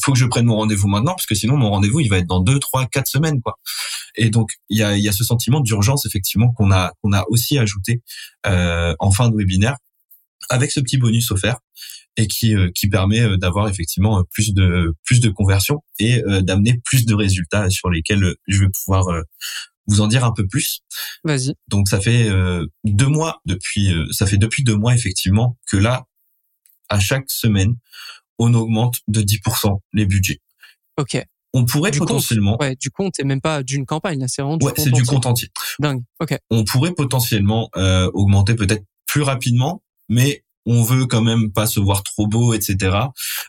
faut 0.00 0.12
que 0.12 0.18
je 0.18 0.26
prenne 0.26 0.46
mon 0.46 0.56
rendez-vous 0.56 0.88
maintenant, 0.88 1.12
parce 1.12 1.26
que 1.26 1.34
sinon 1.34 1.56
mon 1.56 1.70
rendez-vous, 1.70 2.00
il 2.00 2.08
va 2.08 2.18
être 2.18 2.26
dans 2.26 2.40
deux, 2.40 2.58
trois, 2.58 2.86
quatre 2.86 3.08
semaines. 3.08 3.40
quoi. 3.40 3.58
Et 4.16 4.30
donc, 4.30 4.50
il 4.68 4.78
y 4.78 4.82
a, 4.82 4.96
y 4.96 5.08
a 5.08 5.12
ce 5.12 5.24
sentiment 5.24 5.60
d'urgence, 5.60 6.06
effectivement, 6.06 6.52
qu'on 6.52 6.70
a, 6.70 6.92
qu'on 7.02 7.12
a 7.12 7.24
aussi 7.28 7.58
ajouté 7.58 8.02
euh, 8.46 8.94
en 8.98 9.10
fin 9.10 9.28
de 9.28 9.36
webinaire, 9.36 9.76
avec 10.48 10.70
ce 10.70 10.80
petit 10.80 10.98
bonus 10.98 11.30
offert 11.30 11.58
et 12.16 12.26
qui 12.26 12.54
euh, 12.54 12.70
qui 12.74 12.88
permet 12.88 13.20
euh, 13.20 13.36
d'avoir 13.36 13.68
effectivement 13.68 14.18
euh, 14.18 14.22
plus 14.32 14.52
de 14.52 14.94
plus 15.04 15.20
de 15.20 15.30
conversion 15.30 15.82
et 15.98 16.22
d'amener 16.42 16.80
plus 16.84 17.06
de 17.06 17.14
résultats 17.14 17.70
sur 17.70 17.90
lesquels 17.90 18.34
je 18.48 18.60
vais 18.60 18.70
pouvoir 18.70 19.04
vous 19.86 20.00
en 20.00 20.08
dire 20.08 20.24
un 20.24 20.32
peu 20.32 20.46
plus. 20.46 20.80
Vas-y. 21.22 21.54
Donc 21.68 21.88
ça 21.88 22.00
fait 22.00 22.28
deux 22.84 23.06
mois 23.06 23.40
depuis 23.44 23.94
ça 24.10 24.26
fait 24.26 24.36
depuis 24.36 24.64
deux 24.64 24.76
mois 24.76 24.94
effectivement 24.94 25.58
que 25.70 25.76
là 25.76 26.04
à 26.88 26.98
chaque 26.98 27.30
semaine 27.30 27.76
on 28.42 28.52
augmente 28.54 28.96
de 29.08 29.22
10% 29.22 29.78
les 29.92 30.06
budgets. 30.06 30.40
Ok. 30.98 31.22
On 31.54 31.64
pourrait 31.66 31.90
potentiellement. 31.90 32.56
ouais, 32.60 32.76
du 32.76 32.90
compte 32.90 33.20
et 33.20 33.24
même 33.24 33.40
pas 33.40 33.62
d'une 33.62 33.84
campagne. 33.84 34.20
Là, 34.20 34.26
c'est 34.28 34.40
vraiment 34.42 34.56
du 34.56 34.66
ouais, 34.66 34.72
c'est 34.76 34.90
du 34.90 35.04
compte 35.04 35.26
entier. 35.26 35.48
Dingue. 35.78 36.02
Ok. 36.18 36.36
On 36.50 36.64
pourrait 36.64 36.92
potentiellement 36.92 37.68
euh, 37.76 38.10
augmenter 38.14 38.54
peut-être 38.54 38.84
plus 39.06 39.22
rapidement, 39.22 39.82
mais 40.08 40.44
on 40.64 40.82
veut 40.82 41.06
quand 41.06 41.22
même 41.22 41.52
pas 41.52 41.66
se 41.66 41.78
voir 41.78 42.02
trop 42.02 42.26
beau, 42.26 42.54
etc. 42.54 42.96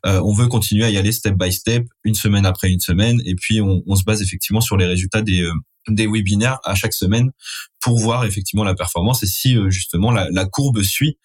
Euh, 0.06 0.22
on 0.22 0.34
veut 0.34 0.48
continuer 0.48 0.84
à 0.84 0.90
y 0.90 0.98
aller 0.98 1.12
step 1.12 1.36
by 1.36 1.54
step, 1.54 1.86
une 2.04 2.16
semaine 2.16 2.46
après 2.46 2.70
une 2.70 2.80
semaine, 2.80 3.22
et 3.26 3.36
puis 3.36 3.62
on, 3.62 3.82
on 3.88 3.96
se 3.96 4.04
base 4.04 4.22
effectivement 4.22 4.62
sur 4.62 4.78
les 4.78 4.86
résultats 4.86 5.22
des 5.22 5.44
euh, 5.44 5.54
des 5.90 6.08
webinaires 6.08 6.60
à 6.64 6.76
chaque 6.76 6.94
semaine 6.94 7.32
pour 7.80 8.00
voir 8.00 8.26
effectivement 8.26 8.64
la 8.64 8.76
performance 8.76 9.24
et 9.24 9.28
si 9.28 9.58
euh, 9.58 9.70
justement 9.70 10.12
la, 10.12 10.30
la, 10.32 10.46
courbe 10.46 10.82
suit, 10.82 11.18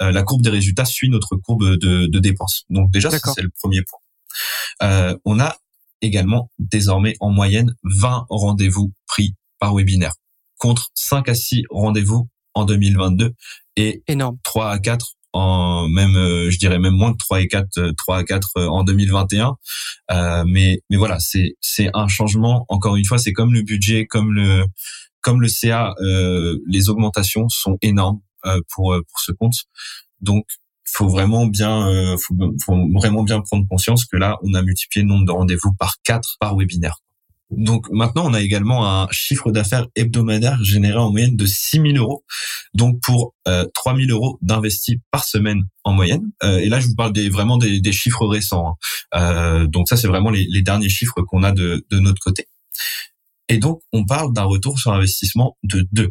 la 0.00 0.22
courbe 0.22 0.42
des 0.42 0.50
résultats 0.50 0.84
suit 0.84 1.08
notre 1.08 1.36
courbe 1.36 1.76
de, 1.76 2.06
de 2.06 2.18
dépenses. 2.18 2.64
Donc 2.70 2.90
déjà, 2.90 3.10
c'est 3.10 3.42
le 3.42 3.50
premier 3.50 3.82
point. 3.82 3.98
Euh, 4.82 5.16
on 5.24 5.38
a 5.38 5.56
également 6.00 6.50
désormais 6.58 7.14
en 7.20 7.30
moyenne 7.30 7.74
20 7.84 8.26
rendez-vous 8.28 8.92
pris 9.06 9.34
par 9.58 9.74
webinaire 9.74 10.14
contre 10.58 10.88
5 10.94 11.28
à 11.28 11.34
6 11.34 11.64
rendez-vous 11.70 12.28
en 12.54 12.64
2022 12.64 13.32
et 13.76 14.02
énorme. 14.08 14.38
3 14.44 14.70
à 14.70 14.78
4 14.78 15.12
en 15.34 15.88
même 15.88 16.16
euh, 16.16 16.50
je 16.50 16.58
dirais 16.58 16.78
même 16.78 16.94
moins 16.94 17.12
que 17.12 17.18
3 17.18 17.40
et 17.42 17.48
4 17.48 17.92
3 17.96 18.18
à 18.18 18.24
4 18.24 18.50
euh, 18.56 18.66
en 18.68 18.84
2021 18.84 19.56
euh, 20.10 20.44
mais 20.46 20.80
mais 20.90 20.96
voilà 20.96 21.18
c'est 21.20 21.56
c'est 21.60 21.90
un 21.94 22.08
changement. 22.08 22.66
Encore 22.68 22.96
une 22.96 23.04
fois 23.04 23.18
c'est 23.18 23.32
comme 23.32 23.52
le 23.54 23.62
budget 23.62 24.06
comme 24.06 24.32
le 24.32 24.64
comme 25.20 25.40
le 25.40 25.48
CA 25.48 25.94
euh, 26.00 26.58
les 26.66 26.88
augmentations 26.88 27.48
sont 27.48 27.78
énormes. 27.82 28.20
euh, 28.20 28.31
pour 28.72 28.96
pour 29.08 29.20
ce 29.20 29.32
compte 29.32 29.54
donc 30.20 30.44
faut 30.84 31.08
vraiment 31.08 31.46
bien 31.46 32.16
faut, 32.18 32.34
faut 32.64 32.88
vraiment 32.94 33.22
bien 33.22 33.40
prendre 33.40 33.66
conscience 33.68 34.04
que 34.04 34.16
là 34.16 34.38
on 34.42 34.54
a 34.54 34.62
multiplié 34.62 35.04
le 35.04 35.08
nombre 35.08 35.26
de 35.26 35.32
rendez-vous 35.32 35.72
par 35.78 35.96
4 36.04 36.36
par 36.40 36.56
webinaire 36.56 36.98
donc 37.56 37.90
maintenant, 37.90 38.26
on 38.26 38.34
a 38.34 38.40
également 38.40 38.86
un 38.86 39.08
chiffre 39.10 39.50
d'affaires 39.50 39.86
hebdomadaire 39.94 40.62
généré 40.64 40.98
en 40.98 41.10
moyenne 41.10 41.36
de 41.36 41.46
6 41.46 41.80
000 41.82 41.96
euros, 41.96 42.24
donc 42.74 43.00
pour 43.02 43.34
euh, 43.46 43.66
3 43.74 43.96
000 43.96 44.10
euros 44.10 44.38
d'investis 44.40 44.96
par 45.10 45.24
semaine 45.24 45.64
en 45.84 45.92
moyenne. 45.92 46.30
Euh, 46.42 46.58
et 46.58 46.68
là, 46.68 46.80
je 46.80 46.86
vous 46.86 46.94
parle 46.94 47.12
des, 47.12 47.28
vraiment 47.28 47.58
des, 47.58 47.80
des 47.80 47.92
chiffres 47.92 48.26
récents. 48.26 48.68
Hein. 48.68 48.74
Euh, 49.14 49.66
donc 49.66 49.88
ça, 49.88 49.96
c'est 49.96 50.08
vraiment 50.08 50.30
les, 50.30 50.46
les, 50.48 50.62
derniers 50.62 50.88
chiffres 50.88 51.20
qu'on 51.22 51.42
a 51.42 51.52
de, 51.52 51.84
de 51.90 51.98
notre 51.98 52.22
côté. 52.22 52.46
Et 53.48 53.58
donc, 53.58 53.82
on 53.92 54.06
parle 54.06 54.32
d'un 54.32 54.44
retour 54.44 54.78
sur 54.78 54.92
investissement 54.92 55.58
de 55.62 55.86
2. 55.92 56.10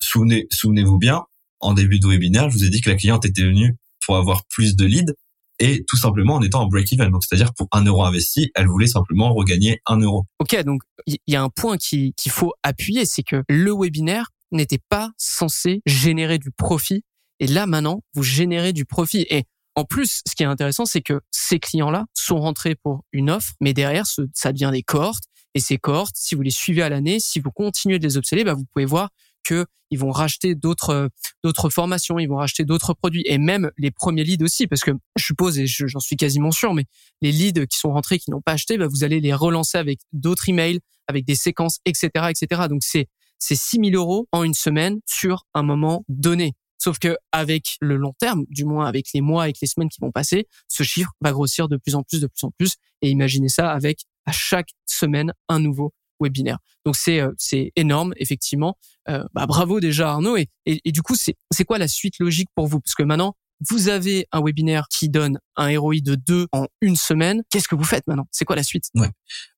Souvenez, 0.00 0.46
souvenez-vous 0.50 0.98
bien, 0.98 1.22
en 1.62 1.72
début 1.72 1.98
de 1.98 2.06
webinaire, 2.06 2.50
je 2.50 2.58
vous 2.58 2.64
ai 2.64 2.70
dit 2.70 2.80
que 2.80 2.90
la 2.90 2.96
cliente 2.96 3.24
était 3.24 3.42
venue 3.42 3.76
pour 4.04 4.16
avoir 4.16 4.44
plus 4.46 4.76
de 4.76 4.84
leads 4.84 5.14
et 5.58 5.84
tout 5.86 5.96
simplement 5.96 6.34
en 6.34 6.42
étant 6.42 6.62
en 6.62 6.66
break-even. 6.66 7.10
Donc, 7.10 7.22
c'est-à-dire 7.24 7.54
pour 7.54 7.68
un 7.72 7.84
euro 7.84 8.04
investi, 8.04 8.50
elle 8.54 8.66
voulait 8.66 8.88
simplement 8.88 9.32
regagner 9.32 9.80
un 9.86 9.98
euro. 9.98 10.26
Ok, 10.40 10.60
donc 10.64 10.82
il 11.06 11.18
y 11.26 11.36
a 11.36 11.42
un 11.42 11.50
point 11.50 11.76
qu'il 11.76 12.12
faut 12.28 12.52
appuyer, 12.62 13.06
c'est 13.06 13.22
que 13.22 13.42
le 13.48 13.72
webinaire 13.72 14.30
n'était 14.50 14.80
pas 14.88 15.12
censé 15.16 15.80
générer 15.86 16.38
du 16.38 16.50
profit. 16.50 17.04
Et 17.40 17.46
là, 17.46 17.66
maintenant, 17.66 18.02
vous 18.14 18.22
générez 18.22 18.72
du 18.72 18.84
profit. 18.84 19.26
Et 19.30 19.44
en 19.74 19.84
plus, 19.84 20.22
ce 20.28 20.34
qui 20.34 20.42
est 20.42 20.46
intéressant, 20.46 20.84
c'est 20.84 21.00
que 21.00 21.20
ces 21.30 21.58
clients-là 21.58 22.06
sont 22.12 22.40
rentrés 22.40 22.74
pour 22.74 23.04
une 23.12 23.30
offre, 23.30 23.54
mais 23.60 23.72
derrière, 23.72 24.04
ça 24.06 24.52
devient 24.52 24.70
des 24.72 24.82
cohortes. 24.82 25.24
Et 25.54 25.60
ces 25.60 25.78
cohortes, 25.78 26.16
si 26.16 26.34
vous 26.34 26.42
les 26.42 26.50
suivez 26.50 26.82
à 26.82 26.88
l'année, 26.88 27.20
si 27.20 27.40
vous 27.40 27.50
continuez 27.50 27.98
de 27.98 28.04
les 28.04 28.16
obséder, 28.16 28.44
bah, 28.44 28.54
vous 28.54 28.64
pouvez 28.72 28.84
voir 28.84 29.10
que 29.42 29.66
ils 29.90 29.98
vont 29.98 30.10
racheter 30.10 30.54
d'autres 30.54 31.10
d'autres 31.44 31.68
formations, 31.68 32.18
ils 32.18 32.26
vont 32.26 32.36
racheter 32.36 32.64
d'autres 32.64 32.94
produits 32.94 33.24
et 33.26 33.36
même 33.38 33.70
les 33.76 33.90
premiers 33.90 34.24
leads 34.24 34.42
aussi 34.42 34.66
parce 34.66 34.80
que 34.80 34.92
je 35.16 35.24
suppose 35.24 35.58
et 35.58 35.66
j'en 35.66 36.00
suis 36.00 36.16
quasiment 36.16 36.50
sûr 36.50 36.72
mais 36.72 36.86
les 37.20 37.30
leads 37.30 37.66
qui 37.66 37.78
sont 37.78 37.92
rentrés 37.92 38.18
qui 38.18 38.30
n'ont 38.30 38.40
pas 38.40 38.52
acheté, 38.52 38.78
bah, 38.78 38.88
vous 38.88 39.04
allez 39.04 39.20
les 39.20 39.34
relancer 39.34 39.76
avec 39.76 40.00
d'autres 40.12 40.48
emails, 40.48 40.80
avec 41.08 41.26
des 41.26 41.34
séquences, 41.34 41.78
etc., 41.84 42.30
etc. 42.30 42.62
Donc 42.68 42.82
c'est 42.82 43.08
c'est 43.38 43.56
6 43.56 43.90
000 43.90 43.96
euros 43.96 44.28
en 44.30 44.44
une 44.44 44.54
semaine 44.54 45.00
sur 45.04 45.44
un 45.52 45.62
moment 45.64 46.04
donné. 46.08 46.54
Sauf 46.78 46.98
que 46.98 47.16
avec 47.32 47.76
le 47.80 47.96
long 47.96 48.14
terme, 48.18 48.44
du 48.48 48.64
moins 48.64 48.86
avec 48.86 49.06
les 49.14 49.20
mois, 49.20 49.42
avec 49.42 49.60
les 49.60 49.68
semaines 49.68 49.88
qui 49.88 50.00
vont 50.00 50.10
passer, 50.10 50.46
ce 50.68 50.82
chiffre 50.82 51.10
va 51.20 51.32
grossir 51.32 51.68
de 51.68 51.76
plus 51.76 51.94
en 51.94 52.02
plus, 52.02 52.20
de 52.20 52.28
plus 52.28 52.44
en 52.44 52.50
plus. 52.50 52.76
Et 53.02 53.10
imaginez 53.10 53.48
ça 53.48 53.70
avec 53.70 54.00
à 54.26 54.32
chaque 54.32 54.70
semaine 54.86 55.32
un 55.48 55.60
nouveau 55.60 55.92
webinaire. 56.22 56.58
Donc 56.84 56.96
c'est 56.96 57.20
euh, 57.20 57.32
c'est 57.38 57.72
énorme 57.76 58.12
effectivement. 58.16 58.76
Euh, 59.08 59.24
bah, 59.34 59.46
bravo 59.46 59.80
déjà 59.80 60.10
Arnaud 60.10 60.36
et, 60.36 60.48
et, 60.64 60.92
du 60.92 61.02
coup 61.02 61.16
c'est 61.16 61.34
c'est 61.50 61.64
quoi 61.64 61.78
la 61.78 61.88
suite 61.88 62.18
logique 62.20 62.48
pour 62.54 62.66
vous? 62.66 62.80
Parce 62.80 62.94
que 62.94 63.02
maintenant 63.02 63.34
vous 63.70 63.88
avez 63.88 64.26
un 64.32 64.42
webinaire 64.42 64.86
qui 64.90 65.08
donne 65.08 65.38
un 65.56 65.78
ROI 65.78 66.00
de 66.02 66.16
2 66.16 66.48
en 66.52 66.66
une 66.80 66.96
semaine. 66.96 67.42
Qu'est-ce 67.50 67.68
que 67.68 67.76
vous 67.76 67.84
faites 67.84 68.06
maintenant? 68.06 68.26
C'est 68.32 68.44
quoi 68.44 68.56
la 68.56 68.64
suite? 68.64 68.84
Ouais. 68.94 69.10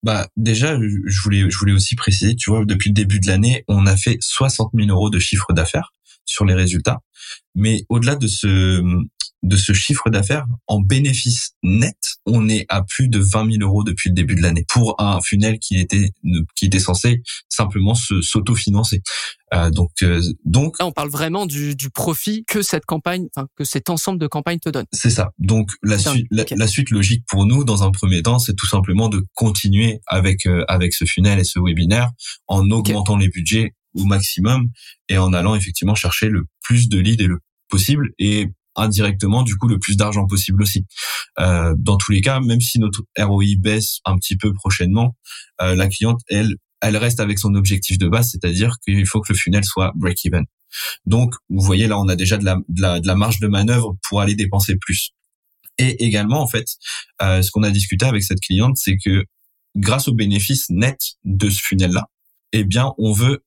Bah 0.03 0.29
déjà, 0.37 0.79
je 0.79 1.23
voulais 1.23 1.49
je 1.49 1.59
voulais 1.59 1.73
aussi 1.73 1.95
préciser, 1.95 2.37
tu 2.37 2.51
vois, 2.51 2.65
depuis 2.65 2.91
le 2.91 2.95
début 2.95 3.21
de 3.21 3.27
l'année, 3.27 3.65
on 3.69 3.87
a 3.87 3.97
fait 3.97 4.19
60 4.21 4.73
000 4.75 4.89
euros 4.89 5.11
de 5.11 5.19
chiffre 5.19 5.53
d'affaires 5.53 5.91
sur 6.27 6.45
les 6.45 6.55
résultats. 6.55 7.01
Mais 7.55 7.85
au-delà 7.89 8.17
de 8.17 8.27
ce 8.27 8.83
de 9.45 9.57
ce 9.57 9.75
chiffre 9.75 10.09
d'affaires 10.09 10.47
en 10.67 10.81
bénéfice 10.81 11.53
net, 11.63 11.97
on 12.25 12.49
est 12.49 12.65
à 12.71 12.83
plus 12.83 13.09
de 13.09 13.19
20 13.19 13.53
000 13.59 13.63
euros 13.63 13.85
depuis 13.85 14.09
le 14.09 14.15
début 14.15 14.35
de 14.35 14.41
l'année 14.41 14.65
pour 14.69 15.01
un 15.01 15.21
funnel 15.21 15.59
qui 15.59 15.79
était 15.79 16.11
qui 16.57 16.65
était 16.65 16.81
censé 16.81 17.23
simplement 17.49 17.95
se 17.95 18.23
s'autofinancer. 18.23 19.03
Euh, 19.53 19.71
donc 19.71 19.91
euh, 20.03 20.23
donc 20.47 20.79
là 20.79 20.87
on 20.87 20.93
parle 20.93 21.11
vraiment 21.11 21.45
du, 21.45 21.77
du 21.77 21.91
profit 21.91 22.45
que 22.49 22.63
cette 22.63 22.87
campagne, 22.87 23.27
enfin 23.37 23.47
que 23.55 23.65
cet 23.65 23.91
ensemble 23.91 24.19
de 24.19 24.27
campagnes 24.27 24.59
te 24.59 24.71
donne. 24.71 24.87
C'est 24.93 25.11
ça. 25.11 25.31
Donc 25.39 25.73
la 25.83 25.99
suite 25.99 26.27
la, 26.31 26.67
suite 26.67 26.91
logique 26.91 27.25
pour 27.29 27.45
nous 27.45 27.65
dans 27.65 27.83
un 27.83 27.91
premier 27.91 28.23
temps, 28.23 28.39
c'est 28.39 28.55
tout 28.55 28.67
simplement 28.67 29.11
de 29.11 29.23
continuer 29.35 30.01
avec 30.07 30.47
euh, 30.47 30.65
avec 30.69 30.95
ce 30.95 31.05
funnel 31.05 31.39
et 31.39 31.45
ce 31.45 31.61
webinaire 31.61 32.11
en 32.47 32.71
augmentant 32.71 33.19
les 33.19 33.29
budgets 33.29 33.75
au 33.95 34.05
maximum 34.05 34.71
et 35.11 35.19
en 35.19 35.35
allant 35.35 35.55
effectivement 35.55 35.95
chercher 35.95 36.29
le 36.31 36.45
plus 36.63 36.89
de 36.89 36.99
leads 36.99 37.23
et 37.23 37.27
le 37.27 37.39
possible 37.69 38.11
et 38.19 38.49
indirectement 38.77 39.43
du 39.43 39.57
coup 39.57 39.69
le 39.69 39.79
plus 39.79 39.97
d'argent 39.97 40.27
possible 40.27 40.63
aussi. 40.63 40.85
Euh, 41.39 41.75
dans 41.79 41.97
tous 41.97 42.13
les 42.13 42.21
cas, 42.21 42.41
même 42.41 42.61
si 42.61 42.79
notre 42.79 43.03
ROI 43.19 43.57
baisse 43.59 43.99
un 44.05 44.17
petit 44.17 44.37
peu 44.37 44.53
prochainement, 44.53 45.17
euh, 45.61 45.75
la 45.75 45.89
cliente 45.89 46.21
elle 46.29 46.57
elle 46.81 46.97
reste 46.99 47.19
avec 47.21 47.39
son 47.39 47.55
objectif 47.55 47.97
de 47.97 48.09
base, 48.09 48.31
c'est-à-dire 48.33 48.77
qu'il 48.85 49.07
faut 49.07 49.21
que 49.21 49.33
le 49.33 49.39
funnel 49.39 49.65
soit 49.65 49.93
break-even. 49.95 50.45
Donc 51.07 51.35
vous 51.49 51.63
voyez 51.63 51.87
là 51.87 51.99
on 51.99 52.09
a 52.09 52.17
déjà 52.17 52.37
de 52.37 52.45
la, 52.45 52.57
de 52.69 52.83
la, 52.83 53.01
de 53.01 53.07
la 53.07 53.15
marge 53.15 53.41
de 53.41 53.47
manœuvre 53.47 53.97
pour 54.09 54.21
aller 54.21 54.35
dépenser 54.35 54.77
plus. 54.77 55.11
Et 55.79 56.05
également 56.05 56.41
en 56.41 56.47
fait, 56.47 56.67
euh, 57.23 57.43
ce 57.43 57.51
qu'on 57.51 57.63
a 57.63 57.71
discuté 57.71 58.05
avec 58.07 58.23
cette 58.23 58.41
cliente, 58.41 58.77
c'est 58.77 58.97
que 59.03 59.25
grâce 59.77 60.09
au 60.09 60.15
bénéfice 60.15 60.71
net 60.71 60.99
de 61.25 61.49
ce 61.51 61.61
funnel 61.61 61.93
là, 61.93 62.09
eh 62.53 62.65
bien 62.65 62.93
on 62.99 63.13
veut 63.13 63.43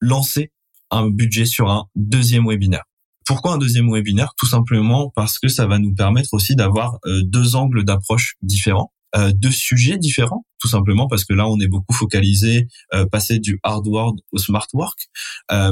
lancer 0.00 0.52
un 0.90 1.08
budget 1.08 1.46
sur 1.46 1.70
un 1.70 1.86
deuxième 1.94 2.46
webinaire. 2.46 2.84
Pourquoi 3.24 3.54
un 3.54 3.58
deuxième 3.58 3.92
webinaire? 3.92 4.34
Tout 4.36 4.46
simplement 4.46 5.12
parce 5.14 5.38
que 5.38 5.48
ça 5.48 5.66
va 5.66 5.78
nous 5.78 5.94
permettre 5.94 6.34
aussi 6.34 6.56
d'avoir 6.56 6.98
euh, 7.06 7.22
deux 7.24 7.54
angles 7.56 7.84
d'approche 7.84 8.34
différents, 8.42 8.92
euh, 9.16 9.32
deux 9.32 9.50
sujets 9.50 9.98
différents, 9.98 10.44
tout 10.58 10.68
simplement 10.68 11.08
parce 11.08 11.24
que 11.24 11.34
là 11.34 11.46
on 11.48 11.58
est 11.60 11.68
beaucoup 11.68 11.92
focalisé 11.92 12.68
euh, 12.94 13.06
passer 13.06 13.38
du 13.38 13.58
hard 13.62 13.86
work 13.86 14.18
au 14.32 14.38
smart 14.38 14.66
work, 14.72 14.98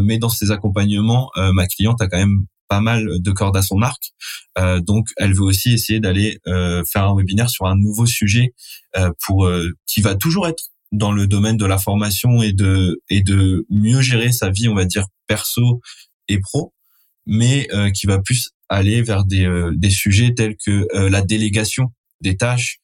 mais 0.03 0.19
dans 0.19 0.29
ces 0.29 0.51
accompagnements, 0.51 1.31
ma 1.37 1.67
cliente 1.67 2.01
a 2.03 2.09
quand 2.09 2.19
même 2.19 2.47
pas 2.69 2.81
mal 2.81 3.21
de 3.21 3.31
cordes 3.33 3.57
à 3.57 3.63
son 3.63 3.83
arc, 3.83 4.13
donc 4.83 5.09
elle 5.17 5.35
veut 5.35 5.43
aussi 5.43 5.73
essayer 5.73 6.01
d'aller 6.01 6.39
faire 6.45 7.09
un 7.09 7.17
webinaire 7.17 7.49
sur 7.49 7.67
un 7.67 7.77
nouveau 7.77 8.07
sujet 8.07 8.53
pour 9.25 9.51
qui 9.87 10.03
va 10.03 10.15
toujours 10.15 10.47
être 10.47 10.65
dans 10.93 11.13
le 11.13 11.27
domaine 11.27 11.57
de 11.57 11.67
la 11.67 11.79
formation 11.79 12.43
et 12.43 12.53
de 12.53 13.01
et 13.09 13.23
de 13.23 13.65
mieux 13.71 14.01
gérer 14.01 14.33
sa 14.33 14.51
vie, 14.51 14.69
on 14.69 14.75
va 14.75 14.85
dire 14.85 15.07
perso 15.27 15.81
et 16.29 16.39
pro, 16.41 16.75
mais 17.27 17.69
euh, 17.73 17.91
qui 17.91 18.07
va 18.07 18.19
plus 18.19 18.51
aller 18.69 19.03
vers 19.03 19.25
des, 19.25 19.45
euh, 19.47 19.73
des 19.75 19.91
sujets 19.91 20.35
tels 20.35 20.57
que 20.57 20.87
euh, 20.95 21.09
la 21.09 21.23
délégation 21.23 21.93
des 22.21 22.37
tâches, 22.37 22.81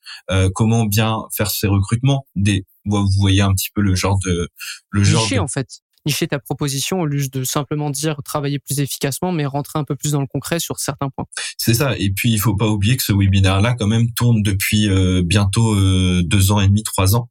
comment 0.55 0.87
bien 0.87 1.19
faire 1.37 1.51
ses 1.51 1.67
recrutements. 1.67 2.27
Des, 2.37 2.65
vous 2.87 3.07
voyez 3.19 3.43
un 3.43 3.53
petit 3.53 3.69
peu 3.75 3.83
le 3.83 3.95
genre 3.95 4.19
de 4.25 4.49
le 4.89 5.05
genre 5.05 5.31
en 5.39 5.47
fait 5.47 5.69
nicher 6.07 6.27
ta 6.27 6.39
proposition 6.39 7.01
au 7.01 7.05
lieu 7.05 7.29
de 7.29 7.45
simplement 7.45 7.91
dire 7.91 8.17
travailler 8.25 8.59
plus 8.59 8.81
efficacement, 8.81 9.33
mais 9.33 9.45
rentrer 9.45 9.79
un 9.79 9.85
peu 9.85 9.95
plus 9.95 10.13
dans 10.13 10.23
le 10.23 10.27
concret 10.27 10.59
sur 10.59 10.79
certains 10.79 11.11
points. 11.11 11.27
C'est 11.59 11.75
ça. 11.75 11.99
Et 11.99 12.11
puis 12.13 12.33
il 12.33 12.39
faut 12.39 12.57
pas 12.57 12.67
oublier 12.67 12.97
que 12.97 13.03
ce 13.03 13.13
webinaire-là, 13.13 13.75
quand 13.75 13.89
même, 13.89 14.11
tourne 14.13 14.43
depuis 14.43 14.89
bientôt 15.25 15.75
deux 16.23 16.51
ans 16.51 16.61
et 16.61 16.69
demi, 16.69 16.83
trois 16.83 17.15
ans. 17.15 17.29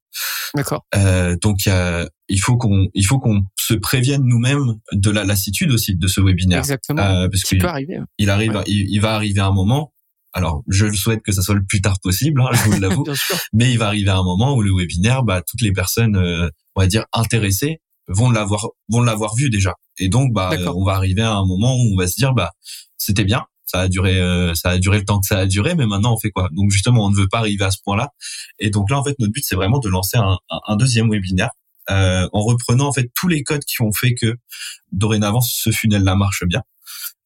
D'accord. 0.55 0.85
Euh, 0.95 1.35
donc 1.41 1.65
il 1.65 2.09
faut 2.39 2.57
qu'on 2.57 2.87
il 2.93 3.05
faut 3.05 3.19
qu'on 3.19 3.43
se 3.59 3.73
prévienne 3.73 4.23
nous-mêmes 4.23 4.75
de 4.91 5.09
la 5.11 5.23
lassitude 5.23 5.71
aussi 5.71 5.95
de 5.95 6.07
ce 6.07 6.21
webinaire. 6.21 6.59
Exactement. 6.59 7.01
Euh, 7.01 7.29
parce 7.29 7.43
qu'il 7.43 7.59
peut 7.59 7.67
arriver. 7.67 7.99
Il 8.17 8.29
arrive, 8.29 8.63
il, 8.67 8.99
va 8.99 9.15
arriver 9.15 9.41
un 9.41 9.51
moment. 9.51 9.93
Alors, 10.33 10.63
je 10.67 10.85
le 10.85 10.95
souhaite 10.95 11.21
que 11.21 11.31
ça 11.31 11.41
soit 11.41 11.55
le 11.55 11.63
plus 11.63 11.81
tard 11.81 11.99
possible, 12.01 12.41
hein, 12.41 12.49
je 12.51 12.69
vous 12.69 12.79
l'avoue. 12.79 13.05
mais 13.53 13.71
il 13.71 13.77
va 13.77 13.87
arriver 13.87 14.09
un 14.09 14.23
moment 14.23 14.55
où 14.55 14.61
le 14.61 14.71
webinaire, 14.75 15.23
bah, 15.23 15.41
toutes 15.41 15.61
les 15.61 15.71
personnes, 15.71 16.17
euh, 16.17 16.49
on 16.75 16.81
va 16.81 16.87
dire 16.87 17.05
intéressées, 17.13 17.79
vont 18.07 18.29
l'avoir 18.29 18.67
vont 18.89 19.01
l'avoir 19.01 19.35
vu 19.35 19.49
déjà. 19.49 19.73
Et 19.97 20.09
donc, 20.09 20.33
bah, 20.33 20.51
on 20.75 20.83
va 20.83 20.93
arriver 20.93 21.21
à 21.21 21.35
un 21.35 21.45
moment 21.45 21.75
où 21.75 21.93
on 21.93 21.97
va 21.97 22.07
se 22.07 22.15
dire, 22.15 22.33
bah, 22.33 22.51
c'était 22.97 23.23
bien, 23.23 23.43
ça 23.65 23.81
a 23.81 23.87
duré 23.87 24.19
ça 24.55 24.69
a 24.71 24.77
duré 24.77 24.99
le 24.99 25.05
temps 25.05 25.19
que 25.19 25.27
ça 25.27 25.39
a 25.39 25.45
duré 25.45 25.73
mais 25.75 25.85
maintenant 25.85 26.13
on 26.13 26.19
fait 26.19 26.29
quoi? 26.29 26.49
Donc 26.51 26.69
justement 26.69 27.05
on 27.05 27.09
ne 27.09 27.15
veut 27.15 27.27
pas 27.27 27.39
arriver 27.39 27.65
à 27.65 27.71
ce 27.71 27.77
point 27.83 27.97
là 27.97 28.11
et 28.59 28.69
donc 28.69 28.91
là 28.91 28.99
en 28.99 29.03
fait 29.03 29.15
notre 29.17 29.33
but 29.33 29.43
c'est 29.43 29.55
vraiment 29.55 29.79
de 29.79 29.89
lancer 29.89 30.17
un, 30.17 30.37
un 30.67 30.75
deuxième 30.75 31.09
webinaire 31.09 31.49
euh, 31.89 32.27
en 32.33 32.41
reprenant 32.41 32.87
en 32.87 32.93
fait 32.93 33.11
tous 33.13 33.27
les 33.27 33.43
codes 33.43 33.63
qui 33.65 33.81
ont 33.81 33.91
fait 33.91 34.13
que 34.13 34.35
dorénavant 34.91 35.41
ce 35.41 35.71
funnel 35.71 36.03
là 36.03 36.15
marche 36.15 36.43
bien 36.45 36.61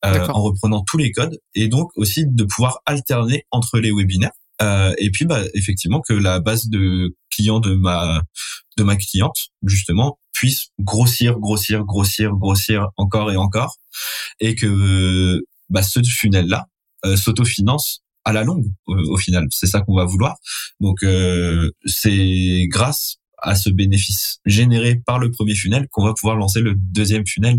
euh, 0.06 0.28
en 0.28 0.42
reprenant 0.44 0.84
tous 0.84 0.98
les 0.98 1.12
codes 1.12 1.40
et 1.56 1.68
donc 1.68 1.92
aussi 1.96 2.26
de 2.26 2.44
pouvoir 2.44 2.80
alterner 2.86 3.46
entre 3.52 3.80
les 3.80 3.92
webinaires 3.92 4.32
euh, 4.62 4.94
et 4.98 5.10
puis 5.12 5.26
bah 5.26 5.42
effectivement 5.54 6.02
que 6.02 6.14
la 6.14 6.40
base 6.40 6.68
de 6.68 7.16
clients 7.30 7.60
de 7.60 7.76
ma 7.76 8.22
de 8.78 8.84
ma 8.84 8.96
cliente 8.96 9.50
justement 9.64 10.20
puisse 10.34 10.68
grossir 10.80 11.40
grossir 11.40 11.84
grossir 11.86 12.32
grossir 12.36 12.88
encore 12.98 13.32
et 13.32 13.38
encore 13.38 13.78
et 14.40 14.56
que 14.56 15.42
bah, 15.70 15.84
ce 15.84 16.00
funnel 16.04 16.48
là 16.48 16.68
euh, 17.06 17.16
s'autofinance 17.16 18.02
à 18.26 18.34
la 18.34 18.44
longue 18.44 18.66
au, 18.86 19.18
final. 19.18 19.48
C'est 19.52 19.68
ça 19.68 19.80
qu'on 19.80 19.96
va 19.96 20.04
vouloir. 20.04 20.36
Donc 20.82 21.02
euh, 21.04 21.72
c'est 21.86 22.66
grâce 22.68 23.19
à 23.42 23.56
ce 23.56 23.70
bénéfice 23.70 24.40
généré 24.46 25.02
par 25.06 25.20
le 25.20 25.32
premier 25.32 25.56
funnel 25.56 25.88
qu'on 25.92 26.06
va 26.06 26.14
pouvoir 26.14 26.36
lancer 26.36 26.62
le 26.62 26.76
deuxième 26.76 27.26
funnel. 27.26 27.58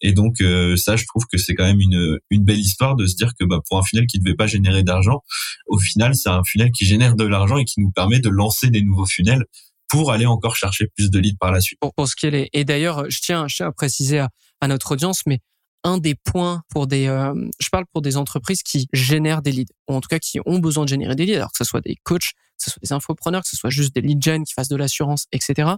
Et 0.00 0.12
donc 0.12 0.40
euh, 0.40 0.76
ça, 0.76 0.96
je 0.96 1.04
trouve 1.06 1.24
que 1.30 1.38
c'est 1.38 1.54
quand 1.54 1.64
même 1.64 1.80
une, 1.80 2.18
une 2.30 2.44
belle 2.44 2.58
histoire 2.58 2.96
de 2.96 3.06
se 3.06 3.16
dire 3.16 3.32
que 3.38 3.44
bah, 3.44 3.60
pour 3.68 3.78
un 3.78 3.82
funnel 3.82 4.06
qui 4.06 4.18
ne 4.18 4.24
devait 4.24 4.36
pas 4.36 4.46
générer 4.46 4.82
d'argent, 4.82 5.22
au 5.66 5.78
final, 5.78 6.14
c'est 6.14 6.30
un 6.30 6.42
funnel 6.44 6.70
qui 6.70 6.84
génère 6.84 7.16
de 7.16 7.24
l'argent 7.24 7.58
et 7.58 7.64
qui 7.64 7.80
nous 7.80 7.90
permet 7.90 8.20
de 8.20 8.28
lancer 8.28 8.70
des 8.70 8.82
nouveaux 8.82 9.06
funnels 9.06 9.44
pour 9.88 10.12
aller 10.12 10.26
encore 10.26 10.56
chercher 10.56 10.86
plus 10.96 11.10
de 11.10 11.18
leads 11.18 11.38
par 11.38 11.50
la 11.50 11.60
suite. 11.60 11.78
Pour, 11.80 12.08
ce 12.08 12.14
qu'elle 12.14 12.34
est. 12.34 12.50
Et 12.52 12.64
d'ailleurs, 12.64 13.08
je 13.10 13.20
tiens, 13.20 13.46
à 13.60 13.72
préciser 13.72 14.18
à 14.60 14.68
notre 14.68 14.92
audience, 14.92 15.22
mais 15.26 15.40
un 15.84 15.98
des 15.98 16.14
points 16.14 16.62
pour 16.68 16.86
des, 16.86 17.06
euh, 17.06 17.34
je 17.60 17.68
parle 17.70 17.84
pour 17.92 18.02
des 18.02 18.16
entreprises 18.16 18.62
qui 18.62 18.88
génèrent 18.92 19.42
des 19.42 19.52
leads, 19.52 19.72
ou 19.88 19.94
en 19.94 20.00
tout 20.00 20.08
cas 20.08 20.18
qui 20.18 20.40
ont 20.44 20.58
besoin 20.58 20.84
de 20.84 20.88
générer 20.88 21.14
des 21.14 21.26
leads, 21.26 21.36
alors 21.36 21.52
que 21.52 21.58
ce 21.58 21.64
soit 21.64 21.80
des 21.80 21.96
coachs, 22.04 22.32
que 22.58 22.64
ce 22.64 22.70
soit 22.70 22.80
des 22.82 22.92
infopreneurs, 22.92 23.42
que 23.42 23.48
ce 23.48 23.56
soit 23.56 23.70
juste 23.70 23.94
des 23.94 24.00
lead 24.00 24.22
gen 24.22 24.44
qui 24.44 24.54
fassent 24.54 24.68
de 24.68 24.76
l'assurance, 24.76 25.26
etc. 25.32 25.72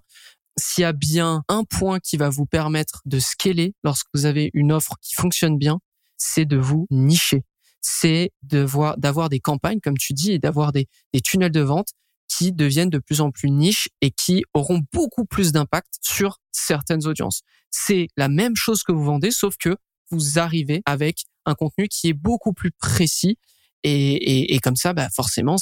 S'il 0.57 0.82
y 0.82 0.84
a 0.84 0.92
bien 0.92 1.42
un 1.48 1.64
point 1.64 2.01
qui 2.01 2.16
va 2.16 2.28
vous 2.28 2.46
permettre 2.46 3.03
de 3.05 3.18
scaler 3.18 3.74
lorsque 3.84 4.07
vous 4.14 4.26
avez 4.26 4.51
une 4.55 4.72
offre 4.72 4.96
qui 5.01 5.14
fonctionne 5.14 5.59
bien, 5.59 5.80
c'est 6.16 6.44
de 6.44 6.57
vous 6.57 6.86
nicher. 6.90 7.44
C'est 7.82 8.32
de 8.42 8.61
voir, 8.61 8.98
d'avoir 8.98 9.28
des 9.28 9.40
campagnes, 9.40 9.80
comme 9.80 9.96
tu 9.96 10.12
dis, 10.12 10.32
et 10.32 10.38
d'avoir 10.38 10.72
des, 10.72 10.86
des 11.14 11.20
tunnels 11.20 11.53
de 11.53 11.61
vente 11.61 11.88
qui 12.28 12.53
deviennent 12.53 12.90
de 12.90 12.98
plus 12.98 13.20
en 13.20 13.30
plus 13.30 13.51
niches 13.51 13.88
et 14.01 14.11
qui 14.11 14.44
auront 14.55 14.82
beaucoup 14.92 15.24
plus 15.24 15.53
d'impact 15.53 15.94
sur 16.01 16.38
certaines 16.53 17.07
audiences. 17.07 17.42
C'est 17.70 18.09
la 18.16 18.28
même 18.28 18.55
chose 18.55 18.82
que 18.82 18.92
vous 18.92 19.05
vendez, 19.05 19.30
sauf 19.30 19.57
que 19.59 19.76
vous 20.11 20.38
arrivez 20.38 20.82
avec 20.86 21.24
un 21.46 21.54
contenu 21.54 21.88
qui 21.88 22.08
est 22.08 22.14
beaucoup 22.14 22.52
plus 22.52 22.70
précis 22.70 23.38
et, 23.82 23.92
et, 23.92 24.54
et 24.54 24.58
comme 24.58 24.76
ça, 24.76 24.92
bah 24.92 25.08
forcément, 25.14 25.56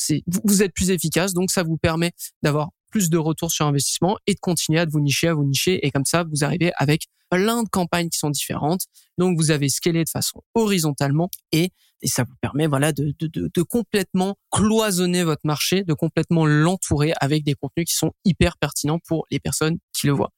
vous 0.44 0.62
êtes 0.62 0.72
plus 0.72 0.90
efficace, 0.90 1.34
donc 1.34 1.51
ça 1.51 1.62
vous 1.62 1.76
permet 1.76 2.12
d'avoir 2.42 2.70
plus 2.90 3.11
de 3.11 3.18
retours 3.18 3.53
sur 3.53 3.66
investissement 3.66 4.16
et 4.26 4.34
de 4.34 4.40
continuer 4.40 4.80
à 4.80 4.86
vous 4.86 5.01
nicher, 5.01 5.28
à 5.28 5.34
vous 5.34 5.44
nicher, 5.44 5.86
et 5.86 5.90
comme 5.90 6.05
ça, 6.05 6.24
vous 6.24 6.44
arrivez 6.44 6.72
avec 6.76 7.07
plein 7.30 7.62
de 7.62 7.68
campagnes 7.68 8.09
qui 8.09 8.18
sont 8.18 8.30
différentes. 8.30 8.82
Donc, 9.18 9.36
vous 9.38 9.51
avez 9.51 9.68
scalé 9.68 10.05
de 10.05 10.09
façon 10.09 10.42
horizontalement 10.55 11.30
et, 11.53 11.70
ça 12.05 12.22
vous 12.22 12.34
permet, 12.40 12.68
voilà, 12.68 12.92
de, 12.92 13.12
de, 13.18 13.51
de 13.53 13.62
complètement 13.62 14.36
cloisonner 14.53 15.24
votre 15.24 15.42
marché, 15.44 15.82
de 15.82 15.94
complètement 15.94 16.46
l'entourer 16.46 17.12
avec 17.20 17.42
des 17.42 17.55
contenus 17.55 17.86
qui 17.86 17.96
sont 17.96 18.12
hyper 18.24 18.57
pertinents 18.57 19.01
pour 19.01 19.26
les 19.32 19.40
personnes 19.40 19.78
qui 19.92 20.07
le 20.07 20.12
voient. 20.12 20.32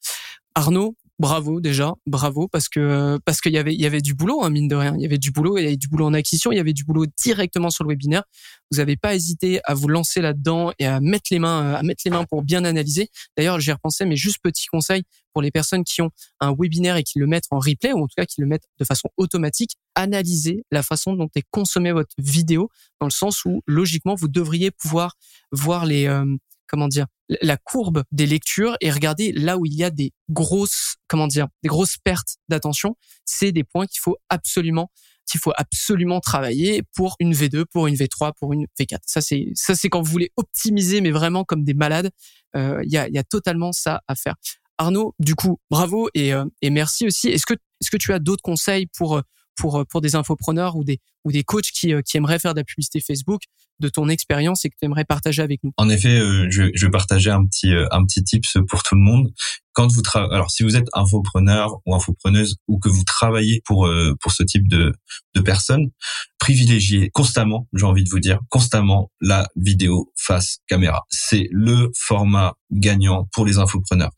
Arnaud, 0.55 0.97
bravo 1.21 1.61
déjà, 1.61 1.93
bravo 2.07 2.49
parce 2.49 2.71
que 2.71 3.19
parce 3.27 3.43
qu'il 3.43 3.53
y 3.53 3.59
avait 3.59 3.75
il 3.75 3.81
y 3.81 3.85
avait 3.85 4.01
du 4.01 4.15
boulot 4.15 4.43
hein, 4.43 4.49
mine 4.49 4.69
de 4.69 4.75
rien, 4.75 4.95
il 4.97 5.03
y 5.03 5.05
avait 5.05 5.19
du 5.19 5.31
boulot, 5.31 5.59
il 5.59 5.65
y 5.65 5.67
avait 5.67 5.77
du 5.77 5.87
boulot 5.87 6.07
en 6.07 6.15
acquisition, 6.15 6.51
il 6.51 6.57
y 6.57 6.61
avait 6.61 6.73
du 6.73 6.83
boulot 6.83 7.05
directement 7.23 7.69
sur 7.69 7.85
le 7.85 7.91
webinaire. 7.91 8.25
Vous 8.71 8.79
n'avez 8.79 8.97
pas 8.97 9.15
hésité 9.15 9.61
à 9.65 9.75
vous 9.75 9.87
lancer 9.87 10.23
là-dedans 10.23 10.73
et 10.79 10.87
à 10.87 10.99
mettre 11.01 11.29
les 11.31 11.39
mains 11.39 11.75
à 11.75 11.83
mettre 11.83 12.01
les 12.07 12.11
mains 12.11 12.25
pour 12.25 12.43
bien 12.43 12.65
analyser. 12.65 13.11
D'ailleurs, 13.37 13.61
j'ai 13.61 13.73
repensé 13.73 14.07
mais 14.07 14.17
juste 14.17 14.39
petit 14.43 14.67
conseil 14.67 15.03
pour 15.35 15.43
les 15.43 15.51
personnes 15.51 15.85
qui 15.85 16.01
ont 16.01 16.11
un 16.41 16.55
webinaire 16.59 16.97
et 16.97 17.03
qui 17.03 17.19
le 17.19 17.27
mettent 17.27 17.49
en 17.51 17.59
replay 17.59 17.93
ou 17.93 17.99
en 17.99 18.07
tout 18.07 18.15
cas 18.17 18.25
qui 18.25 18.41
le 18.41 18.47
mettent 18.47 18.67
de 18.79 18.85
façon 18.87 19.11
automatique, 19.19 19.73
analysez 19.95 20.65
la 20.71 20.83
façon 20.83 21.15
dont 21.15 21.29
est 21.35 21.45
consommée 21.51 21.93
votre 21.93 22.15
vidéo 22.19 22.71
dans 22.99 23.07
le 23.07 23.13
sens 23.13 23.45
où 23.45 23.61
logiquement 23.67 24.15
vous 24.15 24.29
devriez 24.29 24.71
pouvoir 24.71 25.17
voir 25.53 25.85
les 25.85 26.07
euh, 26.07 26.25
comment 26.71 26.89
dire 26.89 27.07
la 27.43 27.57
courbe 27.57 28.05
des 28.13 28.27
lectures 28.27 28.77
et 28.81 28.91
regarder 28.91 29.33
là 29.33 29.59
où 29.59 29.67
il 29.67 29.75
y 29.75 29.85
a 29.85 29.91
des 29.91 30.13
grosses 30.31 30.97
comment 31.09 31.27
dire 31.27 31.49
des 31.63 31.69
grosses 31.69 31.97
pertes 32.03 32.37
d'attention 32.49 32.97
c'est 33.25 33.53
des 33.53 33.65
points 33.65 33.87
qu'il 33.87 34.01
faut 34.01 34.17
absolument 34.29 34.91
qu'il 35.31 35.41
faut 35.41 35.53
absolument 35.57 36.21
travailler 36.21 36.83
pour 36.95 37.17
une 37.21 37.33
V2 37.33 37.65
pour 37.71 37.87
une 37.87 37.95
V3 37.95 38.33
pour 38.39 38.53
une 38.53 38.67
V4 38.79 38.99
ça 39.07 39.21
c'est 39.21 39.49
ça 39.55 39.75
c'est 39.75 39.89
quand 39.89 40.03
vous 40.03 40.11
voulez 40.11 40.33
optimiser 40.37 41.01
mais 41.01 41.11
vraiment 41.11 41.45
comme 41.45 41.65
des 41.65 41.75
malades 41.75 42.11
euh, 42.57 42.81
il 42.85 42.93
y, 42.93 42.99
a, 42.99 43.09
y 43.09 43.19
a 43.19 43.23
totalement 43.23 43.73
ça 43.73 44.03
à 44.09 44.15
faire. 44.15 44.35
Arnaud 44.79 45.15
du 45.19 45.35
coup 45.35 45.59
bravo 45.71 46.09
et, 46.15 46.33
euh, 46.33 46.45
et 46.63 46.71
merci 46.71 47.07
aussi. 47.07 47.29
Est-ce 47.29 47.47
que 47.47 47.55
est-ce 47.55 47.91
que 47.91 47.97
tu 47.97 48.13
as 48.13 48.19
d'autres 48.19 48.43
conseils 48.43 48.87
pour 48.87 49.17
euh, 49.17 49.23
pour 49.57 49.85
pour 49.89 50.01
des 50.01 50.15
infopreneurs 50.17 50.77
ou 50.77 50.85
des 50.85 51.01
ou 51.25 51.33
des 51.33 51.45
coachs 51.45 51.71
qui, 51.73 51.93
qui 52.05 52.17
aimeraient 52.17 52.39
faire 52.39 52.55
de 52.55 52.61
la 52.61 52.65
publicité 52.65 53.01
Facebook 53.01 53.43
de 53.81 53.89
ton 53.89 54.09
expérience 54.09 54.65
et 54.65 54.71
que 54.71 54.77
tu 54.79 54.85
aimerais 54.85 55.05
partager 55.05 55.43
avec 55.43 55.65
nous 55.65 55.73
En 55.77 55.89
effet, 55.89 56.19
euh, 56.19 56.47
je, 56.51 56.71
je, 56.75 56.87
vais 56.87 56.91
partager 56.91 57.31
un 57.31 57.45
petit 57.47 57.73
euh, 57.73 57.87
un 57.91 58.05
petit 58.05 58.23
tips 58.23 58.59
pour 58.69 58.83
tout 58.83 58.95
le 58.95 59.01
monde. 59.01 59.33
Quand 59.73 59.89
vous 59.89 60.03
alors 60.15 60.51
si 60.51 60.63
vous 60.63 60.77
êtes 60.77 60.89
infopreneur 60.93 61.81
ou 61.87 61.95
infopreneuse 61.95 62.57
ou 62.69 62.79
que 62.79 62.89
vous 62.89 63.05
travaillez 63.05 63.63
pour 63.65 63.87
euh, 63.87 64.15
pour 64.21 64.33
ce 64.33 64.43
type 64.43 64.69
de 64.69 64.93
de 65.35 65.41
personnes, 65.41 65.91
privilégiez 66.39 67.11
constamment, 67.11 67.69
j'ai 67.73 67.87
envie 67.87 68.05
de 68.05 68.11
vous 68.11 68.21
dire, 68.21 68.41
constamment 68.51 69.11
la 69.21 69.49
vidéo 69.57 70.13
face 70.17 70.59
caméra. 70.67 71.05
C'est 71.09 71.49
le 71.51 71.91
format 71.97 72.55
gagnant 72.71 73.29
pour 73.33 73.47
les 73.47 73.59
infopreneurs 73.59 74.11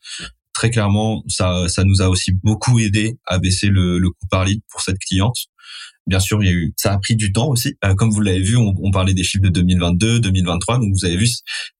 très 0.63 0.69
clairement, 0.69 1.25
ça, 1.27 1.67
ça 1.67 1.83
nous 1.83 2.01
a 2.01 2.07
aussi 2.07 2.31
beaucoup 2.31 2.79
aidé 2.79 3.17
à 3.25 3.37
baisser 3.37 3.67
le, 3.67 3.99
le 3.99 4.09
coût 4.11 4.27
par 4.31 4.45
lead 4.45 4.61
pour 4.71 4.79
cette 4.79 4.97
cliente. 4.97 5.35
Bien 6.07 6.21
sûr, 6.21 6.41
il 6.41 6.45
y 6.45 6.49
a 6.49 6.53
eu, 6.53 6.73
ça 6.77 6.93
a 6.93 6.99
pris 6.99 7.17
du 7.17 7.33
temps 7.33 7.49
aussi. 7.49 7.75
Euh, 7.83 7.95
comme 7.95 8.11
vous 8.11 8.21
l'avez 8.21 8.39
vu, 8.39 8.55
on, 8.55 8.73
on, 8.81 8.89
parlait 8.89 9.13
des 9.13 9.25
chiffres 9.25 9.43
de 9.43 9.49
2022, 9.49 10.21
2023. 10.21 10.77
Donc 10.79 10.93
vous 10.93 11.03
avez 11.03 11.17
vu, 11.17 11.27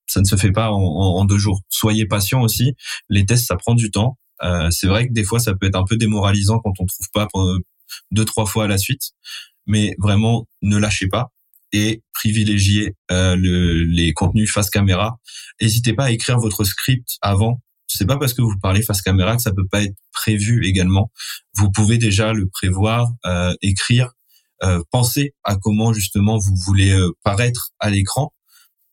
ça 0.05 0.19
ne 0.19 0.25
se 0.25 0.35
fait 0.35 0.51
pas 0.51 0.69
en, 0.69 0.81
en, 0.81 1.23
deux 1.23 1.37
jours. 1.37 1.61
Soyez 1.69 2.05
patient 2.07 2.41
aussi. 2.41 2.73
Les 3.07 3.25
tests, 3.25 3.47
ça 3.47 3.55
prend 3.55 3.73
du 3.73 3.89
temps. 3.89 4.17
Euh, 4.43 4.69
c'est 4.69 4.87
vrai 4.87 5.07
que 5.07 5.13
des 5.13 5.23
fois, 5.23 5.39
ça 5.39 5.53
peut 5.55 5.67
être 5.67 5.77
un 5.77 5.85
peu 5.85 5.95
démoralisant 5.95 6.59
quand 6.59 6.73
on 6.77 6.85
trouve 6.85 7.07
pas 7.13 7.29
deux 8.11 8.25
trois 8.25 8.45
fois 8.45 8.65
à 8.65 8.67
la 8.67 8.77
suite. 8.77 9.11
Mais 9.65 9.95
vraiment, 9.97 10.45
ne 10.61 10.75
lâchez 10.75 11.07
pas 11.07 11.29
et 11.71 12.01
privilégiez 12.13 12.95
euh, 13.11 13.37
le, 13.37 13.85
les 13.85 14.11
contenus 14.11 14.51
face 14.51 14.69
caméra. 14.69 15.19
N'hésitez 15.61 15.93
pas 15.93 16.05
à 16.05 16.11
écrire 16.11 16.37
votre 16.37 16.65
script 16.65 17.07
avant 17.21 17.61
c'est 17.93 18.05
pas 18.05 18.17
parce 18.17 18.33
que 18.33 18.41
vous 18.41 18.57
parlez 18.61 18.81
face 18.81 19.01
caméra 19.01 19.35
que 19.35 19.41
ça 19.41 19.51
peut 19.51 19.67
pas 19.67 19.83
être 19.83 19.95
prévu 20.11 20.65
également. 20.65 21.11
Vous 21.55 21.71
pouvez 21.71 21.97
déjà 21.97 22.33
le 22.33 22.47
prévoir, 22.47 23.11
euh, 23.25 23.53
écrire, 23.61 24.13
euh, 24.63 24.81
penser 24.91 25.33
à 25.43 25.55
comment 25.55 25.93
justement 25.93 26.37
vous 26.37 26.55
voulez 26.55 26.91
euh, 26.91 27.11
paraître 27.23 27.71
à 27.79 27.89
l'écran 27.89 28.33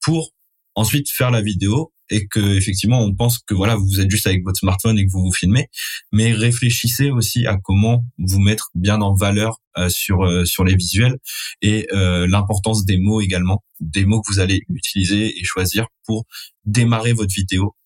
pour 0.02 0.30
ensuite 0.74 1.10
faire 1.10 1.30
la 1.30 1.42
vidéo 1.42 1.92
et 2.12 2.26
que 2.26 2.40
effectivement 2.56 3.00
on 3.00 3.14
pense 3.14 3.38
que 3.38 3.54
voilà 3.54 3.76
vous 3.76 4.00
êtes 4.00 4.10
juste 4.10 4.26
avec 4.26 4.42
votre 4.42 4.58
smartphone 4.58 4.98
et 4.98 5.06
que 5.06 5.12
vous 5.12 5.22
vous 5.22 5.32
filmez 5.32 5.68
mais 6.10 6.32
réfléchissez 6.32 7.10
aussi 7.10 7.46
à 7.46 7.56
comment 7.62 8.04
vous 8.18 8.40
mettre 8.40 8.70
bien 8.74 9.00
en 9.00 9.14
valeur 9.14 9.58
sur 9.88 10.18
sur 10.44 10.64
les 10.64 10.74
visuels 10.74 11.18
et 11.62 11.86
l'importance 11.92 12.84
des 12.84 12.98
mots 12.98 13.20
également 13.20 13.62
des 13.78 14.06
mots 14.06 14.22
que 14.22 14.32
vous 14.32 14.40
allez 14.40 14.62
utiliser 14.68 15.38
et 15.38 15.44
choisir 15.44 15.86
pour 16.04 16.24
démarrer 16.64 17.12
votre 17.12 17.32
vidéo 17.32 17.76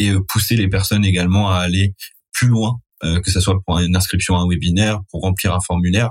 et 0.00 0.08
euh, 0.10 0.20
pousser 0.28 0.56
les 0.56 0.68
personnes 0.68 1.04
également 1.04 1.50
à 1.50 1.58
aller 1.58 1.94
plus 2.32 2.48
loin, 2.48 2.80
euh, 3.04 3.20
que 3.20 3.30
ce 3.30 3.38
soit 3.38 3.56
pour 3.64 3.78
une 3.78 3.94
inscription 3.94 4.36
à 4.36 4.40
un 4.40 4.48
webinaire, 4.48 5.00
pour 5.10 5.20
remplir 5.20 5.54
un 5.54 5.60
formulaire, 5.60 6.10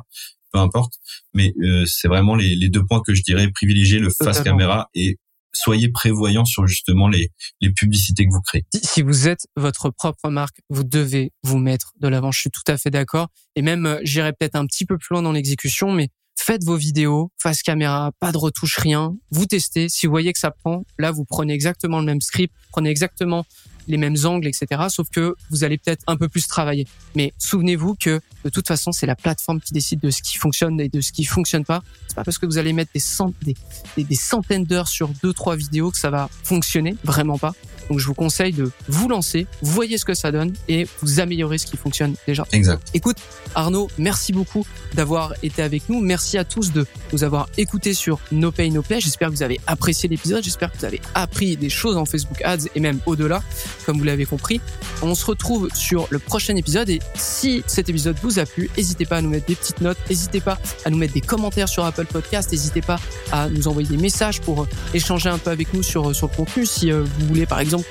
peu 0.53 0.59
importe. 0.59 0.93
Mais 1.33 1.53
euh, 1.61 1.85
c'est 1.85 2.07
vraiment 2.07 2.35
les, 2.35 2.55
les, 2.55 2.69
deux 2.69 2.85
points 2.85 3.01
que 3.05 3.13
je 3.13 3.23
dirais 3.23 3.49
privilégier 3.51 3.99
le 3.99 4.09
face 4.09 4.41
caméra 4.41 4.89
et 4.93 5.17
soyez 5.51 5.89
prévoyant 5.89 6.45
sur 6.45 6.67
justement 6.67 7.07
les, 7.07 7.31
les 7.61 7.71
publicités 7.71 8.25
que 8.25 8.31
vous 8.31 8.41
créez. 8.41 8.65
Si 8.83 9.01
vous 9.01 9.27
êtes 9.27 9.47
votre 9.55 9.89
propre 9.89 10.29
marque, 10.29 10.61
vous 10.69 10.83
devez 10.83 11.31
vous 11.43 11.57
mettre 11.57 11.93
de 11.99 12.07
l'avant. 12.07 12.31
Je 12.31 12.41
suis 12.41 12.51
tout 12.51 12.71
à 12.71 12.77
fait 12.77 12.91
d'accord. 12.91 13.29
Et 13.55 13.63
même, 13.63 13.99
j'irai 14.03 14.31
peut-être 14.33 14.55
un 14.55 14.67
petit 14.67 14.85
peu 14.85 14.97
plus 14.99 15.15
loin 15.15 15.23
dans 15.23 15.31
l'exécution, 15.31 15.91
mais 15.91 16.09
faites 16.37 16.63
vos 16.63 16.77
vidéos 16.77 17.31
face 17.41 17.63
caméra, 17.63 18.11
pas 18.19 18.31
de 18.31 18.37
retouche, 18.37 18.77
rien. 18.77 19.15
Vous 19.31 19.47
testez. 19.47 19.89
Si 19.89 20.05
vous 20.05 20.11
voyez 20.11 20.31
que 20.33 20.39
ça 20.39 20.51
prend, 20.51 20.85
là, 20.99 21.11
vous 21.11 21.25
prenez 21.25 21.53
exactement 21.53 21.99
le 21.99 22.05
même 22.05 22.21
script, 22.21 22.53
prenez 22.71 22.91
exactement 22.91 23.45
les 23.87 23.97
mêmes 23.97 24.17
angles, 24.25 24.47
etc. 24.47 24.83
Sauf 24.89 25.09
que 25.09 25.35
vous 25.49 25.63
allez 25.63 25.77
peut-être 25.77 26.03
un 26.07 26.17
peu 26.17 26.27
plus 26.27 26.47
travailler. 26.47 26.87
Mais 27.15 27.33
souvenez-vous 27.37 27.95
que 27.95 28.21
de 28.43 28.49
toute 28.49 28.67
façon, 28.67 28.91
c'est 28.91 29.05
la 29.05 29.15
plateforme 29.15 29.59
qui 29.59 29.73
décide 29.73 29.99
de 29.99 30.09
ce 30.09 30.21
qui 30.21 30.37
fonctionne 30.37 30.79
et 30.79 30.89
de 30.89 31.01
ce 31.01 31.11
qui 31.11 31.25
fonctionne 31.25 31.65
pas. 31.65 31.81
C'est 32.07 32.15
pas 32.15 32.23
parce 32.23 32.37
que 32.37 32.45
vous 32.45 32.57
allez 32.57 32.73
mettre 32.73 32.91
des, 32.93 33.55
des, 33.97 34.03
des, 34.03 34.15
centaines 34.15 34.63
d'heures 34.63 34.87
sur 34.87 35.09
deux 35.21 35.33
trois 35.33 35.55
vidéos 35.55 35.91
que 35.91 35.97
ça 35.97 36.09
va 36.09 36.29
fonctionner, 36.43 36.95
vraiment 37.03 37.37
pas. 37.37 37.53
Donc 37.89 37.99
je 37.99 38.05
vous 38.05 38.13
conseille 38.13 38.53
de 38.53 38.71
vous 38.87 39.09
lancer, 39.09 39.47
voyez 39.61 39.97
ce 39.97 40.05
que 40.05 40.13
ça 40.13 40.31
donne 40.31 40.53
et 40.67 40.87
vous 41.01 41.19
améliorez 41.19 41.57
ce 41.57 41.65
qui 41.65 41.75
fonctionne 41.75 42.13
déjà. 42.27 42.45
Exact. 42.51 42.87
Écoute, 42.93 43.17
Arnaud, 43.55 43.89
merci 43.97 44.31
beaucoup 44.31 44.65
d'avoir 44.93 45.33
été 45.41 45.63
avec 45.63 45.89
nous. 45.89 45.99
Merci 45.99 46.37
à 46.37 46.43
tous 46.43 46.71
de 46.71 46.85
nous 47.13 47.23
avoir 47.23 47.49
écoutés 47.57 47.95
sur 47.95 48.19
No 48.31 48.51
Pay 48.51 48.69
No 48.69 48.83
Play. 48.83 48.99
J'espère 48.99 49.29
que 49.29 49.33
vous 49.33 49.43
avez 49.43 49.59
apprécié 49.65 50.07
l'épisode. 50.07 50.43
J'espère 50.43 50.71
que 50.71 50.77
vous 50.77 50.85
avez 50.85 51.01
appris 51.15 51.57
des 51.57 51.69
choses 51.69 51.97
en 51.97 52.05
Facebook 52.05 52.41
Ads 52.43 52.67
et 52.75 52.79
même 52.79 52.99
au-delà, 53.07 53.41
comme 53.85 53.97
vous 53.97 54.03
l'avez 54.03 54.25
compris. 54.25 54.61
On 55.01 55.15
se 55.15 55.25
retrouve 55.25 55.69
sur 55.73 56.07
le 56.09 56.19
prochain 56.19 56.55
épisode 56.55 56.89
et 56.89 56.99
si 57.15 57.63
cet 57.67 57.89
épisode 57.89 58.17
vous 58.21 58.39
a 58.39 58.45
plu, 58.45 58.69
n'hésitez 58.77 59.05
pas 59.05 59.17
à 59.17 59.21
nous 59.21 59.29
mettre 59.29 59.45
des 59.45 59.55
petites 59.55 59.81
notes, 59.81 59.97
n'hésitez 60.09 60.41
pas 60.41 60.57
à 60.85 60.89
nous 60.89 60.97
mettre 60.97 61.13
des 61.13 61.21
commentaires 61.21 61.69
sur 61.69 61.85
Apple 61.85 62.05
Podcast, 62.05 62.51
n'hésitez 62.51 62.81
pas 62.81 62.99
à 63.31 63.49
nous 63.49 63.67
envoyer 63.67 63.87
des 63.87 63.97
messages 63.97 64.41
pour 64.41 64.63
euh, 64.63 64.67
échanger 64.93 65.29
un 65.29 65.37
peu 65.37 65.51
avec 65.51 65.73
nous 65.73 65.83
sur, 65.83 66.09
euh, 66.09 66.13
sur 66.13 66.27
le 66.27 66.35
contenu. 66.35 66.65
Si 66.65 66.91
euh, 66.91 67.03
vous 67.03 67.27
voulez 67.27 67.45
par 67.45 67.59
exemple 67.59 67.87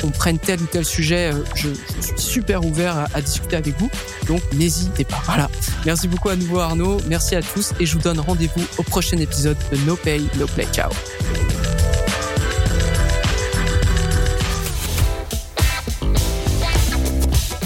qu'on 0.00 0.10
prenne 0.10 0.38
tel 0.38 0.60
ou 0.60 0.66
tel 0.66 0.84
sujet, 0.84 1.32
je, 1.54 1.68
suis 2.00 2.18
super 2.18 2.64
ouvert 2.64 2.96
à, 2.96 3.08
à, 3.14 3.20
discuter 3.20 3.56
avec 3.56 3.78
vous. 3.78 3.90
Donc 4.26 4.40
n'hésitez 4.54 5.04
pas. 5.04 5.20
Voilà. 5.26 5.50
Merci 5.84 6.08
beaucoup 6.08 6.28
à 6.28 6.36
nouveau 6.36 6.60
Arnaud, 6.60 6.98
merci 7.08 7.34
à 7.36 7.42
tous 7.42 7.72
et 7.80 7.86
je 7.86 7.94
vous 7.94 8.02
donne 8.02 8.20
rendez-vous 8.20 8.64
au 8.78 8.82
prochain 8.82 9.18
épisode 9.18 9.56
de 9.70 9.76
No 9.78 9.96
Pay, 9.96 10.22
No 10.38 10.46
Play. 10.46 10.66
Ciao. 10.72 10.90